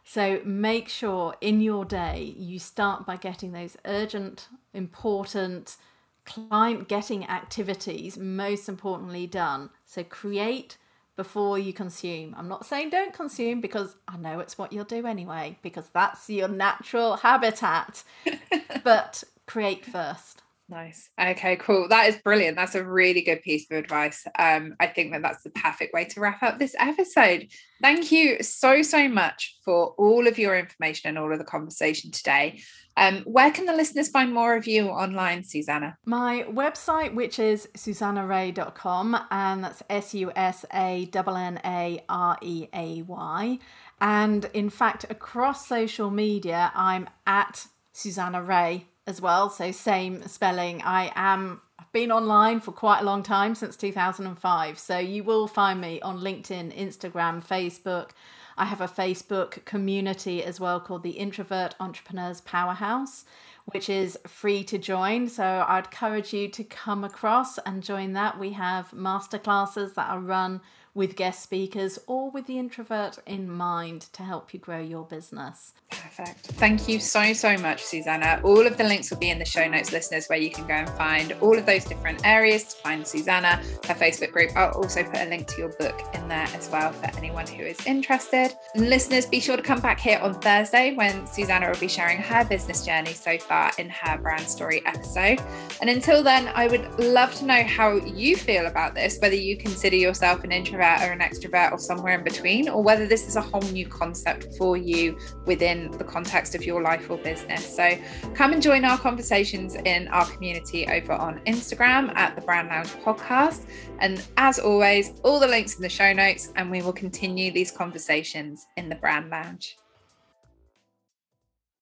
So 0.04 0.40
make 0.44 0.88
sure 0.88 1.34
in 1.40 1.60
your 1.60 1.84
day 1.84 2.34
you 2.38 2.58
start 2.60 3.04
by 3.04 3.16
getting 3.16 3.52
those 3.52 3.76
urgent, 3.84 4.48
important, 4.72 5.76
client 6.24 6.88
getting 6.88 7.28
activities, 7.28 8.16
most 8.16 8.68
importantly, 8.68 9.26
done. 9.26 9.70
So 9.84 10.04
create 10.04 10.78
before 11.18 11.58
you 11.58 11.72
consume. 11.72 12.32
I'm 12.38 12.46
not 12.46 12.64
saying 12.64 12.90
don't 12.90 13.12
consume 13.12 13.60
because 13.60 13.96
I 14.06 14.16
know 14.16 14.38
it's 14.38 14.56
what 14.56 14.72
you'll 14.72 14.84
do 14.84 15.04
anyway, 15.04 15.58
because 15.62 15.90
that's 15.92 16.30
your 16.30 16.46
natural 16.46 17.16
habitat, 17.16 18.04
but 18.84 19.24
create 19.44 19.84
first. 19.84 20.42
Nice. 20.68 21.10
Okay, 21.20 21.56
cool. 21.56 21.88
That 21.88 22.08
is 22.08 22.16
brilliant. 22.18 22.56
That's 22.56 22.76
a 22.76 22.84
really 22.84 23.22
good 23.22 23.42
piece 23.42 23.68
of 23.68 23.78
advice. 23.78 24.26
Um, 24.38 24.76
I 24.78 24.86
think 24.86 25.12
that 25.12 25.22
that's 25.22 25.42
the 25.42 25.50
perfect 25.50 25.92
way 25.92 26.04
to 26.04 26.20
wrap 26.20 26.42
up 26.42 26.58
this 26.60 26.76
episode. 26.78 27.48
Thank 27.82 28.12
you 28.12 28.40
so, 28.42 28.82
so 28.82 29.08
much 29.08 29.56
for 29.64 29.94
all 29.98 30.28
of 30.28 30.38
your 30.38 30.56
information 30.56 31.08
and 31.08 31.18
all 31.18 31.32
of 31.32 31.38
the 31.38 31.44
conversation 31.44 32.12
today. 32.12 32.60
Um, 32.98 33.22
where 33.22 33.52
can 33.52 33.66
the 33.66 33.72
listeners 33.72 34.08
find 34.08 34.34
more 34.34 34.56
of 34.56 34.66
you 34.66 34.88
online, 34.88 35.44
Susanna? 35.44 35.96
My 36.04 36.44
website, 36.50 37.14
which 37.14 37.38
is 37.38 37.68
susannareay.com, 37.76 39.16
and 39.30 39.62
that's 39.62 39.84
S 39.88 40.14
U 40.14 40.32
S 40.34 40.64
A 40.74 41.08
N 41.14 41.36
N 41.36 41.60
A 41.64 42.04
R 42.08 42.36
E 42.42 42.66
A 42.74 43.02
Y. 43.02 43.58
And 44.00 44.50
in 44.52 44.68
fact, 44.68 45.04
across 45.10 45.68
social 45.68 46.10
media, 46.10 46.72
I'm 46.74 47.08
at 47.24 47.68
Susanna 47.92 48.42
Reay 48.42 48.84
as 49.06 49.20
well. 49.20 49.48
So 49.48 49.70
same 49.70 50.26
spelling. 50.26 50.82
I 50.82 51.12
am 51.14 51.60
been 51.92 52.12
online 52.12 52.60
for 52.60 52.72
quite 52.72 53.00
a 53.00 53.04
long 53.04 53.22
time 53.22 53.54
since 53.54 53.76
2005. 53.76 54.78
So 54.78 54.98
you 54.98 55.24
will 55.24 55.46
find 55.46 55.80
me 55.80 56.00
on 56.00 56.18
LinkedIn, 56.18 56.76
Instagram, 56.76 57.44
Facebook. 57.44 58.10
I 58.58 58.64
have 58.64 58.80
a 58.80 58.88
Facebook 58.88 59.64
community 59.64 60.42
as 60.42 60.58
well 60.58 60.80
called 60.80 61.04
the 61.04 61.12
Introvert 61.12 61.76
Entrepreneurs 61.78 62.40
Powerhouse, 62.40 63.24
which 63.66 63.88
is 63.88 64.18
free 64.26 64.64
to 64.64 64.78
join. 64.78 65.28
So 65.28 65.64
I'd 65.68 65.84
encourage 65.84 66.32
you 66.32 66.48
to 66.48 66.64
come 66.64 67.04
across 67.04 67.58
and 67.58 67.82
join 67.82 68.14
that. 68.14 68.38
We 68.38 68.50
have 68.52 68.90
masterclasses 68.90 69.94
that 69.94 70.10
are 70.10 70.18
run 70.18 70.60
with 70.98 71.14
guest 71.14 71.44
speakers 71.44 71.96
or 72.08 72.28
with 72.28 72.46
the 72.46 72.58
introvert 72.58 73.18
in 73.24 73.48
mind 73.48 74.02
to 74.12 74.24
help 74.24 74.52
you 74.52 74.58
grow 74.58 74.80
your 74.80 75.04
business. 75.04 75.72
Perfect. 75.90 76.48
Thank 76.58 76.88
you 76.88 76.98
so, 76.98 77.32
so 77.32 77.56
much, 77.56 77.82
Susanna. 77.82 78.40
All 78.44 78.66
of 78.66 78.76
the 78.76 78.84
links 78.84 79.08
will 79.08 79.18
be 79.18 79.30
in 79.30 79.38
the 79.38 79.44
show 79.44 79.66
notes, 79.68 79.92
listeners, 79.92 80.26
where 80.26 80.38
you 80.38 80.50
can 80.50 80.66
go 80.66 80.74
and 80.74 80.90
find 80.90 81.32
all 81.40 81.56
of 81.56 81.64
those 81.64 81.84
different 81.84 82.26
areas 82.26 82.64
to 82.64 82.76
find 82.82 83.06
Susanna, 83.06 83.62
her 83.86 83.94
Facebook 83.94 84.32
group. 84.32 84.50
I'll 84.56 84.72
also 84.72 85.04
put 85.04 85.20
a 85.20 85.26
link 85.26 85.46
to 85.46 85.58
your 85.58 85.70
book 85.74 85.98
in 86.14 86.28
there 86.28 86.48
as 86.54 86.68
well 86.70 86.92
for 86.92 87.06
anyone 87.16 87.46
who 87.46 87.62
is 87.62 87.78
interested. 87.86 88.52
And 88.74 88.90
listeners, 88.90 89.24
be 89.24 89.40
sure 89.40 89.56
to 89.56 89.62
come 89.62 89.80
back 89.80 90.00
here 90.00 90.18
on 90.18 90.34
Thursday 90.40 90.94
when 90.94 91.26
Susanna 91.28 91.70
will 91.70 91.78
be 91.78 91.88
sharing 91.88 92.18
her 92.18 92.44
business 92.44 92.84
journey 92.84 93.14
so 93.14 93.38
far 93.38 93.70
in 93.78 93.88
her 93.88 94.18
brand 94.18 94.46
story 94.48 94.84
episode. 94.84 95.40
And 95.80 95.88
until 95.88 96.24
then, 96.24 96.50
I 96.54 96.66
would 96.66 96.98
love 96.98 97.34
to 97.36 97.46
know 97.46 97.62
how 97.62 97.94
you 97.94 98.36
feel 98.36 98.66
about 98.66 98.94
this, 98.94 99.18
whether 99.20 99.36
you 99.36 99.56
consider 99.56 99.96
yourself 99.96 100.42
an 100.42 100.52
introvert 100.88 101.08
or 101.08 101.12
an 101.12 101.20
extrovert 101.20 101.72
or 101.72 101.78
somewhere 101.78 102.18
in 102.18 102.24
between, 102.24 102.68
or 102.68 102.82
whether 102.82 103.06
this 103.06 103.26
is 103.26 103.36
a 103.36 103.40
whole 103.40 103.62
new 103.72 103.86
concept 103.86 104.56
for 104.56 104.76
you 104.76 105.18
within 105.46 105.90
the 105.92 106.04
context 106.04 106.54
of 106.54 106.64
your 106.64 106.82
life 106.82 107.10
or 107.10 107.18
business. 107.18 107.76
So 107.76 107.98
come 108.34 108.52
and 108.52 108.62
join 108.62 108.84
our 108.84 108.98
conversations 108.98 109.74
in 109.74 110.08
our 110.08 110.26
community 110.26 110.86
over 110.86 111.12
on 111.12 111.40
Instagram 111.46 112.14
at 112.16 112.34
the 112.34 112.42
Brand 112.42 112.68
Lounge 112.68 112.90
Podcast. 113.04 113.66
And 114.00 114.22
as 114.36 114.58
always, 114.58 115.12
all 115.24 115.40
the 115.40 115.48
links 115.48 115.76
in 115.76 115.82
the 115.82 115.88
show 115.88 116.12
notes, 116.12 116.52
and 116.56 116.70
we 116.70 116.82
will 116.82 116.92
continue 116.92 117.50
these 117.50 117.70
conversations 117.70 118.66
in 118.76 118.88
the 118.88 118.96
Brand 118.96 119.30
Lounge. 119.30 119.76